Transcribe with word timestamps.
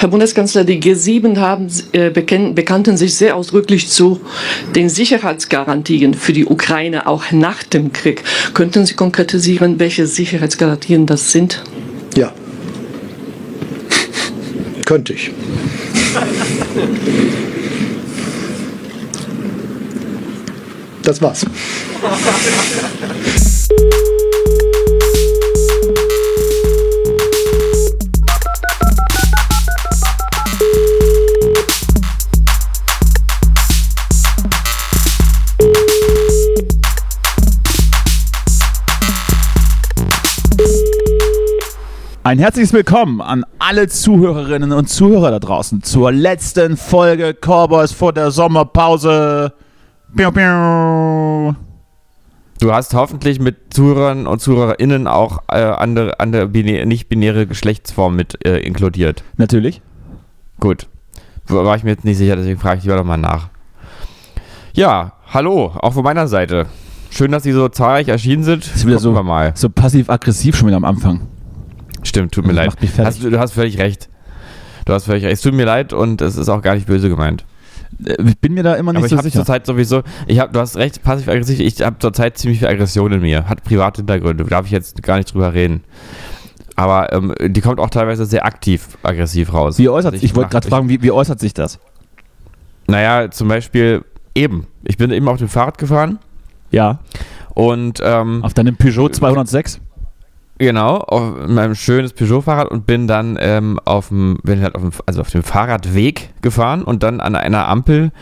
Herr 0.00 0.08
Bundeskanzler, 0.08 0.64
die 0.64 0.80
G7 0.80 1.36
haben, 1.36 1.68
äh, 1.92 2.08
bekann, 2.08 2.54
bekannten 2.54 2.96
sich 2.96 3.16
sehr 3.16 3.36
ausdrücklich 3.36 3.90
zu 3.90 4.18
den 4.74 4.88
Sicherheitsgarantien 4.88 6.14
für 6.14 6.32
die 6.32 6.46
Ukraine 6.46 7.06
auch 7.06 7.32
nach 7.32 7.62
dem 7.62 7.92
Krieg. 7.92 8.22
Könnten 8.54 8.86
Sie 8.86 8.94
konkretisieren, 8.94 9.78
welche 9.78 10.06
Sicherheitsgarantien 10.06 11.04
das 11.04 11.32
sind? 11.32 11.62
Ja. 12.16 12.32
Könnte 14.86 15.12
ich. 15.12 15.32
Das 21.02 21.20
war's. 21.20 21.44
Ein 42.30 42.38
herzliches 42.38 42.72
Willkommen 42.72 43.20
an 43.20 43.44
alle 43.58 43.88
Zuhörerinnen 43.88 44.70
und 44.70 44.88
Zuhörer 44.88 45.32
da 45.32 45.40
draußen 45.40 45.82
zur 45.82 46.12
letzten 46.12 46.76
Folge 46.76 47.34
Cowboys 47.34 47.90
vor 47.90 48.12
der 48.12 48.30
Sommerpause. 48.30 49.52
Piu, 50.14 50.30
piu. 50.30 51.54
Du 52.60 52.72
hast 52.72 52.94
hoffentlich 52.94 53.40
mit 53.40 53.74
Zuhörern 53.74 54.28
und 54.28 54.40
Zuhörerinnen 54.40 55.08
auch 55.08 55.42
äh, 55.48 55.60
andere, 55.60 56.20
andere 56.20 56.46
binä 56.46 56.86
nicht-binäre 56.86 57.48
Geschlechtsformen 57.48 58.16
mit 58.16 58.46
äh, 58.46 58.58
inkludiert. 58.60 59.24
Natürlich. 59.36 59.82
Gut. 60.60 60.86
War 61.48 61.74
ich 61.74 61.82
mir 61.82 61.90
jetzt 61.90 62.04
nicht 62.04 62.18
sicher, 62.18 62.36
deswegen 62.36 62.60
frage 62.60 62.78
ich 62.78 62.84
lieber 62.84 62.94
nochmal 62.94 63.18
nach. 63.18 63.48
Ja, 64.72 65.14
hallo, 65.34 65.72
auch 65.80 65.94
von 65.94 66.04
meiner 66.04 66.28
Seite. 66.28 66.66
Schön, 67.10 67.32
dass 67.32 67.42
Sie 67.42 67.50
so 67.50 67.68
zahlreich 67.68 68.06
erschienen 68.06 68.44
sind. 68.44 68.64
Ist 68.72 68.86
wieder 68.86 69.00
so, 69.00 69.20
mal. 69.20 69.50
so 69.56 69.68
passiv-aggressiv 69.68 70.54
schon 70.54 70.68
wieder 70.68 70.76
am 70.76 70.84
Anfang. 70.84 71.26
Stimmt, 72.02 72.32
tut 72.32 72.46
mir 72.46 72.52
leid. 72.52 72.66
macht 72.68 72.80
mich 72.80 72.90
fertig. 72.90 73.06
Hast, 73.14 73.22
du, 73.24 73.30
du 73.30 73.38
hast 73.38 73.52
völlig 73.52 73.78
recht. 73.78 74.08
Du 74.86 74.92
hast 74.92 75.04
völlig 75.04 75.24
recht. 75.24 75.32
Es 75.34 75.40
tut 75.42 75.54
mir 75.54 75.66
leid 75.66 75.92
und 75.92 76.20
es 76.20 76.36
ist 76.36 76.48
auch 76.48 76.62
gar 76.62 76.74
nicht 76.74 76.86
böse 76.86 77.08
gemeint. 77.08 77.44
Äh, 78.04 78.16
Ich 78.28 78.38
bin 78.38 78.54
mir 78.54 78.62
da 78.62 78.74
immer 78.74 78.92
nicht 78.92 78.98
Aber 78.98 79.06
ich 79.06 79.10
so 79.10 79.16
habe 79.18 79.24
sicher. 79.28 79.38
zurzeit 79.40 79.66
sowieso, 79.66 80.02
ich 80.26 80.38
habe, 80.40 80.52
du 80.52 80.60
hast 80.60 80.76
recht, 80.76 81.02
passiv-aggressiv, 81.02 81.60
ich 81.60 81.82
habe 81.82 81.96
zurzeit 81.98 82.38
ziemlich 82.38 82.58
viel 82.60 82.68
Aggression 82.68 83.12
in 83.12 83.20
mir. 83.20 83.48
Hat 83.48 83.62
private 83.64 83.98
Hintergründe, 84.00 84.44
darf 84.44 84.66
ich 84.66 84.72
jetzt 84.72 85.02
gar 85.02 85.16
nicht 85.18 85.32
drüber 85.32 85.52
reden. 85.54 85.84
Aber 86.76 87.12
ähm, 87.12 87.34
die 87.40 87.60
kommt 87.60 87.78
auch 87.78 87.90
teilweise 87.90 88.24
sehr 88.24 88.46
aktiv 88.46 88.96
aggressiv 89.02 89.52
raus. 89.52 89.78
Wie 89.78 89.88
äußert 89.90 90.14
Also 90.14 90.24
Ich 90.24 90.34
wollte 90.34 90.46
mach- 90.46 90.50
gerade 90.52 90.68
fragen, 90.68 90.88
wie, 90.88 91.02
wie 91.02 91.10
äußert 91.10 91.38
sich 91.40 91.52
das? 91.52 91.78
Naja, 92.86 93.30
zum 93.30 93.48
Beispiel 93.48 94.04
eben. 94.34 94.66
Ich 94.84 94.96
bin 94.96 95.10
eben 95.10 95.28
auf 95.28 95.38
dem 95.38 95.48
Fahrrad 95.48 95.76
gefahren 95.78 96.18
Ja. 96.70 97.00
und 97.54 98.00
ähm, 98.02 98.42
Auf 98.42 98.54
deinem 98.54 98.76
Peugeot 98.76 99.10
206? 99.10 99.80
Genau, 100.60 100.98
auf 100.98 101.48
meinem 101.48 101.74
schönes 101.74 102.12
Peugeot-Fahrrad 102.12 102.70
und 102.70 102.86
bin 102.86 103.06
dann 103.06 103.38
ähm, 103.40 103.80
auf 103.84 104.08
dem, 104.08 104.38
bin 104.42 104.62
halt 104.62 104.74
auf 104.74 104.82
dem, 104.82 104.92
also 105.06 105.22
auf 105.22 105.30
dem 105.30 105.42
Fahrradweg 105.42 106.34
gefahren 106.42 106.82
und 106.84 107.02
dann 107.02 107.20
an 107.20 107.34
einer 107.34 107.66
Ampel 107.66 108.12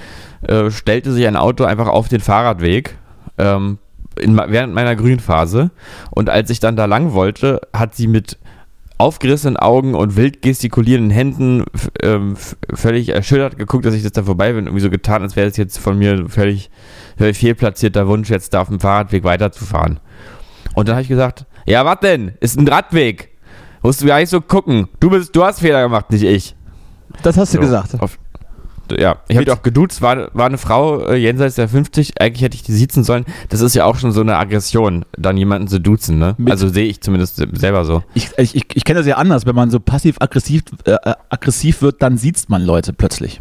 äh, 0.43 0.71
stellte 0.71 1.13
sich 1.13 1.27
ein 1.27 1.37
Auto 1.37 1.65
einfach 1.65 1.89
auf 1.89 2.09
den 2.09 2.21
Fahrradweg 2.21 2.97
ähm, 3.39 3.79
in, 4.19 4.37
während 4.37 4.73
meiner 4.73 4.97
Grünphase 4.97 5.71
und 6.11 6.31
als 6.31 6.51
ich 6.51 6.61
dann 6.61 6.77
da 6.77 6.85
lang 6.87 7.13
wollte, 7.13 7.61
hat 7.73 7.95
sie 7.95 8.07
mit 8.07 8.39
aufgerissenen 8.99 9.57
Augen 9.57 9.95
und 9.95 10.17
wild 10.17 10.43
gestikulierenden 10.43 11.11
Händen 11.11 11.65
ähm, 12.03 12.37
völlig 12.73 13.11
erschüttert 13.11 13.59
geguckt, 13.59 13.85
dass 13.85 13.95
ich 13.95 14.03
das 14.03 14.11
da 14.13 14.25
vorbei 14.25 14.53
bin. 14.53 14.67
Irgendwie 14.67 14.83
so 14.83 14.91
getan, 14.91 15.23
als 15.23 15.37
wäre 15.37 15.47
das 15.47 15.57
jetzt 15.57 15.79
von 15.79 15.97
mir 15.97 16.29
völlig, 16.29 16.69
völlig 17.17 17.39
fehlplatzierter 17.39 18.09
Wunsch, 18.09 18.29
jetzt 18.29 18.55
da 18.55 18.61
auf 18.61 18.69
dem 18.69 18.81
Fahrradweg 18.81 19.23
weiterzufahren. 19.23 20.01
Und 20.75 20.89
dann 20.89 20.97
habe 20.97 21.03
ich 21.03 21.09
gesagt, 21.09 21.47
ja, 21.69 21.85
was 21.85 22.01
denn? 22.01 22.33
Ist 22.41 22.59
ein 22.59 22.67
Radweg. 22.69 23.31
Musst 23.83 24.03
du 24.03 24.07
gar 24.07 24.19
nicht 24.19 24.31
so 24.31 24.41
gucken. 24.41 24.89
Du 25.01 25.11
bist, 25.11 25.35
du 25.37 25.45
hast 25.45 25.61
Fehler 25.61 25.83
gemacht, 25.83 26.11
nicht 26.11 26.25
ich. 26.25 26.55
Das 27.23 27.37
hast 27.37 27.53
du 27.55 27.59
So, 27.59 27.61
gesagt. 27.63 28.01
Auf, 28.01 28.19
ja, 28.91 29.17
ich 29.29 29.37
habe 29.37 29.45
die 29.45 29.51
auch 29.53 29.63
geduzt, 29.63 30.01
war, 30.03 30.35
war 30.35 30.47
eine 30.47 30.59
Frau 30.59 31.07
äh, 31.09 31.17
jenseits 31.17 31.57
der 31.57 31.69
50. 31.69 32.21
Eigentlich 32.21 32.43
hätte 32.43 32.55
ich 32.57 32.63
die 32.63 32.73
sitzen 32.73 33.05
sollen. 33.05 33.25
Das 33.51 33.61
ist 33.61 33.75
ja 33.75 33.85
auch 33.85 33.97
schon 33.97 34.13
so 34.13 34.21
eine 34.23 34.37
Aggression, 34.37 35.05
dann 35.17 35.37
jemanden 35.37 35.69
zu 35.69 35.79
duzen, 35.81 36.19
ne? 36.19 36.35
Mit- 36.39 36.51
also 36.51 36.69
sehe 36.69 36.87
ich 36.87 37.01
zumindest 37.03 37.37
selber 37.53 37.85
so. 37.85 38.03
Ich, 38.15 38.31
ich, 38.39 38.57
ich, 38.57 38.65
ich 38.75 38.85
kenne 38.85 39.01
das 39.01 39.07
ja 39.07 39.17
anders. 39.17 39.45
Wenn 39.47 39.55
man 39.55 39.71
so 39.71 39.79
passiv-aggressiv 39.79 40.63
äh, 40.85 40.93
äh, 40.93 41.15
aggressiv 41.29 41.83
wird, 41.83 42.03
dann 42.03 42.17
sieht 42.19 42.49
man 42.49 42.63
Leute 42.63 42.93
plötzlich. 42.93 43.41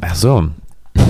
Ach 0.00 0.14
so. 0.14 0.48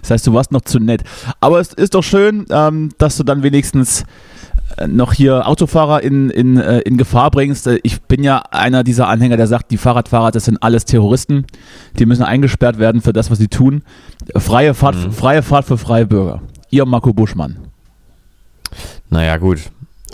Das 0.00 0.10
heißt, 0.10 0.26
du 0.26 0.32
warst 0.34 0.50
noch 0.50 0.62
zu 0.62 0.80
nett. 0.80 1.04
Aber 1.40 1.60
es 1.60 1.72
ist 1.72 1.94
doch 1.94 2.02
schön, 2.02 2.44
ähm, 2.50 2.90
dass 2.98 3.16
du 3.16 3.22
dann 3.22 3.42
wenigstens 3.44 4.04
noch 4.86 5.12
hier 5.12 5.46
Autofahrer 5.46 6.02
in, 6.02 6.30
in, 6.30 6.56
äh, 6.56 6.80
in 6.80 6.96
Gefahr 6.96 7.30
bringst. 7.30 7.66
Äh, 7.66 7.78
Ich 7.82 8.02
bin 8.02 8.22
ja 8.22 8.42
einer 8.50 8.84
dieser 8.84 9.08
Anhänger, 9.08 9.36
der 9.36 9.46
sagt, 9.46 9.70
die 9.70 9.76
Fahrradfahrer, 9.76 10.30
das 10.30 10.44
sind 10.44 10.62
alles 10.62 10.84
Terroristen. 10.84 11.46
Die 11.98 12.06
müssen 12.06 12.22
eingesperrt 12.22 12.78
werden 12.78 13.00
für 13.00 13.12
das, 13.12 13.30
was 13.30 13.38
sie 13.38 13.48
tun. 13.48 13.82
Freie 14.36 14.74
Fahrt, 14.74 14.96
freie 14.96 15.42
Fahrt 15.42 15.64
für 15.64 15.78
freie 15.78 16.06
Bürger. 16.06 16.42
Ihr 16.70 16.86
Marco 16.86 17.12
Buschmann. 17.12 17.56
Naja, 19.10 19.36
gut. 19.36 19.58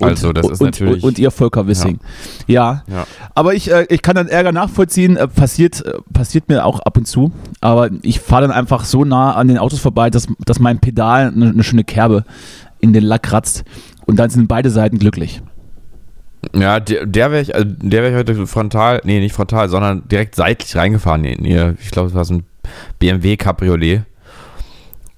Also, 0.00 0.32
das 0.32 0.44
und, 0.44 0.52
ist 0.52 0.60
und, 0.60 0.66
natürlich. 0.66 1.02
Und, 1.02 1.18
ihr 1.18 1.30
Volker 1.30 1.66
Wissing. 1.66 1.98
Ja. 2.47 2.84
Ja. 2.86 3.06
Aber 3.34 3.54
ich, 3.54 3.70
äh, 3.70 3.86
ich 3.88 4.02
kann 4.02 4.14
dann 4.14 4.28
Ärger 4.28 4.52
nachvollziehen. 4.52 5.16
Äh, 5.16 5.28
passiert, 5.28 5.84
äh, 5.84 5.94
passiert 6.12 6.48
mir 6.48 6.64
auch 6.64 6.80
ab 6.80 6.97
und 6.97 7.06
zu. 7.06 7.32
Aber 7.60 7.91
ich 8.02 8.20
fahre 8.20 8.42
dann 8.42 8.52
einfach 8.52 8.84
so 8.84 9.04
nah 9.04 9.34
an 9.34 9.48
den 9.48 9.58
Autos 9.58 9.80
vorbei, 9.80 10.10
dass, 10.10 10.28
dass 10.44 10.60
mein 10.60 10.78
Pedal 10.78 11.28
eine, 11.28 11.50
eine 11.50 11.64
schöne 11.64 11.84
Kerbe 11.84 12.24
in 12.80 12.92
den 12.92 13.04
Lack 13.04 13.24
kratzt. 13.24 13.64
Und 14.08 14.16
dann 14.16 14.30
sind 14.30 14.48
beide 14.48 14.70
Seiten 14.70 14.98
glücklich. 14.98 15.42
Ja, 16.54 16.80
der, 16.80 17.04
der 17.04 17.30
wäre 17.30 17.42
ich, 17.42 17.54
also 17.54 17.69
der 17.69 18.02
wäre 18.02 18.12
ich 18.12 18.16
heute 18.16 18.46
frontal, 18.46 19.02
nee, 19.04 19.20
nicht 19.20 19.34
frontal, 19.34 19.69
sondern 19.69 20.08
direkt 20.08 20.34
seitlich 20.34 20.74
reingefahren 20.76 21.24
in 21.24 21.44
ihr, 21.44 21.74
ich 21.78 21.91
glaube, 21.91 22.08
es 22.08 22.14
war 22.14 22.24
so 22.24 22.34
ein 22.34 22.44
BMW 22.98 23.36
Cabriolet. 23.36 24.02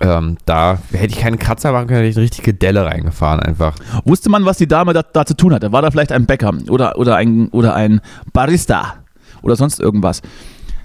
Ähm, 0.00 0.38
da 0.44 0.78
hätte 0.92 1.14
ich 1.14 1.20
keinen 1.20 1.38
Kratzer 1.38 1.70
machen 1.70 1.86
können, 1.86 1.98
hätte 1.98 2.08
ich 2.08 2.16
eine 2.16 2.24
richtige 2.24 2.52
Delle 2.52 2.84
reingefahren 2.84 3.38
einfach. 3.38 3.76
Wusste 4.04 4.28
man, 4.28 4.44
was 4.44 4.58
die 4.58 4.66
Dame 4.66 4.92
da, 4.92 5.02
da 5.02 5.24
zu 5.24 5.36
tun 5.36 5.54
hatte? 5.54 5.70
War 5.70 5.82
da 5.82 5.90
vielleicht 5.92 6.10
ein 6.10 6.26
Bäcker 6.26 6.52
oder, 6.68 6.98
oder, 6.98 7.14
ein, 7.14 7.48
oder 7.50 7.76
ein 7.76 8.00
Barista 8.32 8.94
oder 9.42 9.54
sonst 9.54 9.78
irgendwas? 9.78 10.20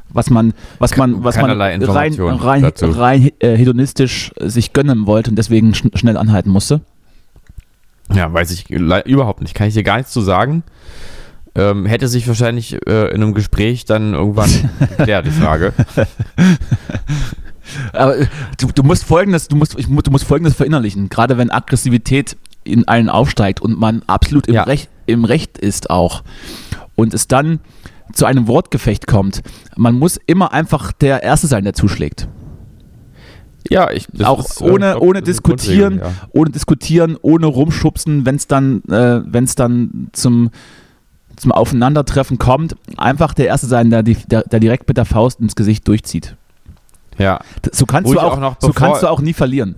Was 0.09 0.29
man, 0.29 0.53
was 0.77 0.95
man, 0.95 1.23
was 1.23 1.37
man 1.37 1.59
rein, 1.59 1.81
rein, 1.81 2.61
dazu. 2.61 2.85
rein 2.85 3.31
äh, 3.39 3.57
hedonistisch 3.57 4.31
sich 4.39 4.73
gönnen 4.73 5.07
wollte 5.07 5.31
und 5.31 5.37
deswegen 5.37 5.73
schn 5.73 5.89
schnell 5.95 6.17
anhalten 6.17 6.51
musste. 6.51 6.81
Ja, 8.13 8.31
weiß 8.31 8.51
ich 8.51 8.69
überhaupt 8.69 9.41
nicht. 9.41 9.55
Kann 9.55 9.67
ich 9.67 9.73
dir 9.73 9.83
gar 9.83 9.97
nichts 9.97 10.11
zu 10.11 10.21
sagen. 10.21 10.63
Ähm, 11.55 11.85
hätte 11.85 12.07
sich 12.07 12.27
wahrscheinlich 12.27 12.73
äh, 12.85 13.09
in 13.09 13.23
einem 13.23 13.33
Gespräch 13.33 13.85
dann 13.85 14.13
irgendwann 14.13 14.49
geklärt, 14.97 15.25
die 15.25 15.31
Frage. 15.31 15.73
Aber 17.93 18.17
äh, 18.17 18.27
du, 18.59 18.67
du 18.67 18.83
musst 18.83 19.05
folgendes, 19.05 19.47
du 19.47 19.55
musst, 19.55 19.77
ich, 19.79 19.87
du 19.87 20.11
musst 20.11 20.25
folgendes 20.25 20.55
verinnerlichen, 20.55 21.09
gerade 21.09 21.37
wenn 21.37 21.49
Aggressivität 21.49 22.37
in 22.63 22.87
einen 22.87 23.09
aufsteigt 23.09 23.61
und 23.61 23.79
man 23.79 24.01
absolut 24.07 24.47
im, 24.47 24.55
Ja. 24.55 24.63
Recht, 24.63 24.89
im 25.05 25.23
Recht 25.23 25.57
ist 25.57 25.89
auch 25.89 26.23
und 26.95 27.13
es 27.13 27.27
dann 27.27 27.59
zu 28.13 28.25
einem 28.25 28.47
Wortgefecht 28.47 29.07
kommt, 29.07 29.41
man 29.75 29.95
muss 29.95 30.19
immer 30.27 30.53
einfach 30.53 30.91
der 30.91 31.23
Erste 31.23 31.47
sein, 31.47 31.63
der 31.63 31.73
zuschlägt. 31.73 32.27
Ja, 33.69 33.91
ich. 33.91 34.07
auch 34.23 34.39
ist, 34.39 34.61
ohne, 34.61 34.91
glaub, 34.91 35.01
ohne 35.01 35.21
diskutieren, 35.21 35.99
ja. 35.99 36.11
ohne 36.31 36.51
diskutieren, 36.51 37.17
ohne 37.21 37.47
rumschubsen, 37.47 38.25
wenn 38.25 38.35
es 38.35 38.47
dann, 38.47 38.83
äh, 38.83 39.21
wenn's 39.25 39.55
dann 39.55 40.09
zum, 40.13 40.51
zum 41.35 41.51
Aufeinandertreffen 41.51 42.37
kommt, 42.37 42.75
einfach 42.97 43.33
der 43.33 43.47
Erste 43.47 43.67
sein, 43.67 43.89
der, 43.89 44.03
der, 44.03 44.43
der 44.43 44.59
direkt 44.59 44.87
mit 44.87 44.97
der 44.97 45.05
Faust 45.05 45.39
ins 45.39 45.55
Gesicht 45.55 45.87
durchzieht. 45.87 46.35
Ja, 47.17 47.39
So 47.71 47.85
kannst, 47.85 48.09
Wo 48.09 48.13
du 48.13 48.19
auch, 48.19 48.33
auch 48.33 48.39
noch 48.39 48.57
so 48.59 48.73
kannst 48.73 49.01
du 49.03 49.07
auch 49.07 49.21
nie 49.21 49.33
verlieren. 49.33 49.75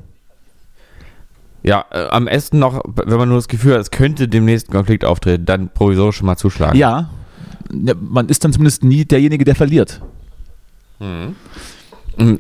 ja 1.64 1.86
äh, 1.92 2.08
am 2.08 2.26
besten 2.26 2.60
noch, 2.60 2.82
wenn 2.86 3.18
man 3.18 3.30
nur 3.30 3.38
das 3.38 3.48
Gefühl 3.48 3.76
hat, 3.76 3.82
es 3.82 3.92
könnte 3.92 4.28
dem 4.28 4.46
nächsten 4.46 4.72
Konflikt 4.72 5.06
auftreten, 5.06 5.46
dann 5.46 5.70
provisorisch 5.70 6.18
schon 6.18 6.26
mal 6.26 6.38
zuschlagen. 6.38 6.78
Ja, 6.78 7.10
ja, 7.72 7.94
man 8.00 8.30
ist 8.30 8.44
dann 8.44 8.54
zumindest 8.54 8.84
nie 8.84 9.06
derjenige, 9.06 9.46
der 9.46 9.56
verliert. 9.56 10.02
Mhm. 11.00 11.36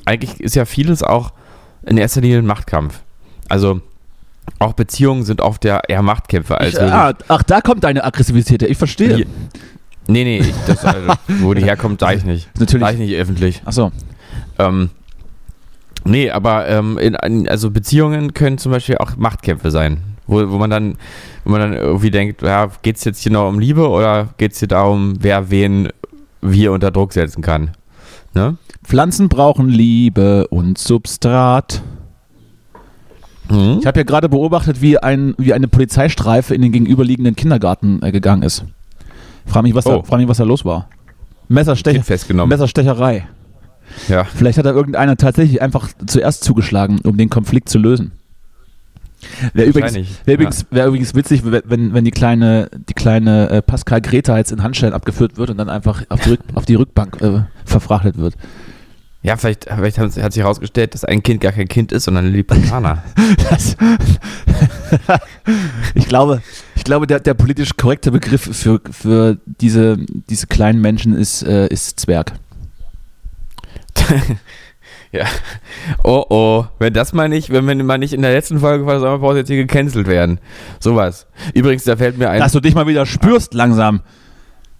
Eigentlich 0.06 0.39
ist 0.39 0.56
ja 0.56 0.65
vieles 0.65 1.03
auch 1.03 1.31
in 1.85 1.97
erster 1.97 2.21
Linie 2.21 2.39
ein 2.39 2.45
Machtkampf. 2.45 3.00
Also 3.50 3.81
auch 4.59 4.74
Beziehungen 4.74 5.24
sind 5.24 5.41
oft 5.41 5.65
ja 5.65 5.79
eher 5.88 6.01
Machtkämpfe 6.01 6.57
als 6.59 6.74
Ich, 6.75 6.81
ah, 6.81 7.13
ach, 7.27 7.44
da 7.44 7.62
kommt 7.62 7.83
deine 7.83 8.03
Aggressivität 8.03 8.62
her. 8.62 8.69
Ich 8.69 8.77
verstehe. 8.77 9.15
Hier- 9.15 9.25
Nee, 10.09 10.24
nee, 10.24 10.38
ich, 10.39 10.53
das, 10.65 10.85
also, 10.85 11.12
wo 11.41 11.53
die 11.53 11.63
herkommt, 11.65 12.00
sage 12.00 12.15
ich 12.18 12.24
nicht. 12.24 12.50
Natürlich. 12.59 12.81
Sag 12.85 12.94
ich 12.94 13.00
nicht 13.00 13.13
öffentlich. 13.15 13.62
Achso. 13.65 13.91
Ähm, 14.57 14.89
nee, 16.06 16.31
aber 16.31 16.68
ähm, 16.69 16.97
in, 16.97 17.47
also 17.50 17.71
Beziehungen 17.71 18.33
können 18.33 18.57
zum 18.57 18.71
Beispiel 18.71 18.97
auch 19.00 19.18
Machtkämpfe 19.18 19.69
sein. 19.69 19.97
Wo, 20.25 20.50
wo 20.50 20.57
man 20.57 20.69
dann, 20.69 20.97
wo 21.44 21.51
man 21.51 21.59
dann 21.59 21.74
irgendwie 21.74 22.09
denkt, 22.09 22.41
ja, 22.41 22.69
geht 22.83 22.95
es 22.95 23.03
jetzt 23.03 23.19
hier 23.21 23.33
noch 23.33 23.50
um 23.50 23.59
Liebe 23.59 23.88
oder 23.89 24.29
geht 24.38 24.53
es 24.53 24.59
hier 24.59 24.69
darum, 24.69 25.15
wer 25.19 25.50
wen 25.50 25.89
wir 26.41 26.71
unter 26.71 26.91
Druck 26.91 27.12
setzen 27.12 27.41
kann. 27.41 27.71
Ne? 28.38 28.57
Pflanzen 28.84 29.30
brauchen 29.30 29.68
Liebe 29.68 30.48
und 30.48 30.78
Substrat. 30.78 31.81
Mhm. 33.50 33.78
Ich 33.80 33.86
habe 33.88 34.00
ja 34.00 34.04
gerade 34.04 34.30
beobachtet, 34.30 34.81
wie, 34.81 34.98
ein, 34.98 35.34
wie 35.38 35.54
eine 35.54 35.68
Polizeistreife 35.68 36.54
in 36.54 36.62
den 36.62 36.72
gegenüberliegenden 36.72 37.36
Kindergarten 37.36 38.01
äh, 38.04 38.12
gegangen 38.12 38.44
ist. 38.44 38.66
Frag 39.45 39.63
mich, 39.63 39.74
was, 39.74 39.86
Oh. 39.86 39.98
da, 39.98 40.04
frag 40.04 40.19
mich, 40.19 40.28
was 40.28 40.38
da 40.38 40.44
los 40.44 40.66
war. 40.66 40.89
Messerstech 41.48 42.04
festgenommen. 42.04 42.50
Messerstecherei. 42.50 43.28
Ja. 44.10 44.25
Vielleicht 44.25 44.57
hat 44.57 44.66
da 44.66 44.72
irgendeiner 44.72 45.16
tatsächlich 45.16 45.62
einfach 45.62 45.89
zuerst 46.06 46.44
zugeschlagen, 46.44 47.00
um 47.04 47.18
den 47.18 47.30
Konflikt 47.30 47.69
zu 47.69 47.80
lösen. 47.80 48.12
Wäre 49.53 49.69
übrigens, 49.69 49.95
wär 50.25 50.33
übrigens, 50.35 50.65
wär 50.69 50.85
übrigens 50.85 51.15
witzig, 51.15 51.41
wenn, 51.43 51.93
wenn 51.93 52.05
die 52.05 52.11
kleine, 52.11 52.69
die 52.87 52.93
kleine 52.93 53.49
äh, 53.49 53.61
Pascal 53.61 54.01
Greta 54.01 54.37
jetzt 54.37 54.51
in 54.51 54.63
Handschellen 54.63 54.93
abgeführt 54.93 55.37
wird 55.37 55.49
und 55.49 55.57
dann 55.57 55.69
einfach 55.69 56.03
auf 56.09 56.21
die, 56.21 56.29
Rück, 56.29 56.39
auf 56.53 56.65
die 56.65 56.75
Rückbank 56.75 57.21
äh, 57.21 57.41
verfrachtet 57.65 58.17
wird. 58.17 58.35
Ja, 59.23 59.35
vielleicht, 59.35 59.65
vielleicht 59.65 59.97
hat, 59.97 60.13
sich 60.13 60.43
herausgestellt, 60.43 60.93
dass 60.93 61.03
ein 61.03 61.23
Kind 61.23 61.41
gar 61.41 61.51
kein 61.51 61.67
Kind 61.67 61.91
ist, 61.91 62.03
sondern 62.03 62.25
ein 62.25 62.31
Lilliputaner. 62.31 63.03
Ich 65.95 66.07
glaube, 66.07 66.41
ich 66.75 66.83
glaube 66.83 67.07
der, 67.07 67.19
der 67.19 67.33
politisch 67.33 67.75
korrekte 67.75 68.11
Begriff 68.11 68.41
für, 68.41 68.81
für 68.91 69.37
diese, 69.45 69.97
diese 70.29 70.47
kleinen 70.47 70.81
Menschen 70.81 71.15
ist, 71.15 71.43
äh, 71.43 71.67
ist 71.67 71.99
Zwerg. 71.99 72.33
Ja. 75.12 75.25
Oh 76.04 76.25
oh, 76.30 76.65
wenn 76.80 76.94
das 76.94 77.13
mal 77.13 77.30
nicht, 77.30 77.50
wenn 77.51 77.65
wir 77.68 77.75
mal 77.83 77.98
nicht 77.98 78.13
in 78.13 78.21
der 78.21 78.31
letzten 78.33 78.59
Folge 78.59 78.83
von 78.83 78.94
der 78.94 79.00
Sommerpause 79.00 79.39
jetzt 79.39 79.48
hier 79.48 79.57
gecancelt 79.57 80.07
werden. 80.07 80.39
Sowas. 80.80 81.27
Übrigens, 81.54 81.83
da 81.86 81.95
fällt 81.95 82.18
mir 82.18 82.30
ein, 82.30 82.39
Dass 82.39 82.51
du 82.51 82.59
dich 82.59 82.75
mal 82.75 82.88
wieder 82.88 83.06
spürst 83.06 83.54
langsam. 83.54 84.01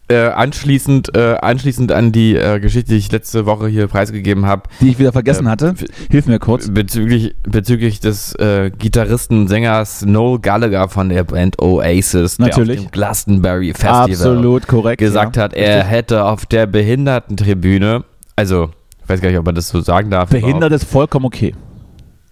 äh, 0.10 0.28
anschließend, 0.30 1.18
äh, 1.18 1.36
anschließend 1.42 1.92
an 1.92 2.14
die 2.14 2.34
äh, 2.38 2.62
Geschichte, 2.62 2.92
die 2.92 2.98
ich 2.98 3.12
letzte 3.12 3.46
Woche 3.46 3.68
hier 3.68 3.88
preisgegeben 3.88 4.46
habe, 4.46 4.64
Die 4.80 4.90
ich 4.92 5.00
wieder 5.00 5.12
vergessen 5.12 5.46
Ähm, 5.46 5.52
hatte. 5.52 5.74
Hilf 6.10 6.28
mir 6.28 6.40
kurz. 6.40 6.70
bezüglich, 6.70 7.36
bezüglich 7.44 8.00
des 8.00 8.34
äh, 8.36 8.72
Gitarristen, 8.78 9.50
Sängers 9.50 10.06
Noel 10.06 10.40
Gallagher 10.40 10.88
von 10.88 11.10
der 11.10 11.26
Band 11.26 11.62
Oasis, 11.62 12.38
der 12.38 12.48
Natürlich. 12.48 12.80
auf 12.80 12.86
dem 12.86 12.92
Glastonbury 12.92 13.74
Festival 13.74 14.04
Absolut 14.04 14.68
korrekt. 14.68 15.00
gesagt 15.00 15.36
ja. 15.36 15.44
hat, 15.44 15.54
er 15.54 15.84
hätte 15.84 16.24
auf 16.24 16.46
der 16.46 16.68
Behindertentribüne, 16.68 18.06
also 18.38 18.70
ich 19.08 19.10
weiß 19.10 19.22
gar 19.22 19.30
nicht, 19.30 19.40
ob 19.40 19.46
man 19.46 19.56
das 19.56 19.70
so 19.70 19.80
sagen 19.80 20.12
darf. 20.12 20.30
Behindert 20.32 20.74
ist 20.74 20.84
vollkommen 20.84 21.26
okay. 21.26 21.56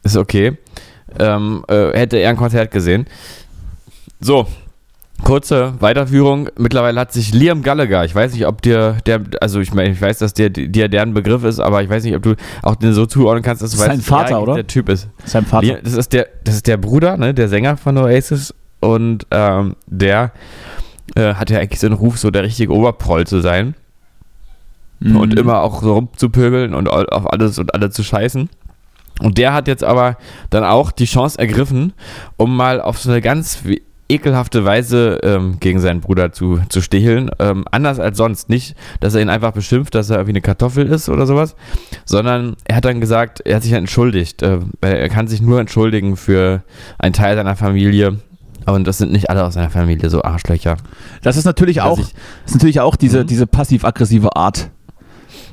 Ist 0.03 0.17
okay. 0.17 0.57
Ähm, 1.17 1.63
äh, 1.69 1.97
hätte 1.97 2.17
er 2.17 2.31
ein 2.31 2.35
Konzert 2.35 2.69
gesehen. 2.69 3.05
So, 4.19 4.45
kurze 5.23 5.75
Weiterführung. 5.79 6.49
Mittlerweile 6.57 6.99
hat 6.99 7.13
sich 7.13 7.33
Liam 7.33 7.63
Gallagher, 7.63 8.03
ich 8.03 8.13
weiß 8.13 8.33
nicht, 8.33 8.45
ob 8.45 8.61
dir 8.61 8.97
der, 9.05 9.21
also 9.39 9.61
ich 9.61 9.73
meine, 9.73 9.91
ich 9.91 10.01
weiß, 10.01 10.17
dass 10.17 10.33
der 10.33 10.49
dir 10.49 10.89
deren 10.89 11.13
Begriff 11.13 11.45
ist, 11.45 11.61
aber 11.61 11.81
ich 11.81 11.89
weiß 11.89 12.03
nicht, 12.03 12.13
ob 12.13 12.23
du 12.23 12.35
auch 12.61 12.75
den 12.75 12.91
so 12.91 13.05
zuordnen 13.05 13.41
kannst, 13.41 13.61
dass 13.61 13.71
du 13.71 13.77
Das 13.77 13.85
ist 13.85 13.89
weißt, 13.93 14.03
sein 14.03 14.17
Vater, 14.19 14.41
oder? 14.41 14.55
der 14.55 14.67
Typ 14.67 14.89
ist. 14.89 15.07
Sein 15.23 15.45
Vater. 15.45 15.65
Liam, 15.65 15.77
das 15.81 15.93
ist 15.93 16.11
der, 16.11 16.27
das 16.43 16.55
ist 16.55 16.67
der 16.67 16.75
Bruder, 16.75 17.15
ne, 17.15 17.33
der 17.33 17.47
Sänger 17.47 17.77
von 17.77 17.97
Oasis 17.97 18.53
und 18.81 19.25
ähm, 19.31 19.77
der 19.87 20.33
äh, 21.15 21.35
hat 21.35 21.49
ja 21.49 21.59
eigentlich 21.59 21.79
so 21.79 21.87
einen 21.87 21.95
Ruf, 21.95 22.17
so 22.17 22.31
der 22.31 22.43
richtige 22.43 22.73
Oberproll 22.73 23.25
zu 23.25 23.39
sein 23.39 23.75
Mhm. 24.99 25.15
und 25.17 25.37
immer 25.39 25.61
auch 25.61 25.81
so 25.81 25.93
rumzupöbeln 25.93 26.73
und 26.73 26.89
au- 26.89 27.05
auf 27.05 27.31
alles 27.31 27.59
und 27.59 27.73
alle 27.73 27.89
zu 27.89 28.03
scheißen. 28.03 28.49
Und 29.21 29.37
der 29.37 29.53
hat 29.53 29.67
jetzt 29.67 29.83
aber 29.83 30.17
dann 30.49 30.63
auch 30.63 30.91
die 30.91 31.05
Chance 31.05 31.39
ergriffen, 31.39 31.93
um 32.37 32.55
mal 32.55 32.81
auf 32.81 32.97
so 32.99 33.09
eine 33.09 33.21
ganz 33.21 33.59
ekelhafte 34.07 34.65
Weise 34.65 35.19
ähm, 35.23 35.57
gegen 35.59 35.79
seinen 35.79 35.99
Bruder 36.01 36.31
zu, 36.31 36.59
zu 36.69 36.81
sticheln. 36.81 37.31
Ähm, 37.39 37.65
anders 37.71 37.99
als 37.99 38.17
sonst. 38.17 38.49
Nicht, 38.49 38.75
dass 38.99 39.15
er 39.15 39.21
ihn 39.21 39.29
einfach 39.29 39.51
beschimpft, 39.51 39.95
dass 39.95 40.09
er 40.11 40.17
irgendwie 40.17 40.33
eine 40.33 40.41
Kartoffel 40.41 40.85
ist 40.85 41.09
oder 41.09 41.25
sowas, 41.25 41.55
sondern 42.05 42.55
er 42.65 42.75
hat 42.75 42.85
dann 42.85 43.01
gesagt, 43.01 43.39
er 43.41 43.55
hat 43.55 43.63
sich 43.63 43.71
entschuldigt. 43.71 44.43
Äh, 44.43 44.59
er 44.81 45.09
kann 45.09 45.27
sich 45.27 45.41
nur 45.41 45.59
entschuldigen 45.59 46.17
für 46.17 46.61
einen 46.99 47.13
Teil 47.13 47.35
seiner 47.35 47.55
Familie. 47.55 48.19
Und 48.67 48.85
das 48.87 48.97
sind 48.99 49.11
nicht 49.11 49.29
alle 49.29 49.43
aus 49.43 49.53
seiner 49.55 49.69
Familie 49.69 50.09
so 50.09 50.23
Arschlöcher. 50.23 50.77
Das 51.23 51.37
ist 51.37 51.45
natürlich 51.45 51.81
auch, 51.81 51.97
ich- 51.99 52.13
ist 52.45 52.53
natürlich 52.53 52.81
auch 52.81 52.95
diese, 52.95 53.23
Mhm. 53.23 53.27
diese 53.27 53.47
passiv-aggressive 53.47 54.35
Art. 54.35 54.69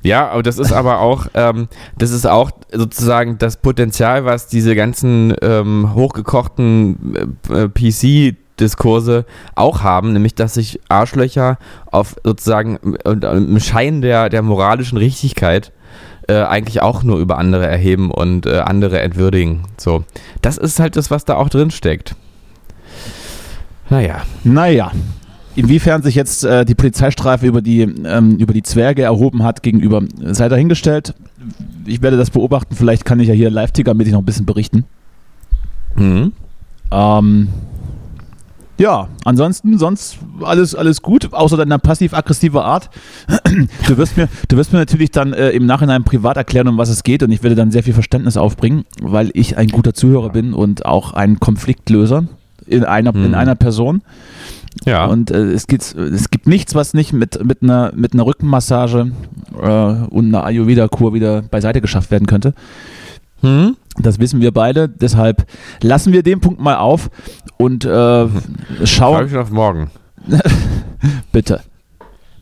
Ja, 0.03 0.29
aber 0.31 0.43
das 0.43 0.59
ist 0.59 0.73
aber 0.73 1.01
auch, 1.01 1.27
ähm, 1.35 1.69
das 1.97 2.11
ist 2.11 2.27
auch 2.27 2.51
sozusagen 2.73 3.39
das 3.39 3.57
Potenzial, 3.57 4.25
was 4.25 4.49
diese 4.49 4.75
ganzen 4.75 5.35
ähm, 5.43 5.95
hochgekochten 5.95 7.37
äh, 7.49 7.69
PC-Diskurse 7.69 9.25
auch 9.55 9.83
haben, 9.83 10.13
nämlich 10.13 10.35
dass 10.35 10.55
sich 10.55 10.81
Arschlöcher 10.89 11.59
auf 11.91 12.17
sozusagen 12.25 12.97
äh, 13.05 13.13
im 13.13 13.61
Schein 13.61 14.03
der, 14.03 14.29
der 14.29 14.43
moralischen 14.43 14.99
Richtigkeit 14.99 15.73
äh, 16.29 16.35
eigentlich 16.35 16.83
auch 16.83 17.03
nur 17.03 17.19
über 17.19 17.39
andere 17.39 17.67
erheben 17.67 18.11
und 18.11 18.47
äh, 18.47 18.59
andere 18.59 19.01
entwürdigen. 19.01 19.65
So, 19.77 20.05
das 20.41 20.59
ist 20.59 20.81
halt 20.81 20.97
das, 20.97 21.11
was 21.11 21.25
da 21.25 21.37
auch 21.37 21.49
drin 21.49 21.71
steckt. 21.71 22.17
Naja. 23.91 24.23
Naja. 24.43 24.91
Inwiefern 25.55 26.03
sich 26.03 26.15
jetzt 26.15 26.45
äh, 26.45 26.65
die 26.65 26.75
Polizeistreife 26.75 27.47
über 27.47 27.61
die, 27.61 27.83
ähm, 27.83 28.37
über 28.37 28.55
die 28.55 28.63
Zwerge 28.63 29.03
erhoben 29.03 29.43
hat 29.43 29.63
gegenüber, 29.63 30.03
sei 30.21 30.49
dahingestellt. 30.49 31.15
Ich 31.85 32.01
werde 32.01 32.17
das 32.17 32.31
beobachten. 32.31 32.75
Vielleicht 32.75 33.05
kann 33.05 33.21
ich 33.21 33.29
ja 33.29 33.35
hier 33.35 33.51
live-tickermäßig 33.51 34.13
noch 34.13 34.21
ein 34.21 34.25
bisschen 34.25 34.47
berichten. 34.47 34.85
Mhm. 35.97 36.33
Ähm, 36.91 37.49
ja, 38.79 39.09
ansonsten, 39.25 39.79
sonst 39.79 40.19
alles, 40.43 40.75
alles 40.75 41.03
gut, 41.03 41.33
außer 41.33 41.57
deiner 41.57 41.79
passiv-aggressive 41.79 42.63
Art. 42.65 42.91
Du 43.87 43.99
wirst 43.99 44.17
mir, 44.17 44.29
du 44.49 44.57
wirst 44.57 44.73
mir 44.73 44.79
natürlich 44.79 45.11
dann 45.11 45.35
äh, 45.35 45.51
im 45.51 45.67
Nachhinein 45.67 46.05
privat 46.05 46.39
erklären, 46.39 46.69
um 46.69 46.79
was 46.79 46.89
es 46.89 47.03
geht 47.03 47.23
und 47.23 47.31
ich 47.31 47.43
werde 47.43 47.55
dann 47.55 47.71
sehr 47.71 47.83
viel 47.83 47.93
Verständnis 47.93 48.39
aufbringen, 48.39 48.85
weil 49.03 49.31
ich 49.35 49.59
ein 49.59 49.69
guter 49.69 49.93
Zuhörer 49.93 50.31
bin 50.31 50.55
und 50.55 50.87
auch 50.87 51.13
ein 51.13 51.39
Konfliktlöser 51.39 52.25
in 52.67 52.85
einer, 52.85 53.15
in 53.15 53.29
Mhm. 53.29 53.35
einer 53.35 53.55
Person. 53.55 54.03
Ja. 54.85 55.07
Und 55.07 55.31
äh, 55.31 55.53
es, 55.53 55.67
gibt, 55.67 55.95
es 55.95 56.31
gibt 56.31 56.47
nichts, 56.47 56.75
was 56.75 56.95
nicht 56.95 57.13
mit, 57.13 57.45
mit, 57.45 57.63
einer, 57.63 57.93
mit 57.95 58.15
einer 58.15 58.27
Rückenmassage 58.27 59.13
äh, 59.61 59.67
und 59.67 60.27
einer 60.27 60.45
Ayurveda-Kur 60.45 61.15
wieder 61.15 61.43
beiseite 61.43 61.81
geschafft 61.81 62.11
werden 62.11 62.27
könnte. 62.27 62.55
hm? 63.41 63.77
Das 63.99 64.19
wissen 64.19 64.41
wir 64.41 64.53
beide. 64.53 64.89
Deshalb 64.89 65.47
lassen 65.83 66.13
wir 66.15 66.23
den 66.23 66.41
Punkt 66.41 66.61
mal 66.61 66.77
auf 66.77 67.11
und 67.59 67.85
äh, 67.85 67.89
Schau 67.89 68.29
schauen. 68.85 69.27
ich 69.27 69.33
schon 69.33 69.41
auf 69.41 69.51
morgen. 69.51 69.91
Bitte. 71.33 71.61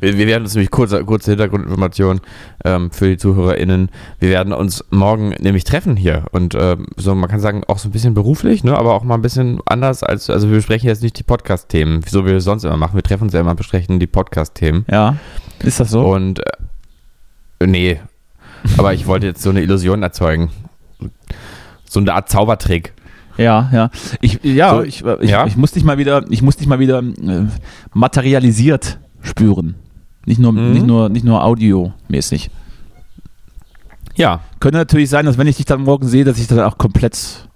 Wir, 0.00 0.16
wir 0.16 0.26
werden 0.26 0.44
uns 0.44 0.54
nämlich 0.54 0.70
kurze, 0.70 1.04
kurze 1.04 1.32
Hintergrundinformation 1.32 2.20
ähm, 2.64 2.90
für 2.90 3.08
die 3.08 3.16
ZuhörerInnen. 3.16 3.90
Wir 4.18 4.28
werden 4.30 4.52
uns 4.52 4.84
morgen 4.90 5.30
nämlich 5.38 5.64
treffen 5.64 5.96
hier 5.96 6.24
und 6.32 6.54
ähm, 6.58 6.86
so, 6.96 7.14
man 7.14 7.30
kann 7.30 7.40
sagen, 7.40 7.62
auch 7.68 7.78
so 7.78 7.88
ein 7.88 7.92
bisschen 7.92 8.14
beruflich, 8.14 8.64
ne, 8.64 8.76
aber 8.76 8.94
auch 8.94 9.04
mal 9.04 9.14
ein 9.14 9.22
bisschen 9.22 9.60
anders 9.66 10.02
als, 10.02 10.30
also 10.30 10.48
wir 10.48 10.56
besprechen 10.56 10.88
jetzt 10.88 11.02
nicht 11.02 11.18
die 11.18 11.22
Podcast-Themen, 11.22 12.02
so 12.08 12.24
wie 12.24 12.30
wir 12.30 12.36
es 12.38 12.44
sonst 12.44 12.64
immer 12.64 12.76
machen. 12.76 12.94
Wir 12.94 13.02
treffen 13.02 13.24
uns 13.24 13.32
ja 13.32 13.40
immer, 13.40 13.54
besprechen 13.54 14.00
die 14.00 14.06
Podcast-Themen. 14.06 14.86
Ja, 14.90 15.16
ist 15.62 15.80
das 15.80 15.90
so? 15.90 16.06
Und 16.06 16.40
äh, 17.60 17.66
nee, 17.66 18.00
aber 18.78 18.94
ich 18.94 19.06
wollte 19.06 19.26
jetzt 19.26 19.42
so 19.42 19.50
eine 19.50 19.62
Illusion 19.62 20.02
erzeugen. 20.02 20.50
So 21.84 22.00
eine 22.00 22.14
Art 22.14 22.28
Zaubertrick. 22.28 22.94
Ja, 23.36 23.70
ja. 23.72 23.90
Ich, 24.20 24.40
ja, 24.42 24.74
So, 24.74 24.82
ich, 24.82 25.04
ich, 25.20 25.30
ja? 25.30 25.46
ich 25.46 25.56
muss 25.56 25.72
dich 25.72 25.84
mal 25.84 25.98
wieder, 25.98 26.24
ich 26.30 26.42
muss 26.42 26.56
dich 26.56 26.66
mal 26.66 26.78
wieder 26.78 26.98
äh, 26.98 27.46
materialisiert 27.92 28.98
spüren. 29.22 29.76
Nicht 30.26 30.38
nur, 30.40 30.52
Mhm. 30.52 30.72
nicht 30.72 30.86
nur, 30.86 31.08
nicht 31.08 31.24
nur 31.24 31.42
audiomäßig. 31.44 32.50
Ja, 34.16 34.40
Könnte 34.58 34.76
natürlich 34.78 35.08
sein, 35.08 35.24
dass 35.24 35.38
wenn 35.38 35.46
ich 35.46 35.56
dich 35.56 35.64
dann 35.66 35.82
morgen 35.82 36.06
sehe, 36.06 36.24
dass 36.24 36.38
ich 36.38 36.46
dann 36.46 36.60
auch 36.60 36.76
komplett, 36.76 37.48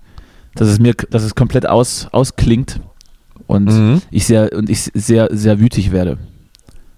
dass 0.54 0.68
es 0.68 0.78
mir, 0.78 0.94
dass 0.94 1.22
es 1.22 1.34
komplett 1.34 1.66
aus, 1.68 2.08
ausklingt 2.12 2.80
und 3.46 3.64
Mhm. 3.66 4.02
ich 4.10 4.24
sehr 4.26 4.50
und 4.56 4.70
ich 4.70 4.90
sehr, 4.94 5.28
sehr 5.32 5.60
wütig 5.60 5.92
werde. 5.92 6.16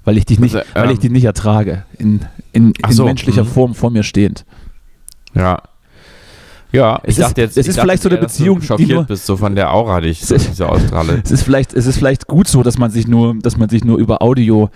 Weil 0.04 0.16
ich 0.18 0.24
dich 0.26 0.38
nicht, 0.38 0.54
Also, 0.54 0.68
weil 0.74 0.90
ich 0.90 0.96
ähm, 0.98 1.00
dich 1.00 1.10
nicht 1.10 1.24
ertrage. 1.24 1.84
In, 1.98 2.20
in, 2.52 2.72
in 2.86 2.92
so, 2.92 3.04
menschlicher 3.04 3.42
mhm. 3.42 3.48
Form 3.48 3.74
vor 3.74 3.90
mir 3.90 4.02
stehend. 4.04 4.44
ja. 5.34 5.60
Ja, 6.72 7.00
Es 7.04 7.16
ist- 7.16 7.38
es 7.38 7.56
ist 7.56 7.68
ich 7.68 7.80
vielleicht 7.80 8.02
so 8.02 8.08
eine 8.08 8.16
eher, 8.18 8.22
dass 8.24 8.32
Beziehung, 8.36 8.56
du 8.56 8.60
die 8.60 8.66
schockiert 8.66 8.90
nur- 8.90 9.04
bist, 9.04 9.24
so 9.24 9.36
von 9.36 9.54
der 9.54 9.72
Aura, 9.72 10.00
die 10.00 10.08
ich 10.08 10.20
so, 10.26 10.36
die 10.36 10.52
so 10.52 10.66
ausstrahle. 10.66 11.22
Es 11.24 11.30
ist 11.30 11.42
vielleicht, 11.44 11.72
es 11.72 11.86
ist 11.86 11.96
vielleicht 11.96 12.26
gut 12.26 12.48
so, 12.48 12.62
dass 12.62 12.76
man 12.76 12.90
sich 12.90 13.06
nur, 13.06 13.34
dass 13.40 13.56
man 13.56 13.68
sich 13.70 13.84
nur 13.84 13.96
über 13.98 14.20
Audio, 14.20 14.68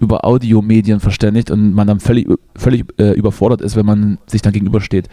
über 0.00 0.24
Audiomedien 0.24 0.98
verständigt 1.00 1.50
und 1.50 1.74
man 1.74 1.86
dann 1.86 2.00
völlig, 2.00 2.26
völlig 2.56 2.84
äh, 2.98 3.12
überfordert 3.12 3.60
ist, 3.60 3.76
wenn 3.76 3.86
man 3.86 4.18
sich 4.26 4.42
dann 4.42 4.52
gegenübersteht 4.52 5.08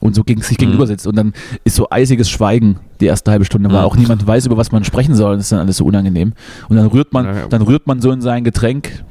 und 0.00 0.14
so 0.14 0.24
gegen 0.24 0.42
sich 0.42 0.58
Mhm. 0.58 0.62
gegenüber 0.62 0.86
sitzt 0.86 1.06
und 1.06 1.16
dann 1.16 1.32
ist 1.64 1.76
so 1.76 1.88
eisiges 1.90 2.28
Schweigen 2.28 2.78
die 3.00 3.06
erste 3.06 3.30
halbe 3.30 3.44
Stunde, 3.44 3.70
weil 3.70 3.78
Mhm. 3.80 3.84
auch 3.86 3.96
niemand 3.96 4.26
weiß, 4.26 4.46
über 4.46 4.56
was 4.56 4.72
man 4.72 4.84
sprechen 4.84 5.14
soll. 5.14 5.36
Das 5.36 5.44
ist 5.46 5.52
dann 5.52 5.60
alles 5.60 5.76
so 5.78 5.84
unangenehm. 5.84 6.32
Und 6.68 6.76
dann 6.76 6.86
rührt 6.86 7.12
man, 7.12 7.24
Ja, 7.26 7.32
ja. 7.34 7.46
dann 7.48 7.62
rührt 7.62 7.86
man 7.86 8.00
so 8.00 8.10
in 8.10 8.20
sein 8.20 8.44
Getränk 8.44 9.04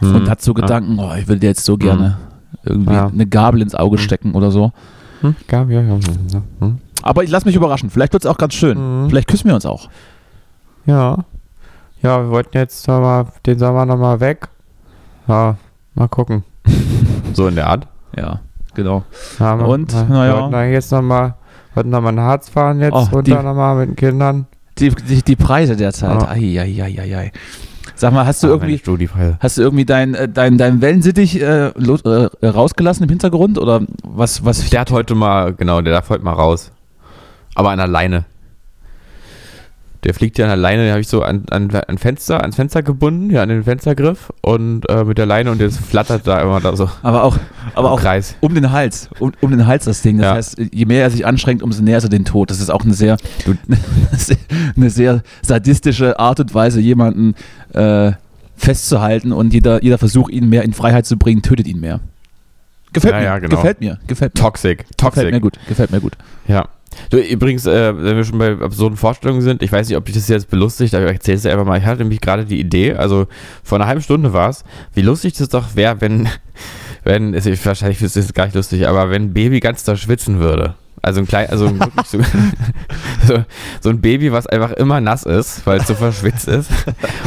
Mhm. 0.00 0.14
und 0.14 0.30
hat 0.30 0.42
so. 0.42 0.54
Gedanken, 0.54 0.98
oh, 0.98 1.12
ich 1.18 1.28
will 1.28 1.38
dir 1.38 1.46
jetzt 1.48 1.64
so 1.64 1.76
gerne 1.76 2.16
irgendwie 2.64 2.92
Ja. 2.94 3.06
eine 3.08 3.26
Gabel 3.26 3.60
ins 3.62 3.74
Auge 3.74 3.96
Mhm. 3.96 4.00
stecken 4.00 4.32
oder 4.34 4.50
so. 4.50 4.72
Hm, 5.20 5.36
ja, 5.50 5.62
ja, 5.64 5.80
ja, 5.82 5.94
ja. 6.32 6.42
Hm. 6.60 6.78
Aber 7.02 7.22
ich 7.24 7.30
lasse 7.30 7.46
mich 7.46 7.54
überraschen. 7.56 7.90
Vielleicht 7.90 8.12
wird 8.14 8.24
es 8.24 8.30
auch 8.30 8.38
ganz 8.38 8.54
schön. 8.54 8.78
Mhm. 9.04 9.08
Vielleicht 9.10 9.28
küssen 9.28 9.46
wir 9.48 9.54
uns 9.54 9.66
auch. 9.66 9.88
Ja. 10.86 11.24
Ja, 12.04 12.22
wir 12.22 12.30
wollten 12.30 12.56
jetzt 12.56 12.86
noch 12.86 13.00
mal 13.00 13.26
den 13.46 13.58
Sommer 13.58 13.86
nochmal 13.86 14.20
weg. 14.20 14.48
Ja, 15.26 15.56
Mal 15.94 16.08
gucken. 16.08 16.44
so 17.32 17.46
in 17.48 17.54
der 17.54 17.66
Art. 17.68 17.86
Ja, 18.16 18.40
genau. 18.74 19.04
Ja, 19.38 19.58
wir- 19.58 19.66
Und, 19.68 19.92
wir 19.94 20.04
naja. 20.04 20.34
wollten 20.36 20.52
da 20.52 20.64
jetzt 20.64 20.92
nochmal, 20.92 21.34
wollten 21.74 21.90
nochmal 21.90 22.12
ein 22.12 22.20
Harz 22.20 22.48
fahren 22.48 22.80
jetzt, 22.80 22.92
Oh, 22.94 23.06
runter 23.12 23.22
die- 23.22 23.42
nochmal 23.44 23.76
mit 23.76 23.88
den 23.90 23.96
Kindern. 23.96 24.46
Die, 24.78 24.90
die, 24.90 25.22
die 25.22 25.36
Preise 25.36 25.76
derzeit. 25.76 26.20
Ja. 26.20 26.28
Ai, 26.28 26.60
ai, 26.60 26.82
ai, 26.82 26.98
ai, 27.00 27.16
ai. 27.16 27.32
Sag 27.94 28.12
mal, 28.12 28.26
hast 28.26 28.42
du 28.42 28.48
Ah, 28.48 28.50
irgendwie, 28.50 28.80
hast 29.38 29.56
du 29.56 29.62
irgendwie 29.62 29.84
dein, 29.84 30.14
äh, 30.14 30.28
dein, 30.28 30.58
dein 30.58 30.80
Wellensittich 30.80 31.40
äh, 31.40 31.68
äh, 31.68 32.46
rausgelassen 32.46 33.04
im 33.04 33.08
Hintergrund? 33.08 33.56
Oder 33.56 33.82
was, 34.02 34.44
was 34.44 34.68
Der 34.70 34.80
hat 34.80 34.90
heute 34.90 35.14
mal, 35.14 35.54
genau, 35.54 35.80
der 35.80 35.92
darf 35.92 36.10
heute 36.10 36.24
mal 36.24 36.32
raus. 36.32 36.72
Aber 37.54 37.70
an 37.70 37.78
der 37.78 37.86
Leine. 37.86 38.24
Der 40.04 40.12
fliegt 40.14 40.36
ja 40.38 40.44
an 40.44 40.50
der 40.50 40.56
Leine, 40.58 40.82
den 40.84 40.90
habe 40.90 41.00
ich 41.00 41.08
so 41.08 41.22
an, 41.22 41.44
an, 41.50 41.70
an 41.74 41.96
Fenster, 41.98 42.42
ans 42.42 42.56
Fenster 42.56 42.82
gebunden, 42.82 43.30
ja, 43.30 43.42
an 43.42 43.48
den 43.48 43.64
Fenstergriff 43.64 44.30
und 44.42 44.88
äh, 44.90 45.02
mit 45.04 45.16
der 45.18 45.24
Leine 45.26 45.50
und 45.50 45.60
jetzt 45.60 45.78
flattert 45.78 46.26
da 46.26 46.40
immer 46.42 46.60
da 46.60 46.76
so 46.76 46.90
aber 47.02 47.22
auch, 47.24 47.38
aber 47.74 47.90
auch 47.90 48.00
Kreis. 48.00 48.36
um 48.40 48.54
den 48.54 48.70
Hals, 48.70 49.08
um, 49.18 49.32
um 49.40 49.50
den 49.50 49.66
Hals 49.66 49.86
das 49.86 50.02
Ding. 50.02 50.18
Das 50.18 50.26
Ja. 50.26 50.34
heißt, 50.34 50.58
je 50.72 50.84
mehr 50.84 51.02
er 51.02 51.10
sich 51.10 51.24
anstrengt, 51.26 51.62
umso 51.62 51.82
näher 51.82 51.98
ist 51.98 52.04
er 52.04 52.10
den 52.10 52.24
Tod. 52.26 52.50
Das 52.50 52.60
ist 52.60 52.70
auch 52.70 52.82
eine 52.84 52.92
sehr, 52.94 53.16
eine 54.76 54.90
sehr 54.90 55.22
sadistische 55.42 56.18
Art 56.18 56.40
und 56.40 56.54
Weise, 56.54 56.80
jemanden 56.80 57.34
äh, 57.72 58.12
festzuhalten 58.56 59.32
und 59.32 59.52
jeder, 59.52 59.82
jeder 59.82 59.98
Versuch, 59.98 60.28
ihn 60.28 60.48
mehr 60.48 60.62
in 60.62 60.72
Freiheit 60.72 61.06
zu 61.06 61.16
bringen, 61.16 61.42
tötet 61.42 61.66
ihn 61.66 61.80
mehr. 61.80 62.00
Gefällt 62.92 63.14
Ja, 63.14 63.18
mir, 63.20 63.24
ja, 63.24 63.38
genau. 63.38 63.56
gefällt 63.56 63.80
mir, 63.80 63.98
gefällt 64.06 64.34
mir. 64.34 64.40
Toxic, 64.40 64.78
Gefällt 64.78 64.96
toxic. 64.98 65.30
mir 65.32 65.40
gut, 65.40 65.58
gefällt 65.66 65.90
mir 65.90 66.00
gut. 66.00 66.12
Ja. 66.46 66.68
Du, 67.10 67.18
übrigens, 67.18 67.66
äh, 67.66 67.96
wenn 67.96 68.16
wir 68.16 68.24
schon 68.24 68.38
bei 68.38 68.52
absurden 68.58 68.96
Vorstellungen 68.96 69.42
sind, 69.42 69.62
ich 69.62 69.72
weiß 69.72 69.88
nicht, 69.88 69.96
ob 69.96 70.04
dich 70.04 70.14
das 70.14 70.28
jetzt 70.28 70.50
belustigt, 70.50 70.94
aber 70.94 71.06
ich 71.06 71.12
erzähl's 71.12 71.42
dir 71.42 71.52
einfach 71.52 71.66
mal. 71.66 71.78
Ich 71.78 71.84
hatte 71.84 72.02
nämlich 72.02 72.20
gerade 72.20 72.44
die 72.44 72.60
Idee, 72.60 72.94
also 72.94 73.26
vor 73.62 73.78
einer 73.78 73.86
halben 73.86 74.02
Stunde 74.02 74.32
war 74.32 74.50
es, 74.50 74.64
wie 74.94 75.02
lustig 75.02 75.34
das 75.34 75.48
doch 75.48 75.76
wäre, 75.76 76.00
wenn, 76.00 76.28
wenn, 77.04 77.34
ist, 77.34 77.66
wahrscheinlich 77.66 78.02
ist 78.02 78.16
es 78.16 78.32
gar 78.32 78.46
nicht 78.46 78.54
lustig, 78.54 78.86
aber 78.86 79.10
wenn 79.10 79.32
Baby 79.32 79.60
ganz 79.60 79.84
da 79.84 79.96
schwitzen 79.96 80.40
würde. 80.40 80.74
Also 81.04 81.20
ein 81.20 81.26
klein, 81.26 81.48
also 81.50 81.70
wirklich 81.78 82.06
so, 82.06 82.18
so, 83.26 83.44
so 83.80 83.90
ein 83.90 84.00
Baby, 84.00 84.32
was 84.32 84.46
einfach 84.46 84.72
immer 84.72 85.00
nass 85.00 85.24
ist, 85.24 85.66
weil 85.66 85.80
es 85.80 85.86
so 85.86 85.94
verschwitzt 85.94 86.48
ist. 86.48 86.70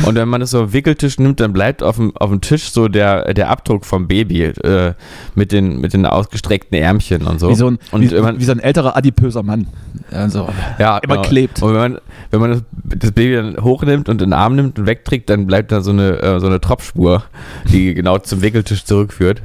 Und 0.05 0.15
wenn 0.15 0.27
man 0.27 0.41
es 0.41 0.51
so 0.51 0.63
auf 0.63 0.73
Wickeltisch 0.73 1.19
nimmt, 1.19 1.39
dann 1.39 1.53
bleibt 1.53 1.83
auf 1.83 1.97
dem, 1.97 2.15
auf 2.17 2.29
dem 2.29 2.41
Tisch 2.41 2.71
so 2.71 2.87
der, 2.87 3.33
der 3.33 3.49
Abdruck 3.49 3.85
vom 3.85 4.07
Baby 4.07 4.43
äh, 4.43 4.93
mit, 5.35 5.51
den, 5.51 5.79
mit 5.79 5.93
den 5.93 6.05
ausgestreckten 6.05 6.77
Ärmchen 6.77 7.27
und 7.27 7.39
so. 7.39 7.49
Wie, 7.49 7.55
so 7.55 7.67
ein, 7.67 7.79
und 7.91 8.09
wie, 8.09 8.19
man, 8.19 8.39
wie 8.39 8.43
so 8.43 8.51
ein 8.51 8.59
älterer 8.59 8.97
adipöser 8.97 9.43
Mann. 9.43 9.67
Also, 10.11 10.49
ja, 10.79 10.97
immer 10.99 11.21
klebt. 11.21 11.61
Und 11.61 11.73
wenn 11.73 11.79
man, 11.79 12.01
wenn 12.31 12.39
man 12.39 12.51
das, 12.51 12.61
das 12.99 13.11
Baby 13.11 13.35
dann 13.35 13.63
hochnimmt 13.63 14.09
und 14.09 14.21
in 14.21 14.29
den 14.29 14.33
Arm 14.33 14.55
nimmt 14.55 14.79
und 14.79 14.85
wegträgt, 14.85 15.29
dann 15.29 15.47
bleibt 15.47 15.71
da 15.71 15.81
so 15.81 15.91
eine, 15.91 16.21
äh, 16.21 16.39
so 16.39 16.47
eine 16.47 16.61
Tropfspur, 16.61 17.23
die 17.71 17.93
genau 17.93 18.17
zum 18.17 18.41
Wickeltisch 18.41 18.85
zurückführt. 18.85 19.41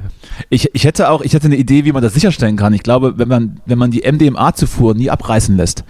Ich, 0.49 0.69
ich 0.73 0.85
hätte 0.85 1.09
auch, 1.09 1.21
ich 1.21 1.33
hätte 1.33 1.45
eine 1.45 1.57
Idee, 1.57 1.85
wie 1.85 1.91
man 1.91 2.01
das 2.01 2.13
sicherstellen 2.13 2.55
kann. 2.55 2.73
Ich 2.73 2.83
glaube, 2.83 3.17
wenn 3.17 3.27
man, 3.27 3.61
wenn 3.65 3.77
man 3.77 3.91
die 3.91 4.03
MDMA-Zufuhr 4.31 4.95
nie 4.95 5.09
abreißen 5.09 5.55
lässt, 5.57 5.83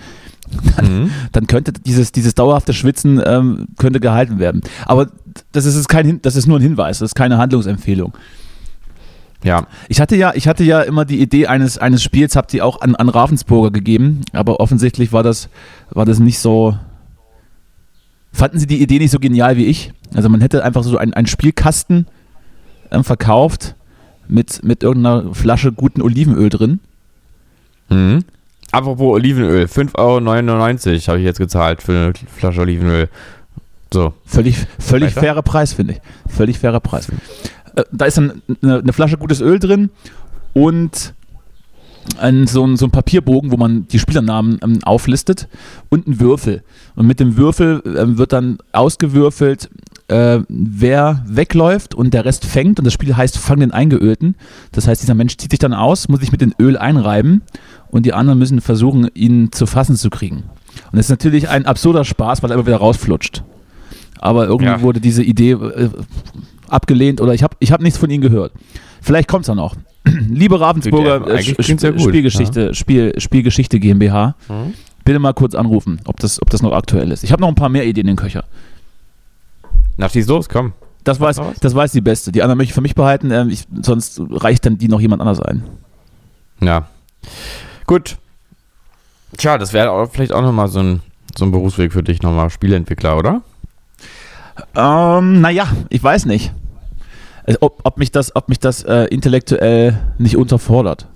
Mhm. 0.82 1.10
dann 1.32 1.48
könnte 1.48 1.72
dieses, 1.74 2.12
dieses 2.12 2.36
dauerhafte 2.36 2.74
Schwitzen 2.74 3.22
ähm, 3.26 3.68
könnte 3.78 4.00
gehalten 4.00 4.38
werden. 4.40 4.62
Aber 4.86 5.08
das 5.52 5.66
ist, 5.66 5.88
kein, 5.88 6.22
das 6.22 6.36
ist 6.36 6.46
nur 6.48 6.60
ein 6.60 6.62
Hinweis, 6.62 7.00
das 7.00 7.12
ist 7.12 7.16
keine 7.16 7.38
Handlungsempfehlung. 7.38 8.14
Ja, 9.44 9.68
Ich 9.90 10.00
hatte 10.00 10.16
ja, 10.16 10.34
ich 10.36 10.48
hatte 10.48 10.64
ja 10.64 10.82
immer 10.82 11.06
die 11.06 11.20
Idee 11.22 11.48
eines, 11.48 11.78
eines 11.78 12.04
Spiels, 12.04 12.36
habe 12.36 12.48
die 12.52 12.62
auch 12.62 12.82
an, 12.82 12.96
an 12.96 13.10
Ravensburger 13.10 13.72
gegeben, 13.72 14.22
aber 14.32 14.60
offensichtlich 14.60 15.12
war 15.12 15.24
das, 15.24 15.50
war 15.90 16.06
das 16.06 16.20
nicht 16.20 16.40
so. 16.40 16.78
Fanden 18.32 18.58
sie 18.58 18.68
die 18.68 18.82
Idee 18.82 19.00
nicht 19.00 19.12
so 19.12 19.20
genial 19.20 19.58
wie 19.58 19.66
ich? 19.66 19.92
Also 20.14 20.30
man 20.30 20.42
hätte 20.42 20.64
einfach 20.64 20.84
so 20.84 20.98
einen, 20.98 21.14
einen 21.14 21.28
Spielkasten 21.28 22.08
ähm, 22.92 23.04
verkauft 23.04 23.76
mit, 24.28 24.64
mit 24.64 24.82
irgendeiner 24.84 25.34
Flasche 25.34 25.72
guten 25.72 26.02
Olivenöl 26.02 26.50
drin. 26.50 26.80
Mhm. 27.90 28.24
Apropos 28.72 29.14
Olivenöl, 29.14 29.66
5,99 29.66 29.98
Euro 30.00 31.08
habe 31.08 31.20
ich 31.20 31.26
jetzt 31.26 31.38
gezahlt 31.38 31.84
für 31.84 31.92
eine 31.92 32.14
Flasche 32.36 32.62
Olivenöl. 32.62 33.08
So. 33.94 34.14
Völlig, 34.26 34.58
völlig 34.80 35.12
Weiter? 35.16 35.22
fairer 35.22 35.42
Preis, 35.44 35.74
finde 35.74 35.94
ich. 35.94 36.02
Völlig 36.36 36.58
fairer 36.58 36.80
Preis. 36.80 37.08
Äh, 37.76 37.84
da 37.92 38.06
ist 38.06 38.18
dann 38.18 38.42
eine, 38.64 38.80
eine 38.80 38.94
Flasche 38.94 39.18
gutes 39.18 39.42
Öl 39.42 39.60
drin 39.60 39.92
und 40.54 41.14
ein, 42.18 42.48
so, 42.48 42.66
ein, 42.66 42.76
so 42.76 42.86
ein 42.86 42.92
Papierbogen, 42.92 43.52
wo 43.52 43.58
man 43.58 43.88
die 43.88 44.00
Spielernamen 44.00 44.60
ähm, 44.64 44.80
auflistet 44.84 45.48
und 45.90 46.08
ein 46.08 46.20
Würfel. 46.20 46.64
Und 46.96 47.08
mit 47.08 47.20
dem 47.20 47.38
Würfel 47.38 47.82
ähm, 47.86 48.18
wird 48.18 48.34
dann 48.34 48.58
ausgewürfelt, 48.72 49.70
äh, 50.08 50.40
wer 50.50 51.24
wegläuft 51.28 51.96
und 51.96 52.14
der 52.14 52.26
Rest 52.26 52.46
fängt. 52.46 52.80
Und 52.80 52.86
das 52.86 52.94
Spiel 52.94 53.16
heißt 53.16 53.38
Fang 53.38 53.60
den 53.60 53.72
Eingeölten. 53.72 54.36
Das 54.72 54.88
heißt, 54.88 55.02
dieser 55.02 55.16
Mensch 55.16 55.38
zieht 55.38 55.52
sich 55.52 55.60
dann 55.60 55.74
aus, 55.74 56.10
muss 56.10 56.20
sich 56.20 56.32
mit 56.32 56.42
dem 56.42 56.54
Öl 56.60 56.78
einreiben 56.78 57.42
und 57.94 58.06
die 58.06 58.14
anderen 58.14 58.40
müssen 58.40 58.60
versuchen, 58.60 59.08
ihn 59.14 59.52
zu 59.52 59.66
fassen 59.68 59.96
zu 59.96 60.10
kriegen. 60.10 60.38
Und 60.92 60.94
das 60.98 61.06
ist 61.06 61.10
natürlich 61.10 61.48
ein 61.50 61.66
absurder 61.66 62.04
Spaß, 62.04 62.42
weil 62.42 62.50
er 62.52 62.56
immer 62.56 62.66
wieder 62.66 62.78
rausflutscht. 62.78 63.44
Aber 64.20 64.46
irgendwie 64.48 64.66
Ja. 64.72 64.82
wurde 64.82 65.00
diese 65.00 65.22
Idee 65.24 65.52
äh, 65.52 65.90
abgelehnt 66.68 67.22
oder 67.22 67.34
ich 67.34 67.44
habe 67.44 67.56
ich 67.60 67.72
hab 67.72 67.82
nichts 67.82 68.00
von 68.00 68.10
ihnen 68.10 68.22
gehört. 68.22 68.52
Vielleicht 69.02 69.28
kommt 69.28 69.44
es 69.44 69.48
ja 69.48 69.56
noch. 69.56 69.76
Liebe 70.30 70.60
Ravensburger 70.60 71.28
Ja, 71.28 71.36
äh, 71.36 71.42
ja 71.42 71.54
gut, 71.54 72.02
Spielgeschichte, 72.02 72.74
Spiel, 72.74 73.14
Spielgeschichte 73.20 73.80
GmbH, 73.80 74.36
Mhm. 74.50 74.74
bitte 75.06 75.20
mal 75.20 75.34
kurz 75.34 75.54
anrufen, 75.54 76.00
ob 76.06 76.20
das, 76.20 76.42
ob 76.42 76.50
das 76.50 76.62
noch 76.64 76.72
aktuell 76.74 77.12
ist. 77.12 77.24
Ich 77.24 77.32
habe 77.32 77.42
noch 77.42 77.50
ein 77.50 77.56
paar 77.56 77.70
mehr 77.70 77.86
Ideen 77.86 78.08
in 78.08 78.16
den 78.16 78.18
Köcher. 78.18 78.46
Na, 79.98 80.10
schieß 80.10 80.28
los, 80.28 80.50
komm. 80.50 80.74
Das 81.04 81.20
weiß, 81.20 81.40
das 81.60 81.76
weiß 81.76 81.92
die 81.92 82.02
beste. 82.02 82.32
Die 82.32 82.42
anderen 82.42 82.58
möchte 82.58 82.72
ich 82.72 82.76
für 82.76 82.82
mich 82.82 82.96
behalten, 82.96 83.30
ähm, 83.30 83.50
ich, 83.50 83.66
sonst 83.82 84.20
reicht 84.30 84.66
dann 84.66 84.78
die 84.80 84.88
noch 84.88 85.00
jemand 85.02 85.22
anders 85.22 85.40
ein. 85.42 85.62
Ja. 86.62 86.88
Gut. 87.86 88.18
Tja, 89.38 89.58
das 89.58 89.74
wäre 89.74 90.08
vielleicht 90.08 90.32
auch 90.32 90.42
nochmal 90.42 90.68
so 90.68 90.80
ein, 90.80 91.02
so 91.36 91.46
ein 91.46 91.52
Berufsweg 91.52 91.92
für 91.92 92.04
dich, 92.04 92.22
nochmal 92.22 92.50
Spieleentwickler, 92.50 93.18
oder? 93.18 93.42
Ähm, 94.76 95.42
naja, 95.42 95.68
ich 95.90 96.04
weiß 96.04 96.26
nicht. 96.26 96.54
Also, 97.46 97.60
ob, 97.62 97.82
ob 97.84 97.98
mich 97.98 98.12
das, 98.12 98.36
ob 98.36 98.50
mich 98.50 98.60
das 98.60 98.84
äh, 98.84 99.06
intellektuell 99.06 100.00
nicht 100.18 100.38
unterfordert. 100.38 101.08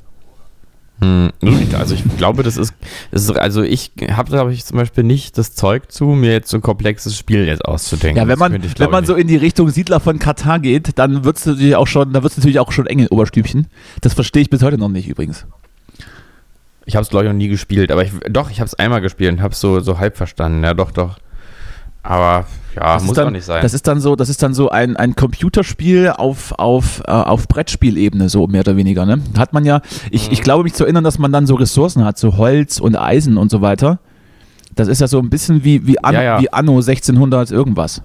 Hm, 1.00 1.31
also 1.77 1.93
ich 1.93 2.03
glaube, 2.17 2.41
das 2.41 2.57
ist, 2.57 2.74
das 3.12 3.24
ist 3.24 3.29
also 3.38 3.62
ich 3.62 3.91
habe, 4.09 4.31
glaube 4.31 4.51
ich, 4.51 4.65
zum 4.65 4.77
Beispiel 4.77 5.03
nicht 5.03 5.38
das 5.38 5.53
Zeug 5.53 5.91
zu, 5.91 6.05
mir 6.05 6.31
jetzt 6.31 6.50
so 6.50 6.57
ein 6.57 6.62
komplexes 6.62 7.15
Spiel 7.15 7.45
jetzt 7.45 7.63
auszudenken. 7.63 8.17
Ja, 8.17 8.27
wenn 8.27 8.39
man, 8.39 8.63
ich, 8.63 8.79
wenn 8.79 8.89
man 8.89 9.05
so 9.05 9.13
in 9.13 9.27
die 9.27 9.36
Richtung 9.36 9.69
Siedler 9.69 10.00
von 10.00 10.17
Katar 10.17 10.57
geht, 10.57 10.97
dann 10.97 11.24
wird 11.24 11.38
es 11.38 11.45
natürlich 11.45 11.75
auch 11.75 11.86
schon, 11.86 12.13
da 12.13 12.24
wird 12.24 12.31
es 12.31 12.38
natürlich 12.38 12.59
auch 12.59 12.71
schon 12.71 12.88
eng 12.88 12.97
in 12.97 13.07
Oberstübchen. 13.09 13.67
Das 14.01 14.15
verstehe 14.15 14.41
ich 14.41 14.50
bis 14.50 14.63
heute 14.63 14.79
noch 14.79 14.89
nicht 14.89 15.07
übrigens. 15.07 15.45
Ich 16.88 16.96
habe 16.96 17.03
es, 17.03 17.10
glaube 17.10 17.25
ich, 17.25 17.32
noch 17.32 17.38
nie 17.38 17.50
gespielt, 17.50 17.91
aber 17.91 18.03
ich, 18.03 18.12
doch, 18.29 18.50
ich 18.50 18.60
habe 18.60 18.65
es 18.67 18.74
einmal 18.74 19.01
gespielt 19.01 19.34
und 19.34 19.41
habe 19.41 19.53
es 19.53 19.60
so, 19.60 19.79
so 19.82 20.00
halb 20.00 20.17
verstanden. 20.17 20.63
Ja, 20.63 20.74
doch, 20.74 20.89
doch. 20.91 21.20
Aber 22.01 22.46
ja, 22.75 22.94
Das 22.96 23.03
muss 23.03 23.15
dann, 23.15 23.25
doch 23.25 23.32
nicht 23.32 23.44
sein. 23.44 23.62
Das 23.62 23.74
ist 23.74 23.86
dann 23.88 24.00
so, 24.00 24.15
das 24.15 24.29
ist 24.29 24.41
dann 24.41 24.53
so 24.53 24.70
ein, 24.70 24.96
ein 24.96 25.15
Computerspiel 25.15 26.13
auf, 26.15 26.53
auf, 26.58 27.01
äh, 27.06 27.12
auf 27.12 27.48
Brettspielebene, 27.50 28.29
so 28.29 28.48
mehr 28.48 28.62
oder 28.62 28.77
weniger. 28.77 29.06
Ne? 29.06 29.22
Hat 29.38 29.51
man 29.51 29.65
ja, 29.65 29.82
ich, 30.12 30.27
Mhm. 30.27 30.34
ich 30.34 30.41
glaube 30.41 30.63
mich 30.63 30.74
zu 30.74 30.86
erinnern, 30.86 31.03
dass 31.03 31.20
man 31.20 31.32
dann 31.34 31.46
so 31.46 31.56
Ressourcen 31.56 32.06
hat, 32.06 32.17
so 32.17 32.38
Holz 32.38 32.79
und 32.79 32.96
Eisen 32.96 33.38
und 33.38 33.51
so 33.51 33.62
weiter. 33.62 34.00
Das 34.75 34.88
ist 34.88 35.01
ja 35.01 35.08
so 35.08 35.20
ein 35.20 35.29
bisschen 35.29 35.63
wie, 35.65 35.86
wie, 35.88 36.01
Anno, 36.01 36.17
Ja, 36.20 36.24
ja. 36.24 36.39
wie 36.41 36.53
Anno 36.53 36.74
1600 36.77 37.51
irgendwas. 37.51 38.01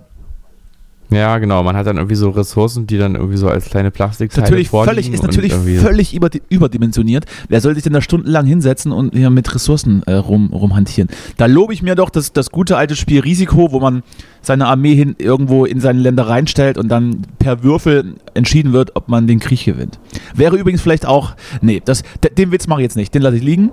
Ja, 1.10 1.36
genau. 1.38 1.62
Man 1.62 1.76
hat 1.76 1.86
dann 1.86 1.96
irgendwie 1.98 2.14
so 2.14 2.30
Ressourcen, 2.30 2.86
die 2.86 2.96
dann 2.96 3.14
irgendwie 3.16 3.36
so 3.36 3.48
als 3.48 3.66
kleine 3.66 3.90
Plastikteile 3.90 4.44
natürlich 4.44 4.70
völlig, 4.70 5.12
ist 5.12 5.22
natürlich 5.22 5.52
völlig 5.52 6.14
über, 6.14 6.30
überdimensioniert. 6.48 7.26
Wer 7.48 7.60
soll 7.60 7.74
sich 7.74 7.82
denn 7.84 7.92
da 7.92 8.00
stundenlang 8.00 8.46
hinsetzen 8.46 8.92
und 8.92 9.14
hier 9.14 9.28
mit 9.30 9.54
Ressourcen 9.54 10.02
äh, 10.06 10.14
rum, 10.14 10.50
rumhantieren? 10.52 11.10
Da 11.36 11.46
lobe 11.46 11.74
ich 11.74 11.82
mir 11.82 11.94
doch 11.96 12.08
das, 12.08 12.32
das 12.32 12.50
gute 12.50 12.76
alte 12.76 12.96
Spiel 12.96 13.20
Risiko, 13.20 13.72
wo 13.72 13.80
man 13.80 14.02
seine 14.40 14.66
Armee 14.66 14.94
hin 14.94 15.14
irgendwo 15.18 15.64
in 15.66 15.80
seine 15.80 16.00
Länder 16.00 16.28
reinstellt 16.28 16.78
und 16.78 16.88
dann 16.88 17.22
per 17.38 17.62
Würfel 17.62 18.14
entschieden 18.34 18.72
wird, 18.72 18.96
ob 18.96 19.08
man 19.08 19.26
den 19.26 19.38
Krieg 19.38 19.64
gewinnt. 19.64 19.98
Wäre 20.34 20.56
übrigens 20.56 20.80
vielleicht 20.80 21.04
auch. 21.06 21.34
Nee, 21.60 21.82
das, 21.84 22.02
de- 22.24 22.34
den 22.34 22.52
Witz 22.52 22.66
mache 22.66 22.80
ich 22.80 22.84
jetzt 22.84 22.96
nicht. 22.96 23.14
Den 23.14 23.22
lasse 23.22 23.36
ich 23.36 23.42
liegen. 23.42 23.70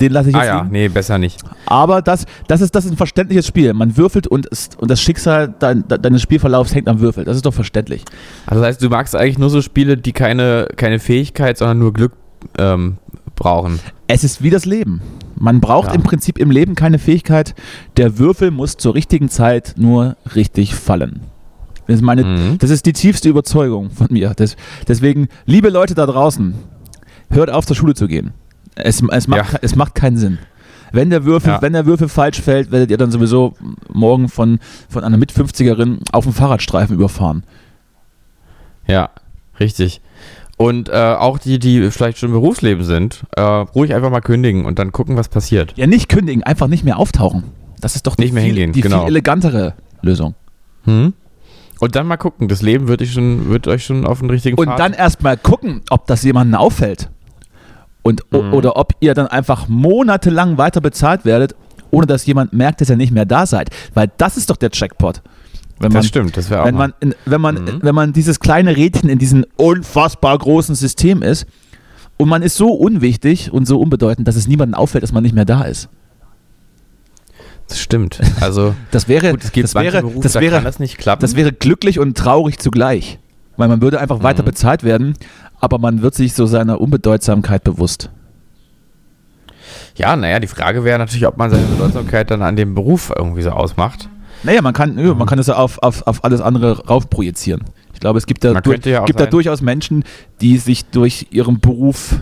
Den 0.00 0.12
lasse 0.12 0.28
ich 0.30 0.34
jetzt 0.36 0.44
Ah 0.44 0.46
ja, 0.46 0.58
liegen. 0.60 0.72
nee, 0.72 0.88
besser 0.88 1.18
nicht. 1.18 1.40
Aber 1.66 2.02
das, 2.02 2.26
das, 2.46 2.60
ist, 2.60 2.74
das 2.74 2.84
ist 2.84 2.90
ein 2.92 2.96
verständliches 2.96 3.46
Spiel. 3.46 3.72
Man 3.74 3.96
würfelt 3.96 4.26
und, 4.26 4.46
es, 4.50 4.70
und 4.78 4.90
das 4.90 5.00
Schicksal 5.00 5.54
dein, 5.58 5.84
deines 5.88 6.22
Spielverlaufs 6.22 6.74
hängt 6.74 6.88
am 6.88 7.00
Würfel. 7.00 7.24
Das 7.24 7.36
ist 7.36 7.46
doch 7.46 7.54
verständlich. 7.54 8.04
Also 8.46 8.60
das 8.60 8.68
heißt, 8.68 8.82
du 8.82 8.88
magst 8.90 9.16
eigentlich 9.16 9.38
nur 9.38 9.50
so 9.50 9.62
Spiele, 9.62 9.96
die 9.96 10.12
keine, 10.12 10.68
keine 10.76 10.98
Fähigkeit, 10.98 11.56
sondern 11.58 11.78
nur 11.78 11.92
Glück 11.92 12.12
ähm, 12.58 12.98
brauchen. 13.34 13.80
Es 14.06 14.24
ist 14.24 14.42
wie 14.42 14.50
das 14.50 14.64
Leben. 14.64 15.00
Man 15.36 15.60
braucht 15.60 15.88
Ja. 15.88 15.94
im 15.94 16.02
Prinzip 16.02 16.38
im 16.38 16.50
Leben 16.50 16.74
keine 16.74 16.98
Fähigkeit. 16.98 17.54
Der 17.96 18.18
Würfel 18.18 18.50
muss 18.50 18.76
zur 18.76 18.94
richtigen 18.94 19.28
Zeit 19.28 19.74
nur 19.76 20.16
richtig 20.34 20.74
fallen. 20.74 21.20
Das 21.86 21.96
ist, 21.96 22.02
meine, 22.02 22.24
Mhm. 22.24 22.58
das 22.58 22.70
ist 22.70 22.84
die 22.84 22.92
tiefste 22.92 23.28
Überzeugung 23.30 23.90
von 23.90 24.08
mir. 24.10 24.32
Das, 24.36 24.56
deswegen, 24.86 25.28
liebe 25.46 25.70
Leute 25.70 25.94
da 25.94 26.04
draußen, 26.06 26.54
hört 27.30 27.50
auf 27.50 27.64
zur 27.66 27.76
Schule 27.76 27.94
zu 27.94 28.06
gehen. 28.08 28.32
Es, 28.84 29.02
es, 29.10 29.28
macht, 29.28 29.52
Ja. 29.52 29.58
es 29.62 29.76
macht 29.76 29.94
keinen 29.94 30.16
Sinn. 30.16 30.38
Wenn 30.92 31.10
der, 31.10 31.24
Würfel, 31.24 31.52
Ja. 31.54 31.62
wenn 31.62 31.74
der 31.74 31.84
Würfel 31.86 32.08
falsch 32.08 32.40
fällt, 32.40 32.70
werdet 32.70 32.90
ihr 32.90 32.96
dann 32.96 33.10
sowieso 33.10 33.54
morgen 33.92 34.28
von, 34.28 34.58
von 34.88 35.04
einer 35.04 35.18
Mit-50erin 35.18 35.98
auf 36.12 36.24
dem 36.24 36.32
Fahrradstreifen 36.32 36.94
überfahren. 36.96 37.42
Ja. 38.86 39.10
Richtig. 39.60 40.00
Und 40.56 40.88
äh, 40.88 40.92
auch 40.92 41.38
die, 41.38 41.58
die 41.58 41.90
vielleicht 41.90 42.18
schon 42.18 42.30
im 42.30 42.34
Berufsleben 42.34 42.84
sind, 42.84 43.24
äh, 43.36 43.40
ruhig 43.40 43.94
einfach 43.94 44.10
mal 44.10 44.20
kündigen 44.20 44.64
und 44.64 44.78
dann 44.78 44.90
gucken, 44.92 45.16
was 45.16 45.28
passiert. 45.28 45.74
Ja, 45.76 45.86
nicht 45.86 46.08
kündigen, 46.08 46.42
einfach 46.42 46.66
nicht 46.66 46.84
mehr 46.84 46.98
auftauchen. 46.98 47.44
Das 47.80 47.94
ist 47.94 48.06
doch 48.06 48.16
die, 48.16 48.22
Nicht 48.22 48.32
mehr 48.34 48.42
viel, 48.42 48.54
hingehen, 48.54 48.72
die 48.72 48.80
genau. 48.80 49.00
viel 49.00 49.08
elegantere 49.08 49.74
Lösung. 50.02 50.34
Hm? 50.84 51.12
Und 51.78 51.94
dann 51.94 52.08
mal 52.08 52.16
gucken, 52.16 52.48
das 52.48 52.60
Leben 52.60 52.88
wird, 52.88 53.02
euch 53.02 53.12
schon, 53.12 53.50
wird 53.50 53.68
euch 53.68 53.84
schon 53.84 54.04
auf 54.04 54.18
den 54.18 54.30
richtigen 54.30 54.58
Und 54.58 54.66
Pfad 54.66 54.80
dann 54.80 54.92
erstmal 54.94 55.36
gucken, 55.36 55.82
ob 55.90 56.08
das 56.08 56.24
jemandem 56.24 56.56
auffällt. 56.58 57.08
Und, 58.02 58.22
Mhm. 58.30 58.54
Oder 58.54 58.76
ob 58.76 58.92
ihr 59.00 59.14
dann 59.14 59.26
einfach 59.26 59.68
monatelang 59.68 60.56
weiter 60.58 60.80
bezahlt 60.80 61.24
werdet, 61.24 61.54
ohne 61.90 62.06
dass 62.06 62.24
jemand 62.26 62.52
merkt, 62.52 62.80
dass 62.80 62.90
ihr 62.90 62.96
nicht 62.96 63.12
mehr 63.12 63.24
da 63.26 63.44
seid. 63.46 63.70
Weil 63.94 64.10
das 64.18 64.36
ist 64.36 64.50
doch 64.50 64.56
der 64.56 64.70
Jackpot. 64.72 65.22
Wenn 65.80 65.92
man, 65.92 66.00
Das 66.00 66.06
stimmt, 66.06 66.36
das 66.36 66.50
wäre 66.50 66.62
auch 66.62 66.66
wenn 66.66 66.74
man, 66.74 66.92
in, 67.00 67.14
wenn, 67.24 67.40
man, 67.40 67.54
Mhm. 67.56 67.78
wenn 67.82 67.94
man 67.94 68.12
dieses 68.12 68.40
kleine 68.40 68.76
Rädchen 68.76 69.08
in 69.08 69.18
diesem 69.18 69.44
unfassbar 69.56 70.36
großen 70.36 70.74
System 70.74 71.22
ist 71.22 71.46
und 72.16 72.28
man 72.28 72.42
ist 72.42 72.56
so 72.56 72.72
unwichtig 72.72 73.52
und 73.52 73.66
so 73.66 73.78
unbedeutend, 73.80 74.26
dass 74.26 74.36
es 74.36 74.48
niemandem 74.48 74.74
auffällt, 74.74 75.04
dass 75.04 75.12
man 75.12 75.22
nicht 75.22 75.34
mehr 75.34 75.44
da 75.44 75.62
ist. 75.62 75.88
Das 77.68 77.80
stimmt. 77.80 78.20
Also, 78.40 78.74
Das 78.90 79.08
wäre, 79.08 79.30
gut, 79.32 79.44
das 79.44 79.74
wäre, 79.74 80.00
Berufe, 80.00 80.20
das 80.20 80.32
da 80.32 80.40
wäre, 80.40 80.56
kann 80.56 80.64
das 80.64 80.78
das 81.20 81.36
wäre 81.36 81.52
glücklich 81.52 81.98
und 81.98 82.16
traurig 82.16 82.58
zugleich. 82.58 83.18
Weil 83.56 83.68
man 83.68 83.82
würde 83.82 84.00
einfach 84.00 84.22
weiter 84.22 84.42
Mhm. 84.42 84.46
bezahlt 84.46 84.84
werden, 84.84 85.14
aber 85.60 85.78
man 85.78 86.02
wird 86.02 86.14
sich 86.14 86.34
so 86.34 86.46
seiner 86.46 86.80
Unbedeutsamkeit 86.80 87.64
bewusst. 87.64 88.10
ja, 89.96 90.16
naja, 90.16 90.40
die 90.40 90.46
Frage 90.46 90.84
wäre 90.84 90.98
natürlich, 90.98 91.26
ob 91.26 91.36
man 91.36 91.50
seine 91.50 91.66
Bedeutsamkeit 91.66 92.30
dann 92.30 92.42
an 92.42 92.56
dem 92.56 92.74
Beruf 92.74 93.12
irgendwie 93.16 93.42
so 93.42 93.50
ausmacht. 93.50 94.08
Naja, 94.44 94.62
man 94.62 94.72
kann, 94.72 94.94
man 94.94 95.26
kann 95.26 95.38
das 95.38 95.48
ja 95.48 95.56
auf, 95.56 95.78
auf, 95.78 96.06
auf 96.06 96.24
alles 96.24 96.40
andere 96.40 96.86
raufprojizieren. 96.86 97.64
Ich 97.92 98.00
glaube, 98.00 98.18
es 98.18 98.26
gibt 98.26 98.44
da, 98.44 98.54
du, 98.54 98.72
ja 98.72 99.04
gibt 99.04 99.18
da 99.18 99.26
durchaus 99.26 99.60
Menschen, 99.60 100.04
die 100.40 100.58
sich 100.58 100.84
durch 100.86 101.26
ihren 101.30 101.58
Beruf 101.58 102.20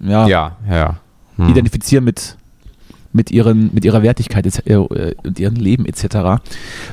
ja, 0.00 0.26
Ja, 0.28 0.56
ja. 0.70 0.96
Hm. 1.36 1.48
identifizieren 1.48 2.04
mit, 2.04 2.36
mit, 3.12 3.30
ihren, 3.30 3.70
mit 3.72 3.84
ihrer 3.84 4.02
Wertigkeit 4.02 4.46
äh, 4.66 4.76
und 4.76 5.38
ihrem 5.38 5.56
Leben 5.56 5.86
etc. 5.86 6.42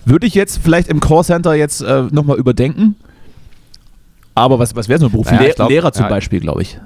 Würde 0.05 0.27
ich 0.27 0.33
jetzt 0.33 0.59
vielleicht 0.63 0.87
im 0.87 0.99
Callcenter 0.99 1.53
jetzt 1.53 1.81
äh, 1.81 2.03
nochmal 2.11 2.37
überdenken. 2.37 2.95
Aber 4.35 4.59
was, 4.59 4.75
was 4.75 4.89
wäre 4.89 4.99
so 4.99 5.05
ein 5.07 5.11
Beruf? 5.11 5.27
Naja, 5.27 5.41
Lehr 5.41 5.53
glaub, 5.53 5.69
Lehrer 5.69 5.91
zum 5.93 6.03
ja. 6.03 6.09
Beispiel, 6.09 6.39
glaube 6.41 6.61
ich. 6.61 6.79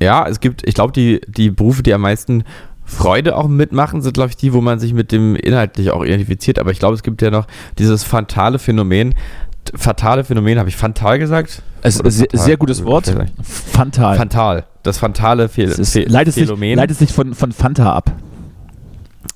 Ja, 0.00 0.26
es 0.26 0.40
gibt, 0.40 0.66
ich 0.66 0.74
glaube, 0.74 0.92
die, 0.92 1.20
die 1.26 1.50
Berufe, 1.50 1.82
die 1.82 1.92
am 1.92 2.00
meisten 2.02 2.44
Freude 2.84 3.36
auch 3.36 3.48
mitmachen, 3.48 4.02
sind, 4.02 4.14
glaube 4.14 4.30
ich, 4.30 4.36
die, 4.36 4.52
wo 4.52 4.60
man 4.60 4.78
sich 4.78 4.92
mit 4.92 5.10
dem 5.12 5.36
inhaltlich 5.36 5.90
auch 5.90 6.04
identifiziert. 6.04 6.58
Aber 6.58 6.70
ich 6.70 6.78
glaube, 6.78 6.94
es 6.94 7.02
gibt 7.02 7.22
ja 7.22 7.30
noch 7.30 7.46
dieses 7.78 8.04
fatale 8.04 8.58
Phänomen. 8.58 9.14
Fatale 9.74 10.24
Phänomen, 10.24 10.58
habe 10.58 10.68
ich 10.68 10.76
fantal 10.76 11.18
gesagt? 11.18 11.62
Es, 11.82 11.94
sehr, 11.96 12.26
fatal? 12.26 12.40
sehr 12.40 12.56
gutes 12.58 12.84
Wort. 12.84 13.12
Fantal. 13.42 14.16
Fantal. 14.16 14.64
Das 14.82 14.98
fantale 14.98 15.48
Phä 15.48 15.62
Es 15.62 15.78
ist, 15.78 15.96
Phä- 15.96 16.06
leitet, 16.08 16.34
sich, 16.34 16.44
Phänomen. 16.44 16.76
leitet 16.76 16.98
sich 16.98 17.10
von, 17.12 17.32
von 17.34 17.52
Fanta 17.52 17.94
ab. 17.94 18.12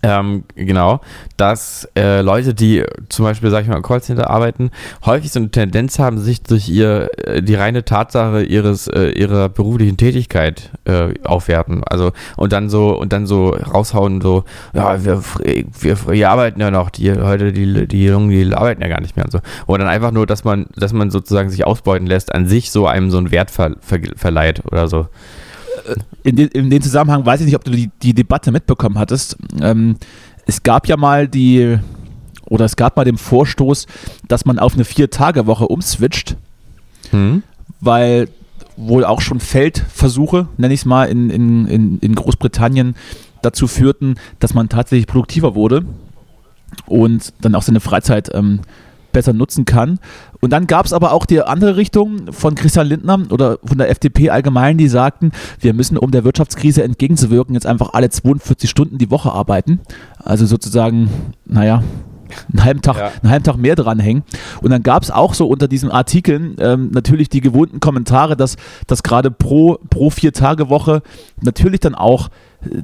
Ähm, 0.00 0.44
genau, 0.54 1.00
dass 1.36 1.88
äh, 1.96 2.20
Leute, 2.20 2.54
die 2.54 2.84
zum 3.08 3.24
Beispiel, 3.24 3.50
sag 3.50 3.62
ich 3.62 3.68
mal, 3.68 3.76
im 3.76 3.82
Callcenter 3.82 4.30
arbeiten, 4.30 4.70
häufig 5.04 5.32
so 5.32 5.40
eine 5.40 5.50
Tendenz 5.50 5.98
haben, 5.98 6.18
sich 6.18 6.42
durch 6.42 6.68
ihr 6.68 7.10
äh, 7.18 7.42
die 7.42 7.56
reine 7.56 7.84
Tatsache 7.84 8.44
ihres 8.44 8.86
äh, 8.86 9.08
ihrer 9.10 9.48
beruflichen 9.48 9.96
Tätigkeit 9.96 10.70
äh, 10.84 11.14
aufwerten. 11.24 11.82
Also 11.84 12.12
und 12.36 12.52
dann 12.52 12.70
so 12.70 12.96
und 12.96 13.12
dann 13.12 13.26
so 13.26 13.48
raushauen, 13.48 14.20
so, 14.20 14.44
ja, 14.72 15.04
wir, 15.04 15.20
wir, 15.80 16.06
wir 16.06 16.30
arbeiten 16.30 16.60
ja 16.60 16.70
noch, 16.70 16.90
die 16.90 17.12
heute 17.12 17.52
die 17.52 17.88
die 17.88 18.04
Jungen, 18.04 18.30
die 18.30 18.54
arbeiten 18.54 18.80
ja 18.80 18.88
gar 18.88 19.00
nicht 19.00 19.16
mehr 19.16 19.24
und 19.24 19.32
so. 19.32 19.40
Oder 19.66 19.78
dann 19.78 19.88
einfach 19.88 20.12
nur, 20.12 20.26
dass 20.26 20.44
man, 20.44 20.66
dass 20.76 20.92
man 20.92 21.10
sozusagen 21.10 21.50
sich 21.50 21.66
ausbeuten 21.66 22.06
lässt, 22.06 22.34
an 22.34 22.46
sich 22.46 22.70
so 22.70 22.86
einem 22.86 23.10
so 23.10 23.18
einen 23.18 23.30
Wert 23.30 23.50
ver, 23.50 23.76
ver, 23.80 24.00
verleiht 24.16 24.64
oder 24.66 24.86
so. 24.86 25.08
In, 26.24 26.36
den, 26.36 26.48
in 26.48 26.70
dem 26.70 26.82
Zusammenhang 26.82 27.24
weiß 27.24 27.40
ich 27.40 27.46
nicht, 27.46 27.56
ob 27.56 27.64
du 27.64 27.70
die, 27.70 27.90
die 28.02 28.14
Debatte 28.14 28.50
mitbekommen 28.52 28.98
hattest. 28.98 29.36
Ähm, 29.60 29.96
es 30.46 30.62
gab 30.62 30.86
ja 30.86 30.96
mal 30.96 31.28
die, 31.28 31.78
oder 32.46 32.64
es 32.64 32.76
gab 32.76 32.96
mal 32.96 33.04
den 33.04 33.18
Vorstoß, 33.18 33.86
dass 34.26 34.44
man 34.44 34.58
auf 34.58 34.74
eine 34.74 34.84
Vier-Tage-Woche 34.84 35.66
umswitcht, 35.68 36.36
Hm? 37.10 37.42
weil 37.80 38.28
wohl 38.76 39.04
auch 39.04 39.20
schon 39.20 39.40
Feldversuche, 39.40 40.48
nenne 40.56 40.74
ich 40.74 40.80
es 40.80 40.86
mal, 40.86 41.06
in, 41.06 41.30
in, 41.30 41.66
in, 41.66 41.98
in 41.98 42.14
Großbritannien 42.14 42.94
dazu 43.42 43.66
führten, 43.66 44.14
dass 44.38 44.54
man 44.54 44.68
tatsächlich 44.68 45.06
produktiver 45.06 45.54
wurde 45.54 45.84
und 46.86 47.32
dann 47.40 47.54
auch 47.54 47.62
seine 47.62 47.80
Freizeit 47.80 48.30
ähm, 48.34 48.60
besser 49.18 49.32
nutzen 49.32 49.64
kann. 49.64 49.98
Und 50.40 50.52
dann 50.52 50.68
gab 50.68 50.86
es 50.86 50.92
aber 50.92 51.10
auch 51.12 51.26
die 51.26 51.42
andere 51.42 51.76
Richtung 51.76 52.32
von 52.32 52.54
Christian 52.54 52.86
Lindner 52.86 53.18
oder 53.30 53.58
von 53.64 53.76
der 53.76 53.90
FDP 53.90 54.30
allgemein, 54.30 54.78
die 54.78 54.86
sagten, 54.86 55.32
wir 55.58 55.74
müssen, 55.74 55.98
um 55.98 56.12
der 56.12 56.22
Wirtschaftskrise 56.22 56.84
entgegenzuwirken, 56.84 57.54
jetzt 57.54 57.66
einfach 57.66 57.94
alle 57.94 58.10
42 58.10 58.70
Stunden 58.70 58.98
die 58.98 59.10
Woche 59.10 59.32
arbeiten. 59.32 59.80
Also 60.22 60.46
sozusagen, 60.46 61.10
naja, 61.46 61.82
einen 62.52 62.62
halben 62.64 62.82
Tag, 62.82 62.96
Ja. 62.96 63.10
einen 63.22 63.30
halben 63.32 63.44
Tag 63.44 63.56
mehr 63.56 63.74
dranhängen. 63.74 64.22
Und 64.62 64.70
dann 64.70 64.84
gab 64.84 65.02
es 65.02 65.10
auch 65.10 65.34
so 65.34 65.48
unter 65.48 65.66
diesen 65.66 65.90
Artikeln 65.90 66.54
ähm, 66.60 66.90
natürlich 66.92 67.28
die 67.28 67.40
gewohnten 67.40 67.80
Kommentare, 67.80 68.36
dass, 68.36 68.56
dass 68.86 69.02
gerade 69.02 69.32
pro, 69.32 69.78
pro 69.90 70.10
Vier-Tage-Woche 70.10 71.02
natürlich 71.40 71.80
dann 71.80 71.96
auch 71.96 72.28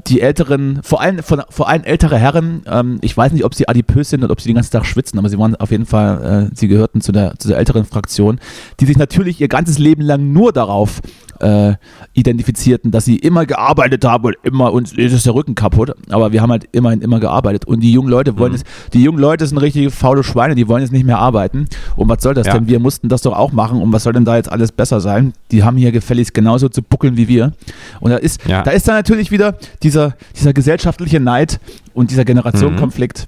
die 0.06 0.20
älteren, 0.20 0.80
vor 0.84 1.00
allem, 1.00 1.18
von, 1.22 1.42
vor 1.50 1.68
allem 1.68 1.82
ältere 1.82 2.16
Herren, 2.16 2.62
ähm, 2.70 2.98
ich 3.00 3.16
weiß 3.16 3.32
nicht, 3.32 3.44
ob 3.44 3.54
sie 3.54 3.68
adipös 3.68 4.10
sind 4.10 4.22
oder 4.22 4.32
ob 4.32 4.40
sie 4.40 4.48
den 4.48 4.54
ganzen 4.54 4.70
Tag 4.70 4.86
schwitzen, 4.86 5.18
aber 5.18 5.28
sie 5.28 5.38
waren 5.38 5.56
auf 5.56 5.70
jeden 5.72 5.86
Fall, 5.86 6.48
äh, 6.52 6.56
sie 6.56 6.68
gehörten 6.68 7.00
zu 7.00 7.10
der, 7.10 7.34
zu 7.38 7.48
der 7.48 7.58
älteren 7.58 7.84
Fraktion, 7.84 8.38
die 8.80 8.86
sich 8.86 8.96
natürlich 8.96 9.40
ihr 9.40 9.48
ganzes 9.48 9.78
Leben 9.78 10.02
lang 10.02 10.32
nur 10.32 10.52
darauf 10.52 11.00
äh, 11.40 11.74
identifizierten, 12.12 12.92
dass 12.92 13.04
sie 13.04 13.16
immer 13.16 13.44
gearbeitet 13.44 14.04
haben 14.04 14.24
und 14.26 14.36
immer 14.44 14.72
uns 14.72 14.92
ist 14.92 15.26
der 15.26 15.34
Rücken 15.34 15.56
kaputt, 15.56 15.90
aber 16.08 16.30
wir 16.32 16.40
haben 16.40 16.50
halt 16.50 16.68
immerhin 16.72 17.02
immer 17.02 17.18
gearbeitet 17.18 17.64
und 17.64 17.80
die 17.80 17.92
jungen 17.92 18.08
Leute 18.08 18.38
wollen 18.38 18.52
Mhm. 18.52 18.58
jetzt, 18.58 18.66
die 18.94 19.02
jungen 19.02 19.18
Leute 19.18 19.44
sind 19.46 19.58
richtige 19.58 19.90
faule 19.90 20.22
Schweine, 20.22 20.54
die 20.54 20.68
wollen 20.68 20.82
jetzt 20.82 20.92
nicht 20.92 21.04
mehr 21.04 21.18
arbeiten 21.18 21.66
und 21.96 22.08
was 22.08 22.22
soll 22.22 22.34
das 22.34 22.46
Ja. 22.46 22.54
denn? 22.54 22.68
Wir 22.68 22.78
mussten 22.78 23.08
das 23.08 23.22
doch 23.22 23.36
auch 23.36 23.50
machen 23.50 23.82
und 23.82 23.92
was 23.92 24.04
soll 24.04 24.12
denn 24.12 24.24
da 24.24 24.36
jetzt 24.36 24.50
alles 24.50 24.70
besser 24.70 25.00
sein? 25.00 25.32
Die 25.50 25.64
haben 25.64 25.76
hier 25.76 25.90
gefälligst 25.90 26.32
genauso 26.32 26.68
zu 26.68 26.82
buckeln 26.82 27.16
wie 27.16 27.26
wir 27.26 27.52
und 28.00 28.10
da 28.12 28.16
ist, 28.16 28.40
Ja. 28.46 28.62
da 28.62 28.70
ist 28.70 28.86
dann 28.86 28.94
natürlich 28.94 29.32
wieder 29.32 29.56
dieser, 29.82 30.14
dieser 30.36 30.52
gesellschaftliche 30.52 31.20
Neid 31.20 31.60
und 31.94 32.10
dieser 32.10 32.24
Generationenkonflikt, 32.24 33.26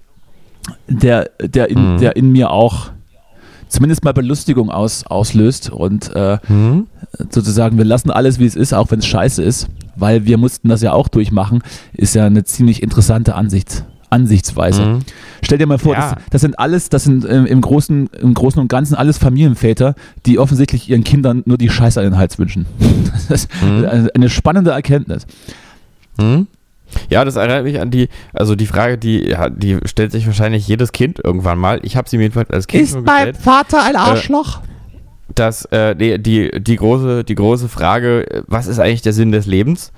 der, 0.88 1.30
der, 1.40 1.70
in, 1.70 1.94
Mhm. 1.94 1.98
der 1.98 2.16
in 2.16 2.32
mir 2.32 2.50
auch 2.50 2.90
zumindest 3.68 4.04
mal 4.04 4.12
Belustigung 4.12 4.70
aus, 4.70 5.06
auslöst 5.06 5.70
und 5.70 6.14
äh, 6.14 6.38
Hm? 6.46 6.86
sozusagen, 7.30 7.78
wir 7.78 7.84
lassen 7.84 8.10
alles, 8.10 8.38
wie 8.38 8.46
es 8.46 8.56
ist, 8.56 8.72
auch 8.72 8.90
wenn 8.90 9.00
es 9.00 9.06
scheiße 9.06 9.42
ist, 9.42 9.68
weil 9.96 10.24
wir 10.26 10.38
mussten 10.38 10.68
das 10.68 10.82
ja 10.82 10.92
auch 10.92 11.08
durchmachen, 11.08 11.62
ist 11.92 12.14
ja 12.14 12.26
eine 12.26 12.44
ziemlich 12.44 12.82
interessante 12.82 13.34
Ansicht, 13.34 13.84
Ansichtsweise. 14.08 14.84
Mhm. 14.86 14.98
Stell 15.42 15.58
dir 15.58 15.66
mal 15.66 15.78
vor, 15.78 15.94
Ja. 15.94 16.14
das, 16.14 16.22
das 16.30 16.40
sind 16.42 16.58
alles, 16.60 16.88
das 16.90 17.02
sind 17.04 17.26
ähm, 17.28 17.44
im, 17.44 17.60
Großen, 17.60 18.08
im 18.22 18.34
Großen 18.34 18.60
und 18.60 18.68
Ganzen 18.68 18.94
alles 18.94 19.18
Familienväter, 19.18 19.94
die 20.26 20.38
offensichtlich 20.38 20.88
ihren 20.88 21.02
Kindern 21.02 21.42
nur 21.44 21.58
die 21.58 21.68
Scheiße 21.68 21.98
an 22.00 22.06
den 22.06 22.16
Hals 22.16 22.38
wünschen. 22.38 22.66
Das 23.28 23.30
ist 23.44 23.48
Mhm. 23.62 24.08
eine 24.14 24.28
spannende 24.30 24.70
Erkenntnis. 24.70 25.26
Hm? 26.18 26.46
Ja, 27.10 27.24
das 27.24 27.36
erinnert 27.36 27.64
mich 27.64 27.80
an 27.80 27.90
die, 27.90 28.08
also 28.32 28.54
die 28.54 28.66
Frage, 28.66 28.96
die, 28.96 29.28
ja, 29.28 29.50
die 29.50 29.78
stellt 29.86 30.12
sich 30.12 30.26
wahrscheinlich 30.26 30.68
jedes 30.68 30.92
Kind 30.92 31.20
irgendwann 31.22 31.58
mal. 31.58 31.80
Ich 31.82 31.96
habe 31.96 32.08
sie 32.08 32.16
mir 32.16 32.24
jedenfalls 32.24 32.50
als 32.50 32.66
Kind 32.68 32.88
schon 32.88 33.04
gestellt. 33.04 33.36
Vater 33.36 33.82
ein 33.84 33.96
Arschloch? 33.96 34.60
dass 35.34 35.64
äh, 35.66 35.94
die, 35.94 36.20
die, 36.20 36.50
die, 36.62 36.76
große, 36.76 37.24
die 37.24 37.34
große 37.34 37.68
Frage, 37.68 38.30
äh, 38.30 38.42
was 38.46 38.66
ist 38.66 38.78
eigentlich 38.78 39.02
der 39.02 39.12
Sinn 39.12 39.32
des 39.32 39.46
Lebens? 39.46 39.92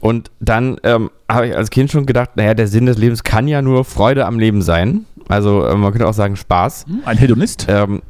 Und 0.00 0.30
dann 0.40 0.78
ähm, 0.84 1.10
habe 1.28 1.48
ich 1.48 1.56
als 1.56 1.70
Kind 1.70 1.90
schon 1.90 2.06
gedacht, 2.06 2.30
naja, 2.36 2.54
der 2.54 2.68
Sinn 2.68 2.86
des 2.86 2.98
Lebens 2.98 3.24
kann 3.24 3.48
ja 3.48 3.62
nur 3.62 3.84
Freude 3.84 4.26
am 4.26 4.38
Leben 4.38 4.62
sein. 4.62 5.04
Also 5.28 5.64
äh, 5.64 5.74
man 5.74 5.92
könnte 5.92 6.06
auch 6.06 6.14
sagen 6.14 6.36
Spaß. 6.36 6.84
Hm, 6.86 7.02
Ein 7.04 7.18
Hedonist? 7.18 7.66
Ähm, 7.68 8.02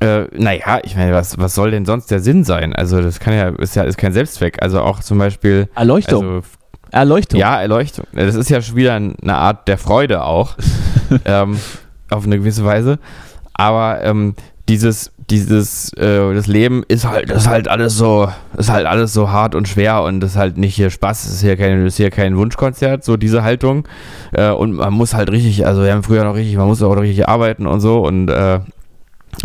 äh, 0.00 0.24
naja, 0.36 0.80
ich 0.84 0.96
meine, 0.96 1.12
was, 1.12 1.38
was 1.38 1.54
soll 1.54 1.70
denn 1.70 1.84
sonst 1.84 2.10
der 2.10 2.20
Sinn 2.20 2.44
sein? 2.44 2.74
Also 2.74 3.02
das 3.02 3.18
kann 3.18 3.34
ja, 3.34 3.48
ist 3.48 3.76
ja 3.76 3.82
ist 3.82 3.98
kein 3.98 4.12
Selbstzweck. 4.12 4.62
Also 4.62 4.80
auch 4.80 5.00
zum 5.00 5.18
Beispiel, 5.18 5.68
Erleuchtung. 5.74 6.24
also 6.24 6.48
Erleuchtung. 6.96 7.38
ja, 7.38 7.60
Erleuchtung. 7.60 8.06
Das 8.12 8.34
ist 8.34 8.50
ja 8.50 8.60
schon 8.60 8.76
wieder 8.76 8.94
eine 8.94 9.34
Art 9.34 9.68
der 9.68 9.78
Freude 9.78 10.24
auch. 10.24 10.56
ähm, 11.24 11.58
auf 12.10 12.24
eine 12.24 12.38
gewisse 12.38 12.64
Weise. 12.64 12.98
Aber 13.54 14.02
ähm, 14.02 14.34
dieses, 14.68 15.12
dieses, 15.30 15.92
äh, 15.94 16.34
das 16.34 16.46
Leben 16.46 16.84
ist 16.88 17.08
halt, 17.08 17.30
das 17.30 17.42
ist 17.42 17.48
halt 17.48 17.68
alles 17.68 17.96
so, 17.96 18.28
ist 18.56 18.70
halt 18.70 18.86
alles 18.86 19.12
so 19.12 19.30
hart 19.30 19.54
und 19.54 19.68
schwer 19.68 20.02
und 20.02 20.20
das 20.20 20.32
ist 20.32 20.36
halt 20.36 20.58
nicht 20.58 20.74
hier 20.74 20.90
Spaß, 20.90 21.24
das 21.24 21.34
ist 21.34 21.40
hier 21.40 21.56
kein, 21.56 21.86
ist 21.86 21.96
hier 21.96 22.10
kein 22.10 22.36
Wunschkonzert, 22.36 23.04
so 23.04 23.16
diese 23.16 23.42
Haltung. 23.42 23.86
Äh, 24.32 24.50
und 24.50 24.72
man 24.72 24.92
muss 24.92 25.14
halt 25.14 25.30
richtig, 25.30 25.66
also 25.66 25.82
wir 25.82 25.92
haben 25.92 26.02
früher 26.02 26.24
noch 26.24 26.34
richtig, 26.34 26.56
man 26.56 26.66
muss 26.66 26.82
auch 26.82 26.92
richtig 26.96 27.28
arbeiten 27.28 27.66
und 27.66 27.80
so 27.80 28.00
und 28.00 28.28
äh, 28.28 28.60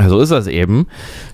so 0.07 0.19
ist 0.19 0.31
das 0.31 0.47
eben. 0.47 0.87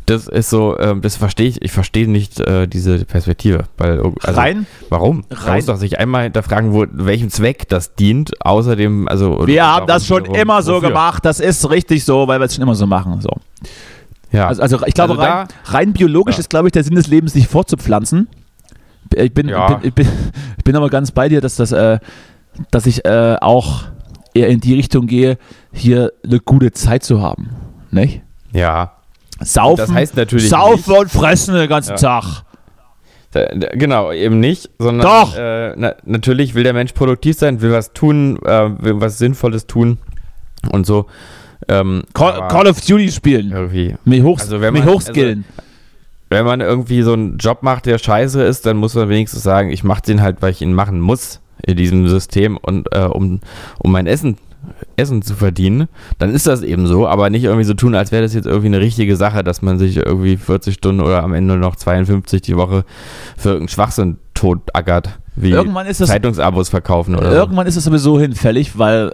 Das 0.08 0.28
ist 0.28 0.50
so, 0.50 0.78
ähm, 0.80 1.02
das 1.02 1.16
verstehe 1.16 1.48
ich, 1.48 1.62
ich 1.62 1.72
verstehe 1.72 2.10
nicht 2.10 2.40
äh, 2.40 2.68
diese 2.68 3.06
Perspektive. 3.06 3.66
Weil, 3.78 4.00
also, 4.00 4.14
Rein, 4.40 4.66
Warum? 4.90 5.24
Man 5.30 5.38
Rein- 5.40 5.56
muss 5.58 5.66
doch 5.68 5.78
sich 5.78 6.00
einmal 6.00 6.24
hinterfragen, 6.24 6.74
wo, 6.74 6.86
welchem 6.92 7.30
Zweck 7.30 7.68
das 7.70 7.94
dient. 7.96 8.32
Außerdem, 8.44 9.08
also. 9.08 9.46
wir 9.46 9.66
haben 9.66 9.86
das 9.88 10.08
schon 10.08 10.26
immer 10.26 10.62
so 10.64 10.76
wofür? 10.76 10.90
gemacht. 10.90 11.24
Das 11.26 11.40
ist 11.40 11.70
richtig 11.70 12.04
so, 12.04 12.28
weil 12.28 12.40
wir 12.40 12.46
es 12.46 12.56
schon 12.56 12.64
immer 12.64 12.76
so 12.76 12.88
machen. 12.88 13.22
So. 13.22 13.30
Ja. 14.32 14.48
Also, 14.48 14.62
also 14.64 14.80
ich 14.86 14.94
glaube, 14.94 15.12
Also 15.14 15.22
da- 15.24 15.34
rein, 15.42 15.48
rein 15.66 15.94
biologisch 15.94 16.36
Ja. 16.36 16.40
ist, 16.40 16.50
glaube 16.50 16.68
ich, 16.68 16.72
der 16.72 16.84
Sinn 16.84 16.96
des 16.96 17.08
Lebens, 17.08 17.34
sich 17.34 17.48
fortzupflanzen. 17.48 18.28
Ich 19.16 19.34
bin, 19.34 19.48
Ja. 19.50 19.68
bin, 19.76 19.88
ich 19.88 19.94
bin, 19.94 20.08
ich 20.58 20.64
bin 20.64 20.76
aber 20.76 20.90
ganz 20.90 21.12
bei 21.12 21.30
dir, 21.30 21.42
dass, 21.42 21.56
das, 21.58 21.72
äh, 21.72 22.00
dass 22.72 22.86
ich 22.88 23.06
äh, 23.06 23.38
auch 23.40 23.84
eher 24.34 24.48
in 24.50 24.60
die 24.60 24.74
Richtung 24.74 25.06
gehe, 25.08 25.38
hier 25.72 26.12
eine 26.26 26.40
gute 26.40 26.72
Zeit 26.72 27.04
zu 27.04 27.22
haben. 27.22 27.50
Nicht? 27.92 28.22
Ja. 28.54 28.94
Saufen, 29.40 29.78
Das 29.78 29.92
heißt 29.92 30.16
natürlich 30.18 30.50
saufen 30.50 30.94
und 30.96 31.12
fressen 31.12 31.54
den 31.56 31.70
ganzen 31.70 31.92
Ja. 31.92 31.96
Tag. 31.98 32.44
Genau, 33.74 34.12
eben 34.12 34.40
nicht, 34.40 34.70
sondern 34.80 35.06
Doch. 35.08 35.36
Äh, 35.38 35.74
na, 35.76 35.94
natürlich 36.06 36.56
will 36.56 36.64
der 36.64 36.74
Mensch 36.74 36.94
produktiv 36.94 37.38
sein, 37.38 37.62
will 37.62 37.72
was 37.72 37.94
tun, 37.94 38.40
äh, 38.44 38.70
will 38.82 39.00
was 39.00 39.20
Sinnvolles 39.20 39.68
tun 39.68 40.00
und 40.72 40.86
so. 40.88 41.06
Ähm, 41.68 42.04
Call, 42.14 42.48
Call 42.48 42.68
of 42.68 42.82
Duty 42.82 43.12
spielen. 43.12 43.52
irgendwie. 43.52 43.96
Mich, 44.06 44.24
hoch, 44.24 44.40
Also 44.40 44.60
wenn 44.62 44.74
mich 44.74 44.86
man- 44.86 44.94
hochskillen. 44.96 45.46
Wenn 46.30 46.46
man 46.46 46.60
irgendwie 46.62 47.04
so 47.04 47.14
einen 47.14 47.38
Job 47.38 47.64
macht, 47.64 47.86
der 47.86 47.98
scheiße 48.00 48.42
ist, 48.44 48.66
dann 48.66 48.76
muss 48.78 48.96
man 48.96 49.08
wenigstens 49.08 49.44
sagen, 49.44 49.70
ich 49.72 49.84
mache 49.84 50.02
den 50.02 50.22
halt, 50.22 50.42
weil 50.42 50.52
ich 50.52 50.62
ihn 50.62 50.74
machen 50.74 51.00
muss 51.00 51.40
in 51.66 51.78
diesem 51.78 52.08
System 52.10 52.58
und 52.58 52.88
äh, 52.92 53.02
um, 53.06 53.40
um 53.80 53.92
mein 53.92 54.08
Essen, 54.08 54.38
Essen 54.96 55.22
zu 55.22 55.36
verdienen, 55.36 55.88
dann 56.18 56.32
ist 56.34 56.48
das 56.48 56.62
eben 56.64 56.88
so, 56.88 57.08
aber 57.08 57.30
nicht 57.30 57.44
irgendwie 57.44 57.64
so 57.66 57.74
tun, 57.74 57.96
als 57.96 58.12
wäre 58.12 58.24
das 58.24 58.34
jetzt 58.34 58.46
irgendwie 58.46 58.68
eine 58.68 58.80
richtige 58.80 59.16
Sache, 59.16 59.44
dass 59.44 59.62
man 59.62 59.78
sich 59.80 59.98
irgendwie 59.98 60.38
40 60.38 60.74
Stunden 60.76 61.02
oder 61.02 61.24
am 61.24 61.34
Ende 61.34 61.58
noch 61.58 61.76
52 61.76 62.42
die 62.42 62.58
Woche 62.58 62.84
für 63.38 63.50
irgendeinen 63.50 63.70
Schwachsinn 63.70 64.18
totackert, 64.34 65.20
wie 65.36 65.52
Irgendwann 65.52 65.88
ist 65.88 66.02
das- 66.02 66.10
Zeitungsabos 66.10 66.70
verkaufen 66.70 67.16
oder 67.16 67.30
so. 67.32 67.36
Irgendwann 67.38 67.68
ist 67.68 67.76
es 67.76 67.84
sowieso 67.84 68.20
hinfällig, 68.20 68.78
weil 68.78 69.12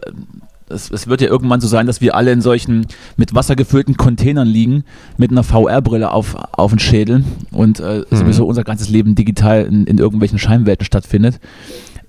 es, 0.70 0.90
es 0.90 1.08
wird 1.08 1.22
ja 1.22 1.28
irgendwann 1.28 1.60
so 1.62 1.68
sein, 1.68 1.86
dass 1.86 2.00
wir 2.02 2.16
alle 2.16 2.32
in 2.32 2.42
solchen 2.42 2.88
mit 3.18 3.36
Wasser 3.36 3.56
gefüllten 3.56 3.96
Containern 3.98 4.48
liegen, 4.48 4.86
mit 5.18 5.32
einer 5.32 5.44
VR-Brille 5.44 6.12
auf, 6.12 6.36
auf 6.54 6.72
den 6.72 6.80
Schädel 6.80 7.24
und 7.52 7.80
äh, 7.80 8.04
Mhm. 8.10 8.16
sowieso 8.16 8.46
unser 8.48 8.64
ganzes 8.64 8.90
Leben 8.90 9.14
digital 9.16 9.66
in, 9.66 9.86
in 9.86 9.98
irgendwelchen 9.98 10.40
Scheinwelten 10.40 10.86
stattfindet. 10.86 11.40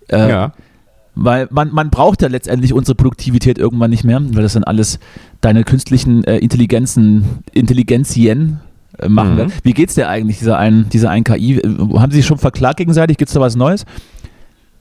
Äh, 0.08 0.28
Ja. 0.28 0.52
Weil 1.16 1.46
man, 1.50 1.72
man 1.72 1.90
braucht 1.90 2.22
ja 2.22 2.28
letztendlich 2.28 2.72
unsere 2.72 2.96
Produktivität 2.96 3.56
irgendwann 3.58 3.90
nicht 3.90 4.02
mehr, 4.04 4.20
weil 4.32 4.42
das 4.42 4.54
dann 4.54 4.64
alles 4.64 4.98
deine 5.40 5.62
künstlichen 5.64 6.24
äh, 6.24 6.38
Intelligenzen, 6.38 7.24
Intelligenzien 7.52 8.60
äh, 8.98 9.08
machen 9.08 9.34
Mhm. 9.34 9.36
wird. 9.38 9.52
Wie 9.62 9.74
geht's 9.74 9.94
dir 9.94 10.08
eigentlich, 10.08 10.38
dieser 10.38 10.58
ein, 10.58 10.88
dieser 10.88 11.10
ein 11.10 11.22
KI? 11.24 11.58
Äh, 11.58 11.68
Haben 11.98 12.10
sie 12.10 12.16
sich 12.18 12.26
schon 12.26 12.38
verklagt 12.38 12.78
gegenseitig? 12.78 13.16
Gibt's 13.16 13.34
da 13.34 13.40
was 13.40 13.54
Neues? 13.54 13.84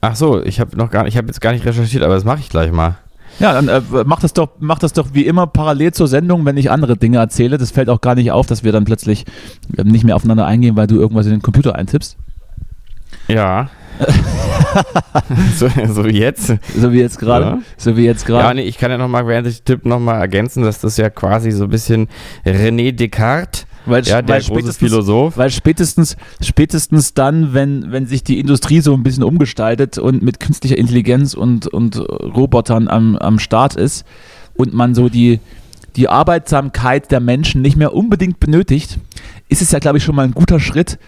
Ach 0.00 0.16
so, 0.16 0.42
ich 0.42 0.60
habe 0.60 0.76
noch 0.76 0.90
gar, 0.90 1.06
ich 1.06 1.16
habe 1.16 1.28
jetzt 1.28 1.40
gar 1.40 1.52
nicht 1.52 1.64
recherchiert, 1.64 2.02
aber 2.02 2.14
das 2.14 2.24
mache 2.24 2.40
ich 2.40 2.48
gleich 2.48 2.72
mal. 2.72 2.96
Ja, 3.40 3.52
dann 3.52 3.68
äh, 3.68 3.80
mach, 4.04 4.20
das 4.20 4.32
doch, 4.32 4.50
mach 4.60 4.78
das 4.78 4.92
doch 4.92 5.08
wie 5.12 5.26
immer 5.26 5.46
parallel 5.46 5.92
zur 5.92 6.06
Sendung, 6.08 6.44
wenn 6.44 6.56
ich 6.56 6.70
andere 6.70 6.96
Dinge 6.96 7.18
erzähle. 7.18 7.58
Das 7.58 7.70
fällt 7.70 7.88
auch 7.88 8.00
gar 8.00 8.14
nicht 8.16 8.30
auf, 8.32 8.46
dass 8.46 8.62
wir 8.64 8.70
dann 8.72 8.84
plötzlich 8.84 9.24
äh, 9.76 9.82
nicht 9.84 10.04
mehr 10.04 10.14
aufeinander 10.16 10.46
eingehen, 10.46 10.76
weil 10.76 10.86
du 10.88 10.96
irgendwas 10.96 11.26
in 11.26 11.32
den 11.32 11.42
Computer 11.42 11.74
eintippst. 11.74 12.16
Ja. 13.28 13.70
so, 15.56 15.68
so 15.88 16.04
wie 16.04 16.18
jetzt. 16.18 16.54
So 16.76 16.92
wie 16.92 16.98
jetzt 17.00 17.18
gerade. 17.18 17.44
Ja. 17.44 17.58
So 17.76 17.96
wie 17.96 18.04
jetzt 18.04 18.22
Ja, 18.28 18.40
gerade. 18.40 18.56
nee, 18.56 18.62
ich 18.62 18.78
kann 18.78 18.90
ja 18.90 18.98
nochmal, 18.98 19.26
während 19.26 19.46
ich 19.46 19.62
tippe, 19.62 19.88
nochmal 19.88 20.20
ergänzen, 20.20 20.62
dass 20.62 20.80
das 20.80 20.96
ja 20.96 21.10
quasi 21.10 21.50
so 21.50 21.64
ein 21.64 21.70
bisschen 21.70 22.08
René 22.44 22.92
Descartes, 22.92 23.66
weil, 23.86 24.02
ja, 24.04 24.22
der 24.22 24.36
weil 24.36 24.40
große 24.42 24.52
spätestens, 24.54 24.76
Philosoph. 24.78 25.36
weil 25.36 25.50
spätestens, 25.50 26.16
spätestens 26.40 27.14
dann, 27.14 27.52
wenn, 27.54 27.92
wenn 27.92 28.06
sich 28.06 28.24
die 28.24 28.40
Industrie 28.40 28.80
so 28.80 28.94
ein 28.94 29.02
bisschen 29.02 29.24
umgestaltet 29.24 29.98
und 29.98 30.22
mit 30.22 30.40
künstlicher 30.40 30.78
Intelligenz 30.78 31.34
und, 31.34 31.66
und 31.66 31.96
Robotern 31.98 32.88
am, 32.88 33.16
am 33.16 33.38
Start 33.38 33.76
ist 33.76 34.04
und 34.54 34.72
man 34.72 34.94
so 34.94 35.08
die, 35.08 35.40
die 35.96 36.08
Arbeitsamkeit 36.08 37.10
der 37.10 37.20
Menschen 37.20 37.62
nicht 37.62 37.76
mehr 37.76 37.92
unbedingt 37.94 38.40
benötigt, 38.40 38.98
ist 39.48 39.62
es 39.62 39.70
ja, 39.70 39.78
glaube 39.78 39.98
ich, 39.98 40.04
schon 40.04 40.14
mal 40.16 40.24
ein 40.24 40.32
guter 40.32 40.60
Schritt, 40.60 40.98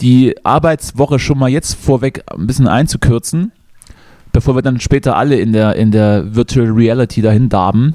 die 0.00 0.34
Arbeitswoche 0.44 1.18
schon 1.18 1.38
mal 1.38 1.48
jetzt 1.48 1.74
vorweg 1.74 2.24
ein 2.30 2.46
bisschen 2.46 2.68
einzukürzen, 2.68 3.52
bevor 4.32 4.56
wir 4.56 4.62
dann 4.62 4.80
später 4.80 5.16
alle 5.16 5.36
in 5.36 5.52
der, 5.52 5.76
in 5.76 5.90
der 5.90 6.34
Virtual 6.34 6.68
Reality 6.70 7.22
dahin 7.22 7.48
darben 7.48 7.94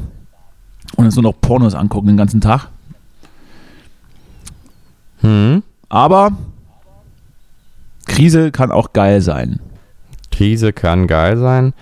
und 0.95 1.05
uns 1.05 1.15
nur 1.15 1.23
noch 1.23 1.41
Pornos 1.41 1.75
angucken 1.75 2.07
den 2.07 2.17
ganzen 2.17 2.41
Tag. 2.41 2.69
Hm. 5.21 5.63
Aber 5.89 6.31
Krise 8.07 8.51
kann 8.51 8.71
auch 8.71 8.93
geil 8.93 9.21
sein. 9.21 9.59
Krise 10.31 10.73
kann 10.73 11.07
geil 11.07 11.37
sein. 11.37 11.73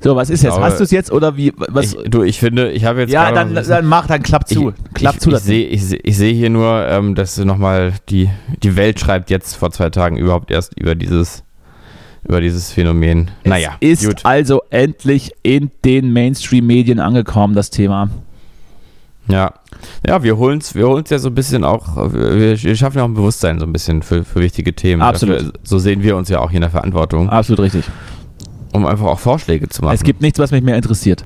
So, 0.00 0.14
was 0.14 0.30
ist 0.30 0.42
jetzt? 0.42 0.52
glaube, 0.52 0.64
Hast 0.66 0.78
du 0.78 0.84
es 0.84 0.92
jetzt 0.92 1.10
oder 1.10 1.36
wie? 1.36 1.52
Was? 1.56 1.94
Ich, 1.94 2.10
du, 2.10 2.22
ich 2.22 2.38
finde, 2.38 2.70
ich 2.70 2.84
habe 2.84 3.00
jetzt 3.00 3.12
ja, 3.12 3.32
dann, 3.32 3.52
dann 3.54 3.86
mach, 3.86 4.06
dann 4.06 4.22
klapp 4.22 4.46
zu. 4.48 4.68
Ich, 4.70 4.94
klapp 4.94 5.14
ich, 5.16 5.20
zu. 5.20 5.30
ich 5.32 5.38
sehe 5.38 5.66
ich, 5.66 5.84
seh- 5.84 6.00
ich 6.02 6.16
seh 6.16 6.32
hier 6.32 6.50
nur, 6.50 6.86
ähm, 6.86 7.16
dass 7.16 7.36
nochmal 7.38 7.94
die, 8.08 8.30
die 8.62 8.76
Welt 8.76 9.00
schreibt 9.00 9.28
jetzt 9.28 9.56
vor 9.56 9.72
zwei 9.72 9.90
Tagen 9.90 10.16
überhaupt 10.16 10.52
erst 10.52 10.78
über 10.78 10.94
dieses, 10.94 11.42
über 12.22 12.40
dieses 12.40 12.70
Phänomen. 12.70 13.32
Es 13.42 13.50
naja, 13.50 13.72
ist 13.80 14.06
gut. 14.06 14.20
also 14.24 14.62
endlich 14.70 15.32
in 15.42 15.72
den 15.84 16.12
Mainstream-Medien 16.12 17.00
angekommen, 17.00 17.54
das 17.56 17.70
Thema. 17.70 18.08
Ja. 19.26 19.52
Ja, 20.06 20.22
wir 20.22 20.36
holen 20.38 20.58
es 20.58 20.74
wir 20.74 20.86
holen's 20.86 21.10
ja 21.10 21.18
so 21.18 21.28
ein 21.28 21.34
bisschen 21.34 21.62
auch, 21.64 22.12
wir, 22.12 22.60
wir 22.62 22.76
schaffen 22.76 22.98
ja 22.98 23.04
auch 23.04 23.08
ein 23.08 23.14
Bewusstsein 23.14 23.58
so 23.58 23.66
ein 23.66 23.72
bisschen 23.72 24.02
für, 24.02 24.24
für 24.24 24.40
wichtige 24.40 24.74
Themen. 24.74 25.02
Absolut. 25.02 25.38
Dafür, 25.40 25.52
so 25.64 25.78
sehen 25.78 26.02
wir 26.02 26.16
uns 26.16 26.28
ja 26.28 26.38
auch 26.38 26.50
hier 26.50 26.58
in 26.58 26.62
der 26.62 26.70
Verantwortung, 26.70 27.28
Absolut 27.28 27.60
richtig. 27.60 27.84
Um 28.72 28.86
einfach 28.86 29.06
auch 29.06 29.18
Vorschläge 29.18 29.68
zu 29.68 29.82
machen. 29.82 29.94
Es 29.94 30.02
gibt 30.02 30.20
nichts, 30.20 30.38
was 30.38 30.50
mich 30.50 30.62
mehr 30.62 30.76
interessiert. 30.76 31.24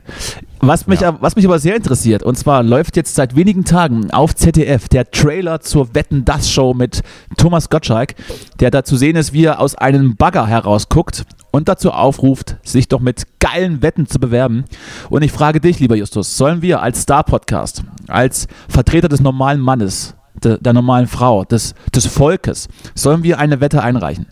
Was 0.61 0.87
mich, 0.87 1.01
Ja. 1.01 1.17
was 1.21 1.35
mich 1.35 1.45
aber 1.45 1.59
sehr 1.59 1.75
interessiert, 1.75 2.23
und 2.23 2.39
zwar 2.39 2.63
läuft 2.63 2.97
jetzt 2.97 3.17
seit 3.17 3.35
wenigen 3.35 3.65
Tagen 3.65 4.11
auf 4.13 4.35
ZDF 4.35 4.89
der 4.89 5.11
Trailer 5.11 5.61
zur 5.61 5.95
Wetten 5.95 6.25
das 6.25 6.51
Show 6.51 6.73
mit 6.73 7.03
Thomas 7.37 7.69
Gottschalk, 7.69 8.15
der 8.61 8.71
da 8.71 8.85
zu 8.85 8.97
sehen 8.97 9.17
ist, 9.17 9.33
wie 9.33 9.45
er 9.45 9.59
aus 9.61 9.75
einem 9.75 10.15
Bagger 10.17 10.47
herausguckt 10.47 11.25
und 11.51 11.69
dazu 11.69 11.91
aufruft, 11.91 12.57
sich 12.63 12.87
doch 12.87 13.01
mit 13.01 13.25
geilen 13.41 13.83
Wetten 13.83 14.07
zu 14.07 14.21
bewerben. 14.21 14.65
Und 15.11 15.23
ich 15.23 15.33
frage 15.33 15.61
dich, 15.61 15.81
lieber 15.81 15.97
Justus, 15.97 16.37
sollen 16.37 16.63
wir 16.63 16.81
als 16.81 17.03
Star-Podcast, 17.03 17.83
als 18.07 18.47
Vertreter 18.69 19.09
des 19.09 19.21
normalen 19.21 19.61
Mannes, 19.61 20.15
de, 20.45 20.59
der 20.61 20.73
normalen 20.73 21.09
Frau, 21.09 21.45
des, 21.45 21.75
des 21.93 22.07
Volkes, 22.07 22.69
sollen 22.95 23.25
wir 23.25 23.41
eine 23.41 23.61
Wette 23.61 23.83
einreichen? 23.83 24.27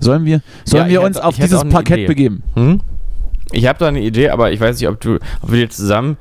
Sollen 0.00 0.24
wir, 0.24 0.40
sollen 0.64 0.86
ich 0.86 0.92
wir 0.92 0.98
hätte- 0.98 1.06
uns 1.06 1.16
auf 1.18 1.34
hätte 1.36 1.42
dieses 1.46 1.58
auch 1.58 1.62
eine 1.64 1.70
Parkett 1.72 1.98
Idee. 1.98 2.06
begeben? 2.06 2.42
Hm? 2.54 2.80
Ich 3.52 3.66
habe 3.66 3.78
da 3.78 3.88
eine 3.88 4.00
Idee, 4.00 4.28
aber 4.30 4.52
ich 4.52 4.60
weiß 4.60 4.78
nicht, 4.78 4.88
ob 4.88 5.00
du, 5.00 5.16
ob 5.40 5.50
wir 5.52 5.66
die 5.66 5.68
zusammen 5.70 6.16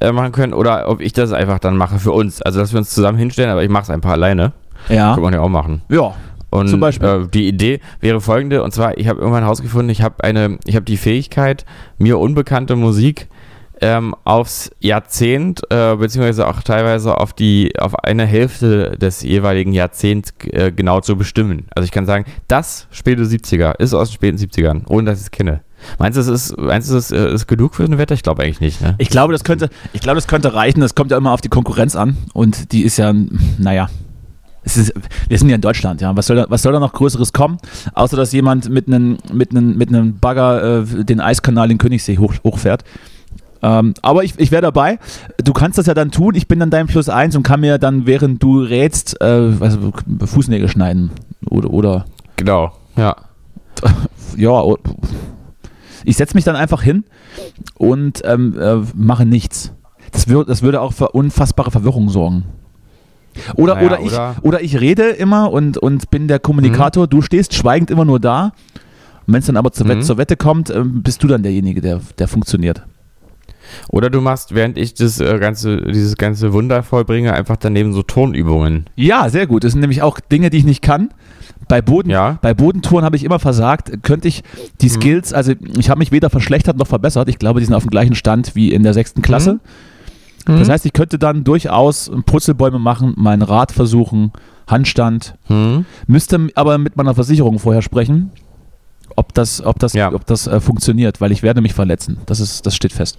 äh, 0.00 0.12
machen 0.12 0.30
können 0.32 0.52
oder 0.54 0.88
ob 0.88 1.00
ich 1.00 1.12
das 1.12 1.32
einfach 1.32 1.58
dann 1.58 1.76
mache 1.76 1.98
für 1.98 2.12
uns. 2.12 2.40
Also, 2.42 2.60
dass 2.60 2.72
wir 2.72 2.78
uns 2.78 2.90
zusammen 2.90 3.18
hinstellen, 3.18 3.50
aber 3.50 3.64
ich 3.64 3.68
mache 3.70 3.82
es 3.84 3.90
einfach 3.90 4.10
alleine. 4.10 4.52
Ja. 4.88 5.14
Kann 5.14 5.22
man 5.24 5.34
ja 5.34 5.40
auch 5.40 5.48
machen. 5.48 5.82
Ja. 5.88 6.14
Und 6.50 6.68
Zum 6.68 6.80
Beispiel. 6.80 7.06
Äh, 7.08 7.28
die 7.28 7.48
Idee 7.48 7.80
wäre 8.00 8.20
folgende, 8.20 8.62
und 8.62 8.72
zwar, 8.72 8.96
ich 8.96 9.08
habe 9.08 9.18
irgendwann 9.20 9.42
herausgefunden, 9.42 9.90
ich 9.90 10.02
habe 10.02 10.22
eine, 10.24 10.58
ich 10.64 10.76
habe 10.76 10.84
die 10.84 10.96
Fähigkeit, 10.96 11.66
mir 11.98 12.18
unbekannte 12.18 12.74
Musik 12.76 13.26
ähm, 13.80 14.14
aufs 14.24 14.70
Jahrzehnt, 14.80 15.62
äh, 15.70 15.96
beziehungsweise 15.96 16.46
auch 16.48 16.62
teilweise 16.62 17.16
auf 17.18 17.32
die, 17.32 17.72
auf 17.78 17.94
eine 18.04 18.26
Hälfte 18.26 18.96
des 18.98 19.22
jeweiligen 19.22 19.72
Jahrzehnts 19.72 20.34
äh, 20.50 20.72
genau 20.72 21.00
zu 21.00 21.16
bestimmen. 21.16 21.66
Also 21.74 21.84
ich 21.84 21.92
kann 21.92 22.06
sagen, 22.06 22.24
das 22.48 22.86
späte 22.90 23.24
70er 23.24 23.78
ist 23.78 23.94
aus 23.94 24.10
den 24.10 24.14
späten 24.14 24.38
70ern, 24.38 24.82
ohne 24.88 25.10
dass 25.10 25.18
ich 25.18 25.26
es 25.26 25.30
kenne. 25.30 25.60
Meinst 25.98 26.16
du, 26.16 26.20
es 26.20 26.28
ist, 26.28 26.58
meinst 26.58 26.90
du, 26.90 26.96
es 26.96 27.10
ist, 27.10 27.16
äh, 27.16 27.32
ist 27.32 27.46
genug 27.46 27.74
für 27.74 27.84
eine 27.84 27.98
Wette? 27.98 28.14
Ich 28.14 28.22
glaube 28.22 28.42
eigentlich 28.42 28.60
nicht, 28.60 28.80
ne? 28.80 28.94
Ich 28.98 29.10
glaube, 29.10 29.32
das 29.32 29.44
könnte, 29.44 29.70
ich 29.92 30.00
glaube, 30.00 30.16
das 30.16 30.26
könnte 30.26 30.54
reichen. 30.54 30.80
Das 30.80 30.94
kommt 30.94 31.10
ja 31.10 31.16
immer 31.16 31.32
auf 31.32 31.40
die 31.40 31.48
Konkurrenz 31.48 31.96
an. 31.96 32.16
Und 32.34 32.72
die 32.72 32.82
ist 32.82 32.96
ja, 32.96 33.12
naja. 33.58 33.88
Ist, 34.64 34.92
wir 35.28 35.38
sind 35.38 35.48
ja 35.48 35.54
in 35.54 35.60
Deutschland, 35.60 36.00
ja. 36.00 36.14
Was 36.16 36.26
soll, 36.26 36.36
da, 36.36 36.46
was 36.48 36.62
soll 36.62 36.72
da 36.72 36.80
noch 36.80 36.92
Größeres 36.92 37.32
kommen? 37.32 37.58
Außer 37.94 38.16
dass 38.16 38.32
jemand 38.32 38.68
mit 38.68 38.88
einem 38.88 39.18
mit 39.32 39.52
mit 39.52 40.20
Bagger 40.20 40.80
äh, 40.80 41.04
den 41.04 41.20
Eiskanal 41.20 41.70
in 41.70 41.78
Königssee 41.78 42.18
hoch, 42.18 42.34
hochfährt. 42.44 42.84
Ähm, 43.62 43.94
aber 44.02 44.22
ich, 44.24 44.38
ich 44.38 44.50
wäre 44.50 44.62
dabei. 44.62 44.98
Du 45.42 45.52
kannst 45.52 45.78
das 45.78 45.86
ja 45.86 45.94
dann 45.94 46.10
tun. 46.10 46.34
Ich 46.34 46.46
bin 46.48 46.60
dann 46.60 46.70
dein 46.70 46.86
Plus 46.86 47.08
eins 47.08 47.34
und 47.36 47.42
kann 47.42 47.60
mir 47.60 47.78
dann, 47.78 48.06
während 48.06 48.42
du 48.42 48.60
rätst, 48.60 49.20
äh, 49.20 49.60
was, 49.60 49.78
Fußnägel 50.30 50.68
schneiden. 50.68 51.10
Oder, 51.50 51.70
oder 51.70 52.04
Genau, 52.36 52.72
ja. 52.96 53.16
ja, 54.36 54.62
ich 56.04 56.16
setze 56.16 56.34
mich 56.36 56.44
dann 56.44 56.56
einfach 56.56 56.82
hin 56.82 57.04
und 57.76 58.22
ähm, 58.24 58.56
äh, 58.58 58.76
mache 58.94 59.26
nichts. 59.26 59.72
Das, 60.12 60.28
wür 60.28 60.44
das 60.44 60.62
würde 60.62 60.80
auch 60.80 60.92
für 60.92 61.10
unfassbare 61.10 61.70
Verwirrung 61.70 62.08
sorgen. 62.08 62.44
Oder, 63.54 63.74
Naja, 63.74 63.86
oder, 63.86 64.00
ich, 64.00 64.06
oder- 64.12 64.34
oder 64.42 64.62
ich 64.62 64.80
rede 64.80 65.10
immer 65.10 65.52
und, 65.52 65.78
und 65.78 66.10
bin 66.10 66.28
der 66.28 66.38
Kommunikator, 66.38 67.06
du 67.06 67.22
stehst 67.22 67.54
schweigend 67.54 67.90
immer 67.90 68.04
nur 68.04 68.18
da. 68.20 68.52
Und 69.26 69.34
wenn 69.34 69.40
es 69.40 69.46
dann 69.46 69.56
aber 69.56 69.72
zur, 69.72 69.86
Wette, 69.86 69.98
Mhm. 69.98 70.02
zur 70.02 70.16
Wette 70.18 70.36
kommt, 70.36 70.70
ähm, 70.70 71.02
bist 71.02 71.22
du 71.22 71.26
dann 71.28 71.42
derjenige, 71.42 71.80
der, 71.80 72.00
der 72.18 72.26
funktioniert. 72.28 72.82
Oder 73.88 74.10
du 74.10 74.20
machst, 74.20 74.54
während 74.54 74.78
ich 74.78 74.94
das 74.94 75.20
äh, 75.20 75.38
ganze, 75.38 75.78
dieses 75.82 76.16
ganze 76.16 76.52
Wunder 76.52 76.82
vollbringe, 76.82 77.32
einfach 77.32 77.56
daneben 77.56 77.92
so 77.92 78.02
Tonübungen. 78.02 78.86
Ja, 78.96 79.28
sehr 79.28 79.46
gut. 79.46 79.64
Das 79.64 79.72
sind 79.72 79.80
nämlich 79.80 80.02
auch 80.02 80.20
Dinge, 80.20 80.50
die 80.50 80.58
ich 80.58 80.64
nicht 80.64 80.82
kann. 80.82 81.10
Bei, 81.68 81.82
Boden, 81.82 82.08
Ja. 82.10 82.38
bei 82.40 82.54
Bodentouren 82.54 83.04
habe 83.04 83.16
ich 83.16 83.24
immer 83.24 83.38
versagt. 83.38 84.02
Könnte 84.02 84.28
ich 84.28 84.42
die 84.80 84.86
Mhm. 84.86 84.90
Skills, 84.90 85.32
also 85.34 85.52
ich 85.78 85.90
habe 85.90 85.98
mich 85.98 86.12
weder 86.12 86.30
verschlechtert 86.30 86.76
noch 86.78 86.86
verbessert. 86.86 87.28
Ich 87.28 87.38
glaube, 87.38 87.60
die 87.60 87.66
sind 87.66 87.74
auf 87.74 87.82
dem 87.84 87.90
gleichen 87.90 88.14
Stand 88.14 88.54
wie 88.54 88.72
in 88.72 88.82
der 88.82 88.94
sechsten 88.94 89.20
Klasse. 89.22 89.60
Mhm. 90.46 90.58
Das 90.58 90.68
heißt, 90.70 90.86
ich 90.86 90.94
könnte 90.94 91.18
dann 91.18 91.44
durchaus 91.44 92.10
Purzelbäume 92.24 92.78
machen, 92.78 93.12
mein 93.16 93.42
Rad 93.42 93.72
versuchen, 93.72 94.32
Handstand, 94.66 95.34
Hm? 95.48 95.84
müsste 96.06 96.48
aber 96.54 96.78
mit 96.78 96.96
meiner 96.96 97.14
Versicherung 97.14 97.58
vorher 97.58 97.82
sprechen, 97.82 98.30
ob 99.16 99.34
das, 99.34 99.62
ob 99.64 99.78
das, 99.78 99.92
Ja. 99.94 100.12
ob 100.12 100.26
das 100.26 100.46
äh, 100.46 100.60
funktioniert, 100.60 101.20
weil 101.20 101.32
ich 101.32 101.42
werde 101.42 101.60
mich 101.60 101.74
verletzen. 101.74 102.18
Das 102.26 102.40
ist, 102.40 102.64
das 102.66 102.74
steht 102.76 102.92
fest. 102.92 103.18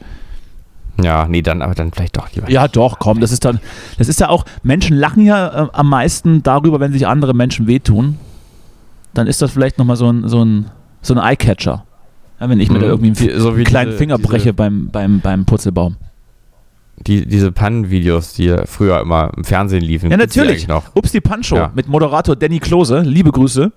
Ja, 1.02 1.28
nee, 1.28 1.42
dann 1.42 1.62
aber 1.62 1.76
dann 1.76 1.92
vielleicht 1.92 2.18
doch 2.18 2.30
lieber. 2.34 2.50
Ja, 2.50 2.68
doch, 2.68 3.00
komm, 3.00 3.20
das 3.22 3.32
ist 3.32 3.46
dann, 3.46 3.60
das 3.98 4.10
ist 4.10 4.20
ja 4.20 4.30
auch, 4.30 4.46
Menschen 4.64 4.98
lachen 4.98 5.26
ja 5.26 5.66
äh, 5.66 5.68
am 5.72 5.90
meisten 5.90 6.44
darüber, 6.44 6.80
wenn 6.80 6.92
sich 6.92 7.08
andere 7.08 7.34
Menschen 7.34 7.68
wehtun. 7.68 8.18
Dann 9.14 9.28
ist 9.28 9.42
das 9.42 9.52
vielleicht 9.52 9.78
nochmal 9.78 9.96
so 9.96 10.12
ein, 10.12 10.28
so 10.28 10.44
ein, 10.44 10.66
so 11.02 11.14
ein 11.16 11.20
Eyecatcher. 11.20 11.86
Ja, 12.40 12.50
wenn 12.50 12.60
ich 12.60 12.70
mir 12.70 12.80
da 12.80 12.86
Mhm. 12.86 13.06
irgendwie 13.06 13.30
einen, 13.32 13.40
so 13.40 13.52
kleinen 13.54 13.92
diese- 13.92 13.98
Finger 13.98 14.18
diese- 14.18 14.28
breche 14.28 14.54
beim, 14.54 14.90
beim, 14.92 15.20
beim 15.22 15.46
Purzelbaum. 15.46 15.96
Die, 17.08 17.26
diese 17.26 17.54
Pannenvideos, 17.54 18.34
die 18.34 18.54
früher 18.66 19.00
immer 19.00 19.32
im 19.38 19.46
Fernsehen 19.46 19.82
liefen. 19.82 20.12
Ja, 20.12 20.18
die 20.18 20.24
natürlich. 20.24 20.68
Noch. 20.68 20.94
Ups, 20.96 21.14
die 21.14 21.22
Pancho 21.22 21.56
Ja. 21.56 21.72
mit 21.74 21.88
Moderator 21.88 22.36
Danny 22.36 22.60
Klose. 22.60 23.00
Liebe 23.02 23.32
Grüße. 23.32 23.72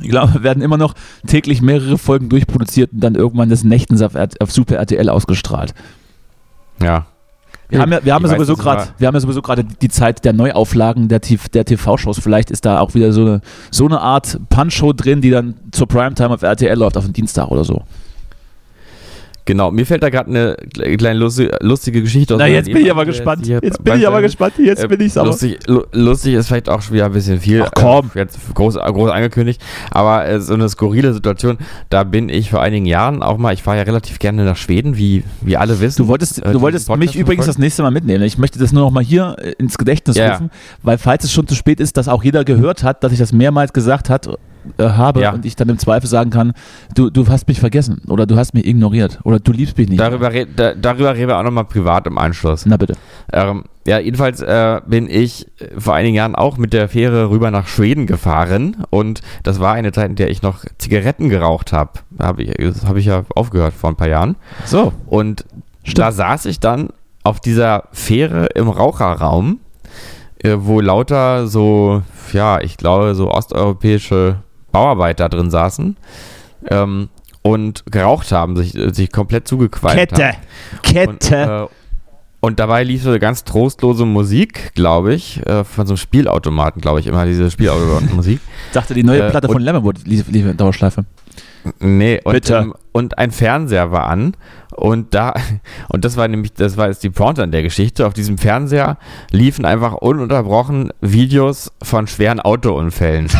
Ich 0.00 0.08
glaube, 0.08 0.42
werden 0.44 0.62
immer 0.62 0.78
noch 0.78 0.94
täglich 1.26 1.60
mehrere 1.60 1.98
Folgen 1.98 2.28
durchproduziert 2.28 2.92
und 2.92 3.00
dann 3.00 3.16
irgendwann 3.16 3.48
des 3.48 3.64
Nächtens 3.64 4.00
auf, 4.00 4.12
auf 4.14 4.52
Super 4.52 4.76
RTL 4.76 5.08
ausgestrahlt. 5.08 5.74
Ja. 6.82 7.06
Wir 7.70 7.80
haben 7.80 7.92
ja, 7.92 8.04
wir 8.04 8.14
haben 8.14 8.24
ja 8.24 8.30
sowieso 8.30 8.56
gerade, 8.56 8.88
wir 8.98 9.06
haben 9.06 9.14
ja 9.14 9.20
sowieso 9.20 9.42
gerade 9.42 9.62
die 9.62 9.88
Zeit 9.88 10.24
der 10.24 10.32
Neuauflagen 10.32 11.08
der, 11.08 11.20
der 11.20 11.64
TV-Shows. 11.64 12.18
Vielleicht 12.18 12.50
ist 12.50 12.64
da 12.64 12.80
auch 12.80 12.94
wieder 12.94 13.12
so 13.12 13.20
eine, 13.20 13.40
so 13.70 13.86
eine 13.86 14.00
Art 14.00 14.40
Punch-Show 14.48 14.92
drin, 14.92 15.20
die 15.20 15.30
dann 15.30 15.54
zur 15.70 15.86
Primetime 15.86 16.30
auf 16.30 16.42
RTL 16.42 16.76
läuft, 16.76 16.96
auf 16.96 17.04
den 17.04 17.12
Dienstag 17.12 17.48
oder 17.48 17.62
so. 17.62 17.82
Genau, 19.46 19.70
mir 19.70 19.84
fällt 19.86 20.02
da 20.02 20.10
gerade 20.10 20.28
eine 20.30 20.56
kle- 20.74 20.96
kleine 20.96 21.18
lustige, 21.18 22.02
Geschichte 22.02 22.34
aus. 22.34 22.38
Na, 22.38 22.46
jetzt 22.46 22.66
bin 22.72 22.84
ich 22.84 22.90
aber 22.90 23.04
gespannt. 23.04 23.46
Jetzt 23.46 23.82
bin 23.82 23.98
ich 23.98 24.06
aber 24.06 24.22
gespannt. 24.22 24.54
Jetzt 24.58 24.84
Äh, 24.84 24.88
bin 24.88 25.00
ich 25.00 25.12
sauer. 25.12 25.26
Lustig, 25.26 25.58
lu- 25.66 25.82
lustig 25.92 26.34
ist 26.34 26.48
vielleicht 26.48 26.68
auch 26.68 26.82
schon 26.82 26.94
wieder 26.94 27.06
ein 27.06 27.12
bisschen 27.12 27.40
viel. 27.40 27.62
Ach, 27.62 27.70
komm. 27.74 28.10
Äh, 28.14 28.20
jetzt 28.20 28.38
groß, 28.54 28.74
groß 28.76 29.10
angekündigt. 29.10 29.60
Aber 29.90 30.26
äh, 30.26 30.40
so 30.40 30.54
eine 30.54 30.68
skurrile 30.68 31.12
Situation, 31.12 31.58
da 31.88 32.04
bin 32.04 32.28
ich 32.28 32.50
vor 32.50 32.60
einigen 32.62 32.86
Jahren 32.86 33.22
auch 33.22 33.38
mal, 33.38 33.52
ich 33.54 33.62
fahre 33.62 33.78
ja 33.78 33.82
relativ 33.84 34.18
gerne 34.18 34.44
nach 34.44 34.56
Schweden, 34.56 34.96
wie, 34.96 35.24
wie 35.40 35.56
alle 35.56 35.80
wissen. 35.80 36.02
Du 36.02 36.08
wolltest, 36.08 36.44
Äh, 36.44 36.52
du 36.52 36.60
wolltest 36.60 36.88
mich 36.96 37.16
übrigens 37.16 37.46
das 37.46 37.58
nächste 37.58 37.82
Mal 37.82 37.90
mitnehmen. 37.90 38.22
Ich 38.24 38.38
möchte 38.38 38.58
das 38.58 38.72
nur 38.72 38.84
noch 38.84 38.90
mal 38.90 39.02
hier 39.02 39.36
ins 39.58 39.78
Gedächtnis 39.78 40.16
rufen, 40.18 40.50
weil 40.82 40.98
falls 40.98 41.24
es 41.24 41.32
schon 41.32 41.46
zu 41.48 41.54
spät 41.54 41.80
ist, 41.80 41.96
dass 41.96 42.08
auch 42.08 42.22
jeder 42.22 42.44
gehört 42.44 42.82
hat, 42.84 43.02
dass 43.02 43.12
ich 43.12 43.18
das 43.18 43.32
mehrmals 43.32 43.72
gesagt 43.72 44.10
hat, 44.10 44.28
äh, 44.78 44.84
habe 44.84 45.20
Ja. 45.22 45.32
und 45.32 45.44
ich 45.44 45.56
dann 45.56 45.68
im 45.68 45.78
Zweifel 45.78 46.08
sagen 46.08 46.30
kann, 46.30 46.52
du, 46.94 47.10
du 47.10 47.26
hast 47.28 47.48
mich 47.48 47.60
vergessen 47.60 48.02
oder 48.08 48.26
du 48.26 48.36
hast 48.36 48.54
mich 48.54 48.66
ignoriert 48.66 49.18
oder 49.24 49.38
du 49.38 49.52
liebst 49.52 49.76
mich 49.78 49.88
nicht. 49.88 50.00
Darüber, 50.00 50.32
red, 50.32 50.48
da, 50.56 50.74
darüber 50.74 51.14
reden 51.14 51.28
wir 51.28 51.38
auch 51.38 51.42
nochmal 51.42 51.64
privat 51.64 52.06
im 52.06 52.18
Anschluss. 52.18 52.66
Na 52.66 52.76
bitte. 52.76 52.94
Ähm, 53.32 53.64
ja, 53.86 53.98
jedenfalls 53.98 54.40
äh, 54.40 54.80
bin 54.86 55.08
ich 55.08 55.46
äh, 55.60 55.80
vor 55.80 55.94
einigen 55.94 56.14
Jahren 56.14 56.34
auch 56.34 56.58
mit 56.58 56.72
der 56.72 56.88
Fähre 56.88 57.30
rüber 57.30 57.50
nach 57.50 57.66
Schweden 57.66 58.06
gefahren 58.06 58.76
und 58.90 59.20
das 59.42 59.58
war 59.60 59.72
eine 59.74 59.92
Zeit, 59.92 60.10
in 60.10 60.16
der 60.16 60.30
ich 60.30 60.42
noch 60.42 60.64
Zigaretten 60.78 61.28
geraucht 61.28 61.72
habe. 61.72 61.92
Hab 62.18 62.38
ich, 62.38 62.52
das 62.58 62.84
habe 62.86 62.98
ich 63.00 63.06
ja 63.06 63.24
aufgehört 63.34 63.74
vor 63.74 63.90
ein 63.90 63.96
paar 63.96 64.08
Jahren. 64.08 64.36
So. 64.66 64.92
Und 65.06 65.44
Stimmt. 65.82 65.98
da 65.98 66.12
saß 66.12 66.44
ich 66.46 66.60
dann 66.60 66.90
auf 67.22 67.40
dieser 67.40 67.84
Fähre 67.92 68.46
im 68.54 68.68
Raucherraum, 68.68 69.60
äh, 70.42 70.56
wo 70.58 70.80
lauter 70.80 71.46
so, 71.46 72.02
ja, 72.32 72.60
ich 72.60 72.76
glaube, 72.76 73.14
so 73.14 73.30
osteuropäische 73.30 74.36
Bauarbeiter 74.72 75.28
drin 75.28 75.50
saßen 75.50 75.96
ähm, 76.68 77.08
und 77.42 77.84
geraucht 77.90 78.32
haben, 78.32 78.56
sich, 78.56 78.74
äh, 78.76 78.92
sich 78.92 79.12
komplett 79.12 79.48
zugequalmt 79.48 79.98
Kette. 79.98 80.28
haben. 80.28 80.36
Kette. 80.82 81.08
Und, 81.10 81.30
äh, 81.32 81.66
und 82.42 82.58
dabei 82.58 82.84
lief 82.84 83.02
so 83.02 83.18
ganz 83.18 83.44
trostlose 83.44 84.06
Musik, 84.06 84.74
glaube 84.74 85.12
ich, 85.14 85.44
äh, 85.46 85.62
von 85.62 85.86
so 85.86 85.92
einem 85.92 85.98
Spielautomaten, 85.98 86.80
glaube 86.80 87.00
ich, 87.00 87.06
immer 87.06 87.26
diese 87.26 87.50
Spielautomatenmusik. 87.50 88.40
dachte, 88.72 88.94
die 88.94 89.04
neue 89.04 89.22
äh, 89.26 89.30
Platte 89.30 89.46
von 89.48 89.56
und- 89.56 89.62
Lemonwood 89.62 90.06
lief, 90.06 90.26
lief 90.28 90.46
in 90.46 90.56
Dauerschleife. 90.56 91.04
Nee, 91.80 92.20
und, 92.24 92.32
Bitte. 92.32 92.56
ähm, 92.56 92.74
und 92.92 93.18
ein 93.18 93.30
Fernseher 93.30 93.92
war 93.92 94.06
an 94.06 94.34
und 94.72 95.14
da, 95.14 95.34
und 95.88 96.04
das 96.04 96.16
war 96.16 96.28
nämlich, 96.28 96.52
das 96.54 96.76
war 96.76 96.88
jetzt 96.88 97.02
die 97.02 97.10
Pointe 97.10 97.42
an 97.42 97.50
der 97.52 97.62
Geschichte, 97.62 98.06
auf 98.06 98.12
diesem 98.14 98.38
Fernseher 98.38 98.98
liefen 99.30 99.64
einfach 99.64 99.94
ununterbrochen 99.94 100.92
Videos 101.00 101.72
von 101.82 102.06
schweren 102.06 102.40
Autounfällen. 102.40 103.28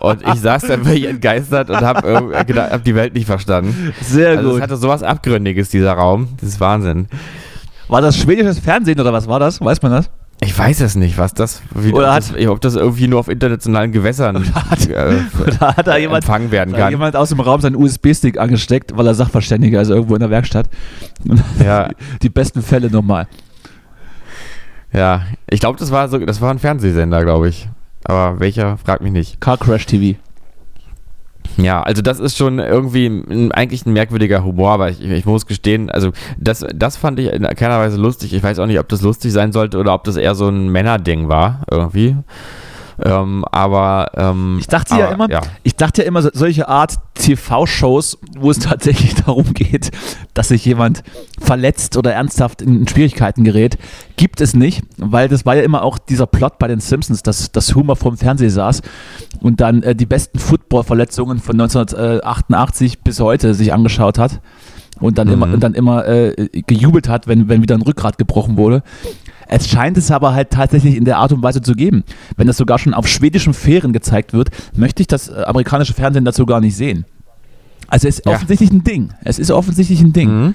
und 0.00 0.22
ich 0.26 0.40
saß 0.40 0.62
da 0.62 0.78
völlig 0.78 1.04
entgeistert 1.04 1.70
und 1.70 1.80
habe 1.80 2.32
hab 2.36 2.84
die 2.84 2.94
Welt 2.94 3.14
nicht 3.14 3.26
verstanden. 3.26 3.92
Sehr 4.00 4.38
Also 4.38 4.56
es 4.56 4.62
hatte 4.62 4.76
sowas 4.76 5.02
Abgründiges, 5.02 5.70
dieser 5.70 5.92
Raum. 5.94 6.28
Das 6.40 6.50
ist 6.50 6.60
Wahnsinn. 6.60 7.08
War 7.88 8.00
das 8.00 8.16
schwedisches 8.16 8.58
Fernsehen 8.58 8.98
oder 9.00 9.12
was 9.12 9.28
war 9.28 9.38
das? 9.38 9.60
Weiß 9.60 9.80
man 9.82 9.92
das? 9.92 10.10
Ich 10.40 10.56
weiß 10.56 10.80
es 10.82 10.96
nicht, 10.96 11.16
was 11.16 11.32
das, 11.32 11.62
wie, 11.74 11.92
Oder 11.92 12.08
ob, 12.08 12.12
hat- 12.14 12.34
das 12.36 12.46
ob 12.48 12.60
das 12.60 12.74
irgendwie 12.74 13.08
nur 13.08 13.20
auf 13.20 13.28
internationalen 13.28 13.90
Gewässern 13.90 14.44
hat- 14.54 14.86
äh, 14.88 15.16
Oder 15.42 15.76
hat 15.76 15.86
da 15.86 15.96
jemand, 15.96 16.24
empfangen 16.24 16.50
werden 16.50 16.72
da 16.72 16.76
hat 16.78 16.84
kann. 16.84 16.90
jemand 16.92 17.16
aus 17.16 17.30
dem 17.30 17.40
Raum 17.40 17.60
seinen 17.62 17.76
USB-Stick 17.76 18.38
angesteckt, 18.38 18.94
weil 18.96 19.06
er 19.06 19.14
Sachverständiger 19.14 19.80
ist 19.80 19.88
irgendwo 19.88 20.14
in 20.14 20.20
der 20.20 20.30
Werkstatt? 20.30 20.68
Ja. 21.64 21.88
Die 22.22 22.28
besten 22.28 22.60
Fälle 22.62 22.90
nochmal. 22.90 23.26
Ja, 24.92 25.22
ich 25.48 25.60
glaube, 25.60 25.78
das 25.78 25.90
war 25.90 26.08
so, 26.08 26.18
das 26.18 26.40
war 26.40 26.50
ein 26.50 26.58
Fernsehsender, 26.58 27.22
glaube 27.24 27.48
ich. 27.48 27.68
Aber 28.04 28.38
welcher, 28.38 28.76
frag 28.76 29.00
mich 29.02 29.12
nicht. 29.12 29.40
Car 29.40 29.56
Crash 29.58 29.86
TV. 29.86 30.18
Ja, 31.56 31.82
also 31.82 32.02
das 32.02 32.20
ist 32.20 32.36
schon 32.36 32.58
irgendwie 32.58 33.06
ein, 33.06 33.52
eigentlich 33.52 33.86
ein 33.86 33.92
merkwürdiger 33.92 34.44
Humor, 34.44 34.72
aber 34.72 34.90
ich, 34.90 35.00
ich 35.00 35.24
muss 35.24 35.46
gestehen, 35.46 35.90
also 35.90 36.12
das, 36.38 36.64
das 36.74 36.96
fand 36.96 37.18
ich 37.18 37.32
in 37.32 37.42
keiner 37.42 37.78
Weise 37.78 37.96
lustig. 37.96 38.32
Ich 38.32 38.42
weiß 38.42 38.58
auch 38.58 38.66
nicht, 38.66 38.78
ob 38.78 38.88
das 38.88 39.02
lustig 39.02 39.32
sein 39.32 39.52
sollte 39.52 39.78
oder 39.78 39.94
ob 39.94 40.04
das 40.04 40.16
eher 40.16 40.34
so 40.34 40.48
ein 40.48 40.68
Männerding 40.68 41.28
war, 41.28 41.62
irgendwie. 41.70 42.16
Ähm, 43.04 43.44
aber 43.52 44.10
ähm, 44.16 44.56
Ich 44.58 44.68
dachte 44.68 44.94
aber, 44.94 45.02
ja 45.02 45.10
immer, 45.12 45.30
ja. 45.30 45.40
ich 45.62 45.76
dachte 45.76 46.02
ja 46.02 46.08
immer, 46.08 46.22
so- 46.22 46.30
solche 46.32 46.66
Art 46.68 46.94
TV-Shows, 47.14 48.18
wo 48.38 48.50
es 48.50 48.58
tatsächlich 48.60 49.14
darum 49.14 49.52
geht, 49.52 49.90
dass 50.34 50.48
sich 50.48 50.64
jemand 50.64 51.02
verletzt 51.38 51.96
oder 51.96 52.12
ernsthaft 52.14 52.62
in 52.62 52.88
Schwierigkeiten 52.88 53.44
gerät, 53.44 53.76
gibt 54.16 54.40
es 54.40 54.54
nicht, 54.54 54.82
weil 54.96 55.28
das 55.28 55.44
war 55.44 55.56
ja 55.56 55.62
immer 55.62 55.82
auch 55.82 55.98
dieser 55.98 56.26
Plot 56.26 56.58
bei 56.58 56.68
den 56.68 56.80
Simpsons, 56.80 57.22
dass, 57.22 57.52
dass 57.52 57.74
Homer 57.74 57.96
vorm 57.96 58.16
Fernseher 58.16 58.50
saß 58.50 58.80
und 59.40 59.60
dann 59.60 59.82
äh, 59.82 59.94
die 59.94 60.06
besten 60.06 60.38
Football-Verletzungen 60.38 61.38
von 61.38 61.60
1988 61.60 63.00
bis 63.02 63.20
heute 63.20 63.54
sich 63.54 63.72
angeschaut 63.72 64.18
hat 64.18 64.40
und 65.00 65.18
dann 65.18 65.26
Mhm. 65.28 65.32
immer, 65.34 65.46
und 65.52 65.60
dann 65.60 65.74
immer 65.74 66.06
äh, 66.08 66.48
gejubelt 66.66 67.08
hat, 67.08 67.26
wenn, 67.28 67.48
wenn 67.48 67.60
wieder 67.62 67.74
ein 67.74 67.82
Rückgrat 67.82 68.16
gebrochen 68.18 68.56
wurde. 68.56 68.82
Es 69.48 69.68
scheint 69.68 69.96
es 69.96 70.10
aber 70.10 70.34
halt 70.34 70.50
tatsächlich 70.50 70.96
in 70.96 71.04
der 71.04 71.18
Art 71.18 71.32
und 71.32 71.42
Weise 71.42 71.62
zu 71.62 71.74
geben. 71.74 72.04
Wenn 72.36 72.46
das 72.46 72.56
sogar 72.56 72.78
schon 72.78 72.94
auf 72.94 73.06
schwedischen 73.06 73.54
Fähren 73.54 73.92
gezeigt 73.92 74.32
wird, 74.32 74.50
möchte 74.74 75.02
ich 75.02 75.06
das 75.06 75.28
äh, 75.28 75.42
amerikanische 75.46 75.94
Fernsehen 75.94 76.24
dazu 76.24 76.46
gar 76.46 76.60
nicht 76.60 76.76
sehen. 76.76 77.04
Also 77.88 78.08
es 78.08 78.18
ist 78.18 78.26
Ja. 78.26 78.32
offensichtlich 78.32 78.70
ein 78.72 78.82
Ding. 78.84 79.10
Es 79.22 79.38
ist 79.38 79.50
offensichtlich 79.50 80.00
ein 80.00 80.12
Ding. 80.12 80.28
Mhm. 80.46 80.54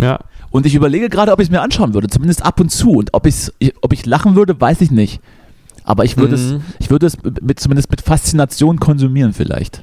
Ja. 0.00 0.18
Und 0.50 0.66
ich 0.66 0.74
überlege 0.74 1.08
gerade, 1.08 1.32
ob 1.32 1.38
ich 1.40 1.46
es 1.46 1.50
mir 1.50 1.60
anschauen 1.62 1.94
würde, 1.94 2.08
zumindest 2.08 2.44
ab 2.44 2.58
und 2.60 2.70
zu. 2.70 2.90
Und 2.92 3.14
ob, 3.14 3.26
ich's, 3.26 3.52
ich, 3.60 3.72
ob 3.82 3.92
ich 3.92 4.04
lachen 4.06 4.34
würde, 4.34 4.60
weiß 4.60 4.80
ich 4.80 4.90
nicht. 4.90 5.20
Aber 5.84 6.04
ich 6.04 6.16
würde 6.16 6.34
es, 6.34 6.52
Mhm. 6.54 6.62
ich 6.80 6.90
würde 6.90 7.06
es 7.06 7.16
mit, 7.40 7.60
zumindest 7.60 7.90
mit 7.90 8.00
Faszination 8.00 8.80
konsumieren 8.80 9.32
vielleicht. 9.32 9.82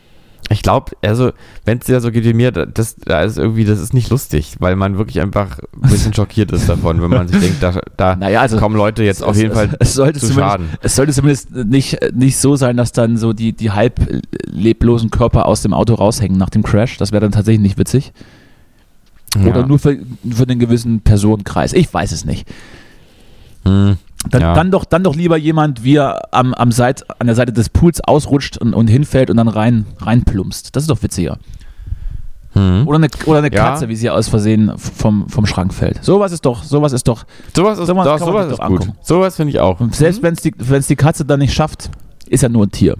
Ich 0.49 0.61
glaube, 0.61 0.93
also, 1.01 1.31
wenn 1.65 1.79
es 1.79 1.85
dir 1.85 1.99
so 1.99 2.09
geht 2.09 2.23
wie 2.23 2.33
mir, 2.33 2.51
da- 2.53 2.65
das, 2.65 2.95
da 2.95 3.21
ist 3.23 3.37
irgendwie, 3.37 3.65
das 3.65 3.79
ist 3.79 3.93
nicht 3.93 4.09
lustig, 4.09 4.55
weil 4.59 4.77
man 4.77 4.97
wirklich 4.97 5.19
einfach 5.21 5.59
ein 5.81 5.89
bisschen 5.89 6.13
schockiert 6.13 6.53
ist 6.53 6.69
davon, 6.69 7.01
wenn 7.01 7.09
man 7.09 7.27
sich 7.27 7.39
denkt, 7.39 7.61
da, 7.61 7.77
da 7.97 8.15
Naja, 8.19 8.39
also 8.41 8.57
kommen 8.57 8.77
Leute 8.77 9.03
jetzt 9.03 9.21
auf 9.23 9.35
es, 9.35 9.41
jeden 9.41 9.53
Fall 9.53 9.69
es, 9.79 9.89
es 9.89 9.93
sollte 9.95 10.19
zu 10.21 10.31
schaden. 10.33 10.69
Es 10.81 10.95
sollte 10.95 11.11
zumindest 11.11 11.51
nicht, 11.51 11.97
nicht 12.13 12.37
so 12.37 12.55
sein, 12.55 12.77
dass 12.77 12.93
dann 12.93 13.17
so 13.17 13.33
die, 13.33 13.51
die 13.51 13.71
halb 13.71 13.99
leblosen 14.45 15.11
Körper 15.11 15.47
aus 15.47 15.61
dem 15.63 15.73
Auto 15.73 15.95
raushängen 15.95 16.37
nach 16.37 16.49
dem 16.49 16.63
Crash. 16.63 16.95
Das 16.97 17.11
wäre 17.11 17.21
dann 17.21 17.31
tatsächlich 17.33 17.61
nicht 17.61 17.77
witzig. 17.77 18.13
Oder 19.45 19.59
Ja. 19.61 19.67
nur 19.67 19.79
für, 19.79 19.97
für 20.31 20.43
einen 20.43 20.59
gewissen 20.59 21.01
Personenkreis. 21.01 21.73
Ich 21.73 21.93
weiß 21.93 22.13
es 22.13 22.23
nicht. 22.23 22.47
Hm. 23.65 23.97
Dann, 24.31 24.41
Ja. 24.41 24.53
dann, 24.53 24.71
doch, 24.71 24.85
dann 24.85 25.03
doch 25.03 25.15
lieber 25.15 25.37
jemand, 25.37 25.83
wie 25.83 25.95
er 25.97 26.33
am, 26.33 26.53
am 26.53 26.71
Seit, 26.71 27.05
an 27.19 27.27
der 27.27 27.35
Seite 27.35 27.53
des 27.53 27.69
Pools 27.69 28.01
ausrutscht 28.01 28.57
und, 28.57 28.73
und 28.73 28.87
hinfällt 28.87 29.29
und 29.29 29.37
dann 29.37 29.47
rein, 29.47 29.85
reinplumpst. 29.99 30.75
Das 30.75 30.83
ist 30.83 30.89
doch 30.89 31.01
witziger. 31.03 31.37
Hm. 32.53 32.87
Oder 32.87 32.97
eine, 32.97 33.07
oder 33.25 33.39
eine 33.39 33.53
Ja. 33.53 33.69
Katze, 33.69 33.89
wie 33.89 33.95
sie 33.95 34.09
aus 34.09 34.27
Versehen 34.29 34.71
vom, 34.77 35.29
vom 35.29 35.45
Schrank 35.45 35.73
fällt. 35.73 36.03
Sowas 36.03 36.31
ist 36.31 36.45
doch, 36.45 36.63
sowas 36.63 36.93
ist 36.93 37.07
doch. 37.07 37.25
Sowas 37.55 37.77
ist, 37.77 37.87
Sowas 37.87 38.07
man 38.07 38.19
sowas 38.19 38.51
ist 38.51 38.59
gut. 38.61 38.89
Sowas 39.01 39.35
finde 39.35 39.51
ich 39.51 39.59
auch. 39.59 39.79
Und 39.79 39.95
selbst 39.95 40.23
wenn 40.23 40.33
es 40.33 40.41
die, 40.41 40.51
die 40.51 40.95
Katze 40.95 41.25
dann 41.25 41.39
nicht 41.39 41.53
schafft, 41.53 41.89
ist 42.29 42.43
er 42.43 42.49
nur 42.49 42.65
ein 42.65 42.71
Tier. 42.71 42.95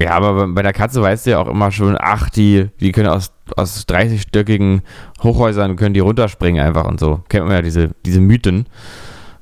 Ja, 0.00 0.10
aber 0.12 0.34
bei- 0.34 0.46
bei 0.54 0.62
der 0.62 0.72
Katze 0.72 1.00
weißt 1.00 1.24
du 1.26 1.30
ja 1.30 1.38
auch 1.38 1.46
immer 1.46 1.70
schon, 1.70 1.96
ach, 2.00 2.28
die, 2.30 2.66
die 2.80 2.90
können 2.90 3.08
aus, 3.08 3.30
aus 3.56 3.86
30-stöckigen 3.86 4.80
Hochhäusern 5.22 5.76
können 5.76 5.94
die 5.94 6.00
runterspringen 6.00 6.60
einfach 6.64 6.84
und 6.84 6.98
so. 6.98 7.20
Kennt 7.28 7.44
man 7.46 7.54
ja 7.54 7.62
diese, 7.62 7.90
diese 8.04 8.20
Mythen. 8.20 8.66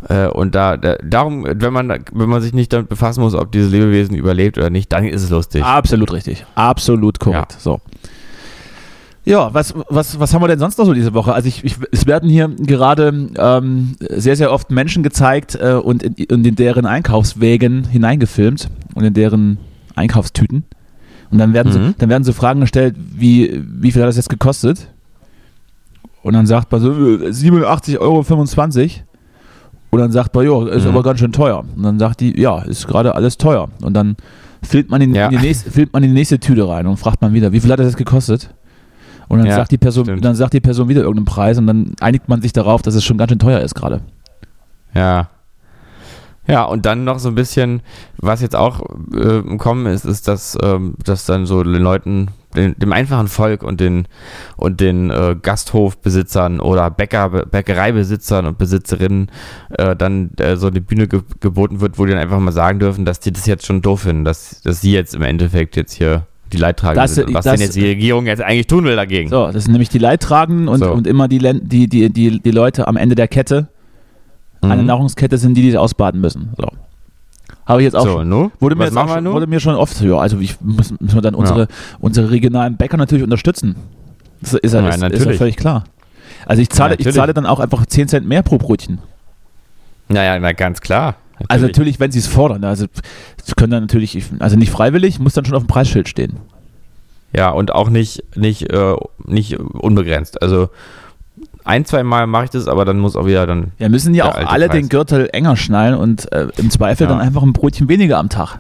Äh, 0.09 0.27
und 0.29 0.55
da, 0.55 0.77
da, 0.77 0.97
darum, 0.97 1.45
wenn 1.49 1.73
man, 1.73 1.89
wenn 2.13 2.29
man 2.29 2.43
sich 2.43 2.53
nicht 2.53 2.73
damit 2.73 2.89
befassen 2.89 3.21
muss, 3.21 3.35
ob 3.35 3.53
dieses 3.53 3.71
Lebewesen 3.71 4.17
überlebt 4.17 4.59
oder 4.59 4.71
nicht, 4.71 4.93
dann 4.93 5.05
ist 5.05 5.23
es 5.23 5.31
lustig. 5.31 5.65
Absolut 5.65 6.13
richtig. 6.13 6.45
Absolut 6.55 7.21
korrekt. 7.21 7.57
So. 7.59 7.81
Ja, 9.25 9.55
was, 9.55 9.73
was, 9.89 10.19
was 10.19 10.35
haben 10.35 10.43
wir 10.43 10.49
denn 10.49 10.59
sonst 10.59 10.79
noch 10.79 10.85
so 10.85 10.95
diese 10.95 11.15
Woche? 11.15 11.33
Also 11.33 11.47
ich, 11.47 11.65
ich, 11.65 11.77
es 11.93 12.07
werden 12.07 12.29
hier 12.29 12.49
gerade 12.49 13.29
ähm, 13.39 13.95
sehr, 14.11 14.35
sehr 14.35 14.51
oft 14.53 14.73
Menschen 14.73 15.05
gezeigt 15.05 15.55
äh, 15.61 15.75
und, 15.75 16.03
in, 16.03 16.15
und 16.35 16.45
in 16.45 16.57
deren 16.57 16.87
Einkaufswägen 16.87 17.85
hineingefilmt 17.85 18.69
und 18.97 19.05
in 19.05 19.15
deren 19.15 19.59
Einkaufstüten. 19.95 20.65
Und 21.31 21.39
dann 21.39 21.53
werden, 21.55 21.69
Mhm. 21.73 21.87
so, 21.89 21.95
dann 21.99 22.09
werden 22.11 22.25
so 22.25 22.33
Fragen 22.33 22.61
gestellt, 22.61 22.97
wie, 22.99 23.63
wie 23.65 23.93
viel 23.93 24.03
hat 24.03 24.09
das 24.09 24.17
jetzt 24.17 24.29
gekostet? 24.29 24.89
Und 26.23 26.35
dann 26.35 26.47
sagt 26.47 26.71
man 26.73 26.81
so, 26.81 26.91
äh, 26.93 27.31
87,25 27.31 28.01
Euro. 28.01 28.91
Und 29.95 29.99
dann 30.01 30.11
sagt 30.11 30.35
man, 30.35 30.47
ja, 30.47 30.67
ist 30.69 30.85
Mhm. 30.85 30.91
aber 30.91 31.03
ganz 31.03 31.21
schön 31.21 31.33
teuer. 31.33 31.65
Und 31.77 31.83
dann 31.83 31.99
sagt 31.99 32.21
die, 32.21 32.41
ja, 32.41 32.63
ist 32.63 32.89
gerade 32.89 33.15
alles 33.15 33.37
teuer. 33.37 33.69
Und 33.83 33.93
dann 33.95 34.17
filmt 34.63 34.89
man, 34.91 35.03
in, 35.03 35.15
Ja. 35.15 35.27
in 35.27 35.33
die 35.39 35.47
nächste, 35.47 35.71
filmt 35.71 35.93
man 35.93 36.03
in 36.03 36.09
die 36.11 36.15
nächste 36.15 36.41
Tüte 36.41 36.67
rein 36.67 36.87
und 36.87 36.97
fragt 36.97 37.21
man 37.21 37.35
wieder, 37.35 37.53
wie 37.53 37.61
viel 37.61 37.71
hat 37.71 37.79
das 37.79 37.97
gekostet? 37.97 38.55
Und 39.29 39.39
dann 39.39 39.47
Ja, 39.47 39.57
sagt 39.57 39.71
die 39.71 39.77
Person, 39.79 40.05
stimmt. 40.07 40.25
dann 40.25 40.35
sagt 40.35 40.55
die 40.55 40.61
Person 40.61 40.89
wieder 40.89 41.03
irgendeinen 41.03 41.27
Preis 41.27 41.59
und 41.59 41.67
dann 41.67 41.93
einigt 42.01 42.27
man 42.29 42.41
sich 42.41 42.53
darauf, 42.55 42.81
dass 42.83 42.95
es 42.95 43.05
schon 43.05 43.19
ganz 43.19 43.31
schön 43.31 43.39
teuer 43.39 43.61
ist 43.61 43.75
gerade. 43.75 44.01
Ja. 44.95 45.29
Ja, 46.49 46.65
und 46.65 46.87
dann 46.87 47.05
noch 47.05 47.19
so 47.19 47.29
ein 47.29 47.35
bisschen, 47.35 47.83
was 48.19 48.41
jetzt 48.41 48.57
auch 48.57 48.81
äh, 49.15 49.57
Kommen 49.59 49.87
ist, 49.87 50.05
ist, 50.05 50.27
dass, 50.27 50.59
ähm, 50.63 50.95
dass 51.05 51.25
dann 51.27 51.47
so 51.47 51.63
den 51.63 51.83
Leuten, 51.83 52.29
den, 52.55 52.75
dem 52.79 52.93
einfachen 52.93 53.29
Volk 53.29 53.63
und 53.63 53.81
den, 53.81 54.07
und 54.57 54.81
den 54.81 55.11
äh, 55.11 55.37
Gasthofbesitzern 55.41 56.61
oder 56.61 56.91
Bäcker, 56.91 57.29
Bäckereibesitzern 57.47 58.47
und 58.47 58.59
Besitzerinnen 58.59 59.31
äh, 59.71 59.97
dann 59.97 60.31
äh, 60.39 60.57
so 60.57 60.67
eine 60.69 60.81
Bühne 60.81 61.09
ge 61.09 61.21
geboten 61.41 61.81
wird, 61.81 61.99
wo 61.99 62.05
die 62.05 62.13
dann 62.13 62.21
einfach 62.21 62.39
mal 62.39 62.53
sagen 62.53 62.79
dürfen, 62.79 63.05
dass 63.05 63.21
die 63.21 63.33
das 63.33 63.47
jetzt 63.47 63.67
schon 63.67 63.83
doof 63.83 64.03
finden, 64.03 64.25
dass, 64.25 64.61
dass 64.63 64.81
sie 64.81 64.93
jetzt 64.93 65.15
im 65.15 65.23
Endeffekt 65.23 65.77
jetzt 65.77 65.93
hier 65.95 66.27
die 66.53 66.59
Leidtragenden 66.59 67.03
Das- 67.03 67.15
sind. 67.15 67.29
Und 67.29 67.35
was 67.35 67.45
das- 67.45 67.55
denn 67.55 67.63
jetzt 67.63 67.77
die 67.77 67.87
Regierung 67.87 68.27
jetzt 68.27 68.43
eigentlich 68.43 68.67
tun 68.67 68.85
will 68.85 68.97
dagegen. 68.97 69.31
So, 69.31 69.51
das 69.51 69.65
sind 69.65 69.73
nämlich 69.73 69.89
die 69.89 69.99
Leidtragenden 69.99 70.69
und, 70.69 70.81
So. 70.81 70.93
und 70.93 71.07
immer 71.07 71.29
die, 71.29 71.39
Len- 71.39 71.67
die, 71.67 71.89
die, 71.89 72.11
die, 72.13 72.41
die 72.41 72.51
Leute 72.51 72.87
am 72.89 72.97
Ende 72.97 73.15
der 73.15 73.29
Kette, 73.29 73.69
eine 74.61 74.83
Mhm. 74.83 74.87
Nahrungskette 74.87 75.39
sind 75.39 75.55
die, 75.57 75.63
die 75.63 75.77
ausbaden 75.79 76.21
müssen. 76.21 76.51
So. 76.57 76.69
Habe 77.67 77.81
ich 77.81 77.85
jetzt 77.85 77.95
auch 77.95 78.05
So, 78.05 78.13
schon, 78.19 78.29
nu? 78.29 78.51
wurde, 78.59 78.75
mir 78.75 78.85
jetzt 78.85 78.97
auch 78.97 79.09
schon, 79.09 79.25
wurde 79.25 79.47
mir 79.47 79.61
schon 79.61 79.75
oft, 79.77 80.01
ja, 80.01 80.17
also 80.17 80.39
ich 80.41 80.61
muss, 80.61 80.91
müssen 80.99 81.15
wir 81.15 81.23
dann 81.23 81.35
unsere, 81.35 81.69
unsere 82.01 82.31
regionalen 82.31 82.77
Bäcker 82.77 82.97
natürlich 82.97 83.23
unterstützen. 83.25 83.77
Das 84.41 84.55
ist 84.55 84.75
ja, 84.75 84.81
Ja, 84.81 84.89
ist, 84.89 84.97
ist 84.97 85.03
ja 85.03 85.09
natürlich. 85.09 85.39
völlig 85.39 85.57
klar. 85.57 85.85
Also 86.47 86.61
ich 86.61 86.71
zahle, 86.71 86.91
Ja, 86.91 86.95
ich 86.95 86.99
natürlich. 87.07 87.17
zahle 87.17 87.35
dann 87.35 87.47
auch 87.47 87.61
einfach 87.61 87.87
10 87.87 88.09
Cent 88.09 88.27
mehr 88.27 88.43
pro 88.43 88.59
Brötchen. 88.59 88.99
Naja, 90.09 90.39
na 90.41 90.53
ganz 90.53 90.81
klar. 90.81 91.15
Also 91.49 91.67
natürlich, 91.67 91.99
wenn 92.01 92.11
sie 92.13 92.19
es 92.19 92.27
fordern. 92.27 92.65
Also 92.65 92.87
sie 93.43 93.53
können 93.57 93.71
dann 93.71 93.83
natürlich, 93.85 94.23
also 94.41 94.57
nicht 94.57 94.71
freiwillig, 94.71 95.19
muss 95.21 95.35
dann 95.35 95.45
schon 95.45 95.55
auf 95.57 95.63
dem 95.65 95.69
Preisschild 95.69 96.09
stehen. 96.09 96.37
Ja, 97.35 97.51
und 97.51 97.73
auch 97.73 97.89
nicht, 97.89 98.23
nicht, 98.37 98.71
äh, 98.71 98.95
nicht 99.25 99.59
unbegrenzt. 99.59 100.43
Also 100.43 100.69
ein, 101.65 101.85
zwei 101.85 102.03
Mal 102.03 102.27
mache 102.27 102.45
ich 102.45 102.51
das, 102.51 102.69
aber 102.69 102.85
dann 102.85 102.99
muss 102.99 103.17
auch 103.17 103.27
wieder 103.27 103.47
dann. 103.47 103.73
Ja, 103.79 103.89
müssen 103.89 104.15
ja 104.15 104.27
auch 104.27 104.35
alle 104.35 104.69
Preis. 104.69 104.79
den 104.79 104.89
Gürtel 104.89 105.29
enger 105.33 105.57
schnallen 105.57 105.95
und 105.95 106.31
äh, 106.33 106.49
im 106.57 106.71
Zweifel 106.71 107.05
Ja. 107.05 107.11
dann 107.11 107.21
einfach 107.21 107.43
ein 107.43 107.53
Brötchen 107.53 107.89
weniger 107.89 108.19
am 108.19 108.29
Tag. 108.29 108.59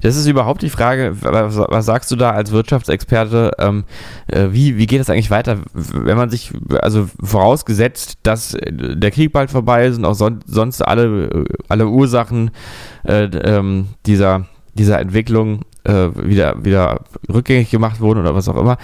Das 0.00 0.14
ist 0.16 0.26
überhaupt 0.28 0.62
die 0.62 0.70
Frage, 0.70 1.16
was, 1.22 1.56
was 1.58 1.86
sagst 1.86 2.08
du 2.12 2.16
da 2.16 2.30
als 2.30 2.52
Wirtschaftsexperte? 2.52 3.50
Ähm, 3.58 3.82
äh, 4.28 4.48
wie, 4.52 4.78
wie 4.78 4.86
geht 4.86 5.00
das 5.00 5.10
eigentlich 5.10 5.30
weiter? 5.32 5.58
Wenn 5.74 6.16
man 6.16 6.30
sich, 6.30 6.52
also 6.80 7.08
vorausgesetzt, 7.20 8.18
dass 8.22 8.54
äh, 8.54 8.70
der 8.72 9.10
Krieg 9.10 9.32
bald 9.32 9.50
vorbei 9.50 9.86
ist 9.86 9.98
und 9.98 10.04
auch 10.04 10.14
son 10.14 10.38
sonst 10.46 10.82
alle, 10.82 11.24
äh, 11.30 11.44
alle 11.68 11.88
Ursachen 11.88 12.52
äh, 13.04 13.24
ähm, 13.24 13.88
dieser, 14.06 14.46
dieser 14.74 15.00
Entwicklung 15.00 15.62
äh, 15.84 16.08
wieder, 16.14 16.64
wieder 16.64 17.00
rückgängig 17.32 17.70
gemacht 17.70 18.00
wurden 18.00 18.20
oder 18.20 18.34
was 18.34 18.48
auch 18.48 18.56
immer. 18.56 18.78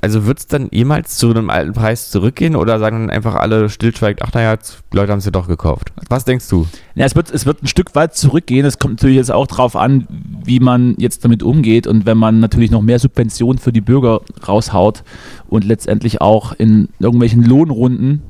Also 0.00 0.26
wird 0.26 0.38
es 0.38 0.46
dann 0.46 0.68
jemals 0.70 1.16
zu 1.16 1.30
einem 1.30 1.50
alten 1.50 1.72
Preis 1.72 2.10
zurückgehen 2.10 2.56
oder 2.56 2.78
sagen 2.78 3.00
dann 3.00 3.10
einfach 3.10 3.34
alle 3.34 3.68
stillschweigt, 3.68 4.22
ach 4.22 4.32
naja, 4.32 4.56
Leute 4.92 5.12
haben 5.12 5.18
es 5.18 5.24
ja 5.24 5.30
doch 5.30 5.48
gekauft. 5.48 5.92
Was 6.08 6.24
denkst 6.24 6.48
du? 6.48 6.66
Ja, 6.94 7.06
es 7.06 7.16
wird, 7.16 7.30
es 7.30 7.46
wird 7.46 7.62
ein 7.62 7.66
Stück 7.66 7.94
weit 7.94 8.16
zurückgehen. 8.16 8.64
Es 8.64 8.78
kommt 8.78 8.94
natürlich 8.94 9.16
jetzt 9.16 9.32
auch 9.32 9.46
drauf 9.46 9.76
an, 9.76 10.06
wie 10.44 10.60
man 10.60 10.94
jetzt 10.98 11.24
damit 11.24 11.42
umgeht. 11.42 11.86
Und 11.86 12.06
wenn 12.06 12.18
man 12.18 12.40
natürlich 12.40 12.70
noch 12.70 12.82
mehr 12.82 12.98
Subventionen 12.98 13.58
für 13.58 13.72
die 13.72 13.80
Bürger 13.80 14.20
raushaut 14.46 15.02
und 15.48 15.64
letztendlich 15.64 16.20
auch 16.20 16.52
in 16.52 16.88
irgendwelchen 16.98 17.44
Lohnrunden 17.44 18.22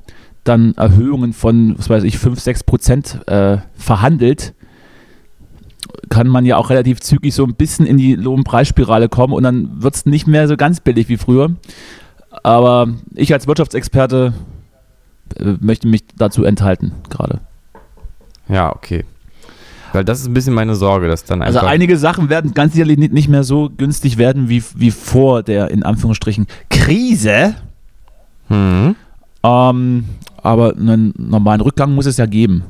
dann 0.44 0.74
Erhöhungen 0.74 1.32
von, 1.32 1.74
was 1.78 1.90
weiß 1.90 2.04
ich, 2.04 2.18
5, 2.18 2.40
6 2.40 2.64
Prozent 2.64 3.20
äh, 3.26 3.58
verhandelt, 3.74 4.54
kann 6.08 6.28
man 6.28 6.44
ja 6.44 6.56
auch 6.56 6.70
relativ 6.70 7.00
zügig 7.00 7.34
so 7.34 7.44
ein 7.44 7.54
bisschen 7.54 7.86
in 7.86 7.96
die 7.96 8.14
Lohnpreisspirale 8.14 9.08
kommen 9.08 9.32
und 9.34 9.42
dann 9.42 9.82
wird 9.82 9.94
es 9.94 10.06
nicht 10.06 10.26
mehr 10.26 10.48
so 10.48 10.56
ganz 10.56 10.80
billig 10.80 11.08
wie 11.08 11.16
früher. 11.16 11.50
Aber 12.42 12.88
ich 13.14 13.32
als 13.32 13.46
Wirtschaftsexperte 13.46 14.32
äh, 15.36 15.54
möchte 15.60 15.88
mich 15.88 16.04
dazu 16.16 16.44
enthalten 16.44 16.92
gerade. 17.08 17.40
Ja, 18.48 18.74
okay. 18.74 19.04
Weil 19.92 20.04
das 20.04 20.20
ist 20.20 20.28
ein 20.28 20.34
bisschen 20.34 20.54
meine 20.54 20.76
Sorge, 20.76 21.08
dass 21.08 21.24
dann 21.24 21.42
Also 21.42 21.58
einfach. 21.58 21.70
einige 21.70 21.96
Sachen 21.96 22.28
werden 22.28 22.54
ganz 22.54 22.74
sicherlich 22.74 22.98
nicht, 22.98 23.28
mehr 23.28 23.42
so 23.44 23.70
günstig 23.76 24.18
werden 24.18 24.48
wie, 24.48 24.62
wie 24.76 24.90
vor 24.90 25.42
der 25.42 25.70
in 25.70 25.82
Anführungsstrichen 25.82 26.46
Krise. 26.68 27.56
Hm. 28.48 28.94
Ähm, 29.42 30.04
aber 30.42 30.76
einen 30.76 31.12
normalen 31.16 31.60
Rückgang 31.60 31.94
muss 31.94 32.06
es 32.06 32.16
ja 32.16 32.26
geben. 32.26 32.64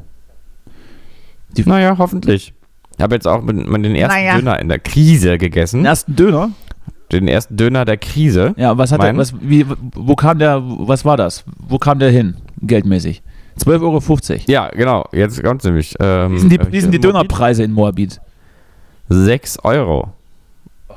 Naja, 1.66 1.96
hoffentlich. 1.98 2.54
Ich 3.00 3.02
habe 3.02 3.14
jetzt 3.14 3.26
auch 3.26 3.40
mit, 3.40 3.56
mit 3.66 3.82
den 3.82 3.94
ersten 3.94 4.14
Naja. 4.14 4.36
Döner 4.36 4.60
in 4.60 4.68
der 4.68 4.78
Krise 4.78 5.38
gegessen. 5.38 5.78
Den 5.78 5.86
ersten 5.86 6.16
Döner. 6.16 6.50
Den 7.10 7.28
ersten 7.28 7.56
Döner 7.56 7.86
der 7.86 7.96
Krise. 7.96 8.52
Ja, 8.58 8.76
was 8.76 8.92
hat 8.92 9.00
der, 9.00 9.14
Mein? 9.14 9.16
was, 9.16 9.32
wie, 9.40 9.64
wo 9.94 10.14
kam 10.16 10.38
der, 10.38 10.60
was 10.62 11.02
war 11.06 11.16
das? 11.16 11.44
Wo 11.66 11.78
kam 11.78 11.98
der 11.98 12.10
hin, 12.10 12.36
geldmäßig? 12.60 13.22
12,50 13.58 13.80
Euro. 13.80 14.42
Ja, 14.48 14.68
genau. 14.68 15.08
Jetzt 15.12 15.42
kommt 15.42 15.64
nämlich. 15.64 15.94
Ähm, 15.98 16.34
Wie 16.34 16.38
sind 16.40 16.52
die, 16.52 16.60
wie 16.70 16.80
sind 16.82 16.92
die? 16.92 17.00
Dönerpreise 17.00 17.62
in 17.62 17.72
Moabit? 17.72 18.20
6 19.08 19.60
Euro. 19.64 20.10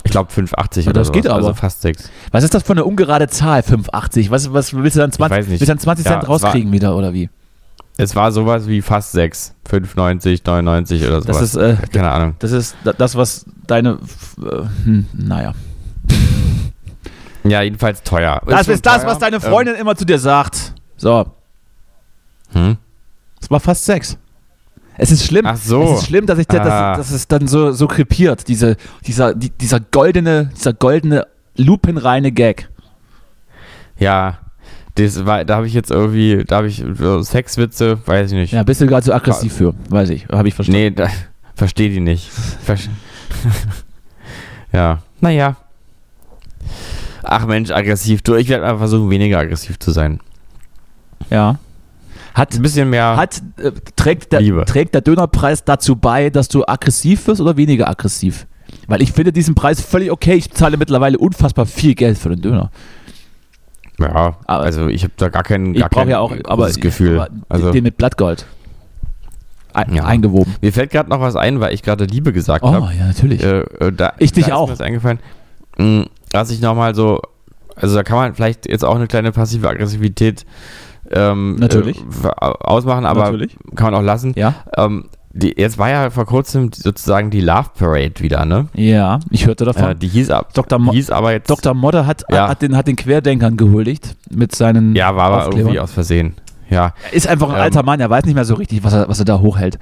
Ich 0.03 0.11
glaube 0.11 0.29
5,80 0.29 0.81
Ja, 0.81 0.87
oder 0.87 0.93
das 0.99 1.07
sowas, 1.07 1.11
geht 1.13 1.27
aber. 1.27 1.35
Also 1.37 1.53
fast 1.53 1.83
6. 1.83 2.11
Was 2.31 2.43
ist 2.43 2.53
das 2.53 2.63
für 2.63 2.73
eine 2.73 2.83
ungerade 2.83 3.29
Zahl, 3.29 3.61
5,80? 3.61 4.29
Was, 4.29 4.51
was 4.51 4.73
willst 4.73 4.97
du 4.97 4.99
dann 4.99 5.13
20, 5.13 5.37
weiß 5.37 5.47
nicht. 5.47 5.51
willst 5.51 5.61
du 5.61 5.67
dann 5.67 5.79
20 5.79 6.05
Ja, 6.05 6.11
Cent 6.19 6.27
rauskriegen 6.27 6.73
wieder, 6.73 6.97
oder 6.97 7.13
wie? 7.13 7.29
Es 7.97 8.15
war 8.15 8.31
sowas 8.31 8.67
wie 8.67 8.81
fast 8.81 9.11
6. 9.11 9.53
5,90, 9.69 10.41
99 10.45 11.03
oder 11.07 11.21
sowas. 11.21 11.37
Das 11.37 11.41
ist, 11.41 11.55
äh, 11.55 11.77
Keine 11.91 12.09
Ahnung. 12.11 12.35
das 12.39 12.51
ist 12.51 12.75
da- 12.83 12.93
das, 12.93 13.15
was 13.15 13.45
deine, 13.67 13.99
äh, 14.41 14.65
hm, 14.85 15.05
naja. 15.13 15.53
Ja, 17.43 17.61
jedenfalls 17.61 18.01
teuer. 18.03 18.41
Das 18.47 18.65
schon 18.65 18.73
ist 18.75 18.85
das, 18.85 19.01
teuer. 19.01 19.11
was 19.11 19.19
deine 19.19 19.39
Freundin 19.41 19.75
immer 19.75 19.95
zu 19.95 20.05
dir 20.05 20.17
sagt. 20.17 20.73
So, 20.97 21.25
Ähm, 22.55 22.61
hm? 22.65 22.77
es 23.41 23.51
war 23.51 23.59
fast 23.59 23.83
Sex. 23.85 24.17
Es 24.97 25.11
ist 25.11 25.25
schlimm. 25.25 25.45
Ach 25.45 25.57
so. 25.57 25.83
Es 25.83 25.99
ist 26.01 26.05
schlimm, 26.07 26.25
dass 26.25 26.37
ich 26.39 26.47
dir, 26.47 26.61
Ah. 26.61 26.95
dass, 26.95 27.07
dass 27.09 27.11
es 27.15 27.27
dann 27.27 27.47
so, 27.47 27.71
so 27.71 27.87
krepiert. 27.87 28.47
Diese, 28.47 28.77
dieser, 29.05 29.33
die, 29.33 29.49
dieser 29.49 29.79
goldene, 29.79 30.51
dieser 30.55 30.71
goldene, 30.73 31.27
lupenreine 31.57 32.31
Gag. 32.31 32.69
Ja. 33.97 34.37
Das 34.95 35.25
war, 35.25 35.43
da 35.43 35.55
habe 35.55 35.67
ich 35.67 35.73
jetzt 35.73 35.89
irgendwie, 35.89 36.43
da 36.45 36.57
habe 36.57 36.67
ich 36.67 36.83
Sexwitze, 37.23 37.97
weiß 38.05 38.31
ich 38.31 38.37
nicht. 38.37 38.53
Ja, 38.53 38.61
bist 38.63 38.79
du 38.79 38.85
gerade 38.87 39.03
so 39.05 39.11
aggressiv 39.13 39.53
für, 39.53 39.73
weiß 39.89 40.09
ich, 40.09 40.27
habe 40.31 40.47
ich 40.47 40.53
verstanden. 40.53 40.81
Nee, 40.81 40.91
da, 40.91 41.07
verstehe 41.55 41.89
die 41.89 41.99
nicht. 41.99 42.29
Verste- 42.65 42.89
ja, 44.71 44.99
naja. 45.19 45.55
Ach 47.23 47.45
Mensch, 47.47 47.71
aggressiv. 47.71 48.21
Du, 48.21 48.35
ich 48.35 48.49
werde 48.49 48.65
mal 48.65 48.77
versuchen, 48.77 49.09
weniger 49.09 49.39
aggressiv 49.39 49.79
zu 49.79 49.91
sein. 49.91 50.19
Ja. 51.29 51.57
Hat, 52.35 52.53
Ein 52.55 52.61
bisschen 52.61 52.89
mehr. 52.89 53.15
hat, 53.15 53.41
äh, 53.57 53.71
trägt, 53.95 54.31
der, 54.33 54.41
Liebe. 54.41 54.65
trägt 54.65 54.93
der 54.93 55.01
Dönerpreis 55.01 55.63
dazu 55.63 55.95
bei, 55.95 56.29
dass 56.29 56.47
du 56.49 56.65
aggressiv 56.67 57.27
wirst 57.27 57.41
oder 57.41 57.57
weniger 57.57 57.87
aggressiv? 57.87 58.47
Weil 58.87 59.01
ich 59.01 59.11
finde 59.13 59.31
diesen 59.31 59.53
Preis 59.55 59.81
völlig 59.81 60.11
okay. 60.11 60.33
Ich 60.33 60.51
zahle 60.51 60.77
mittlerweile 60.77 61.17
unfassbar 61.17 61.65
viel 61.65 61.93
Geld 61.95 62.17
für 62.17 62.29
den 62.29 62.41
Döner. 62.41 62.71
Ja, 63.99 64.35
Aber- 64.45 64.63
also 64.63 64.87
ich 64.87 65.03
habe 65.03 65.13
da 65.17 65.29
gar 65.29 65.43
kein, 65.43 65.73
Ich 65.75 65.81
gar 65.81 65.89
brauche 65.89 66.01
kein 66.03 66.09
ja 66.11 66.19
auch 66.19 66.33
aber, 66.45 66.69
Gefühl. 66.71 67.19
aber 67.19 67.29
also, 67.49 67.71
den 67.71 67.83
mit 67.83 67.97
Blattgold. 67.97 68.45
Ein, 69.73 69.93
Ja. 69.95 70.03
Eingewoben. 70.05 70.53
mir 70.61 70.71
fällt 70.71 70.91
gerade 70.91 71.09
noch 71.09 71.19
was 71.19 71.35
ein, 71.35 71.59
weil 71.59 71.73
ich 71.73 71.81
gerade 71.81 72.05
Liebe 72.05 72.31
gesagt 72.31 72.63
Oh, 72.63 72.71
habe. 72.73 72.91
ja, 72.97 73.07
natürlich. 73.07 73.43
Äh, 73.43 73.61
äh, 73.79 73.91
da, 73.91 74.13
Ich 74.19 74.31
dich 74.31 74.45
da 74.45 74.55
auch. 74.55 74.65
Ist 74.65 74.69
mir 74.69 74.77
das 74.77 74.85
eingefallen. 74.85 75.19
Mh, 75.77 76.05
dass 76.31 76.51
ich 76.51 76.61
nochmal 76.61 76.93
so, 76.93 77.21
also 77.75 77.95
da 77.95 78.03
kann 78.03 78.17
man 78.17 78.35
vielleicht 78.35 78.69
jetzt 78.69 78.85
auch 78.85 78.95
eine 78.95 79.07
kleine 79.07 79.31
passive 79.31 79.67
Aggressivität 79.67 80.45
ähm, 81.11 81.55
Natürlich. 81.55 81.97
Äh, 82.23 82.27
ausmachen, 82.39 83.05
aber 83.05 83.23
Natürlich. 83.25 83.57
kann 83.75 83.91
man 83.91 83.95
auch 84.01 84.05
lassen. 84.05 84.33
Ja? 84.35 84.53
Ähm, 84.77 85.05
die, 85.33 85.53
jetzt 85.57 85.77
war 85.79 85.89
ja 85.89 86.09
vor 86.11 86.25
kurzem 86.25 86.71
sozusagen 86.73 87.29
die 87.31 87.41
Love 87.41 87.71
Parade 87.77 88.13
wieder, 88.19 88.45
ne? 88.45 88.67
Ja, 88.75 89.19
ich 89.31 89.47
hörte 89.47 89.65
davon. 89.65 89.83
Äh, 89.91 89.95
die 89.95 90.07
hieß, 90.07 90.29
ab, 90.29 90.53
Dr. 90.53 90.77
Mo- 90.79 90.91
hieß 90.93 91.09
aber 91.09 91.31
jetzt. 91.31 91.49
Dr. 91.49 91.73
Modder 91.73 92.05
hat, 92.05 92.23
Ja. 92.31 92.47
hat, 92.47 92.61
den, 92.61 92.77
hat 92.77 92.87
den 92.87 92.95
Querdenkern 92.95 93.57
gehuldigt 93.57 94.15
mit 94.29 94.53
seinen 94.55 94.95
ja, 94.95 95.15
war 95.15 95.25
aber 95.25 95.37
Aufklebern. 95.39 95.59
irgendwie 95.59 95.79
aus 95.79 95.91
Versehen. 95.91 96.35
Ja, 96.69 96.93
ist 97.11 97.27
einfach 97.27 97.49
ein 97.49 97.55
Ähm, 97.55 97.61
alter 97.61 97.83
Mann, 97.83 97.99
er 97.99 98.09
weiß 98.09 98.25
nicht 98.25 98.35
mehr 98.35 98.45
so 98.45 98.53
richtig, 98.55 98.83
was 98.83 98.93
er, 98.93 99.09
was 99.09 99.19
er 99.19 99.25
da 99.25 99.39
hochhält. 99.39 99.77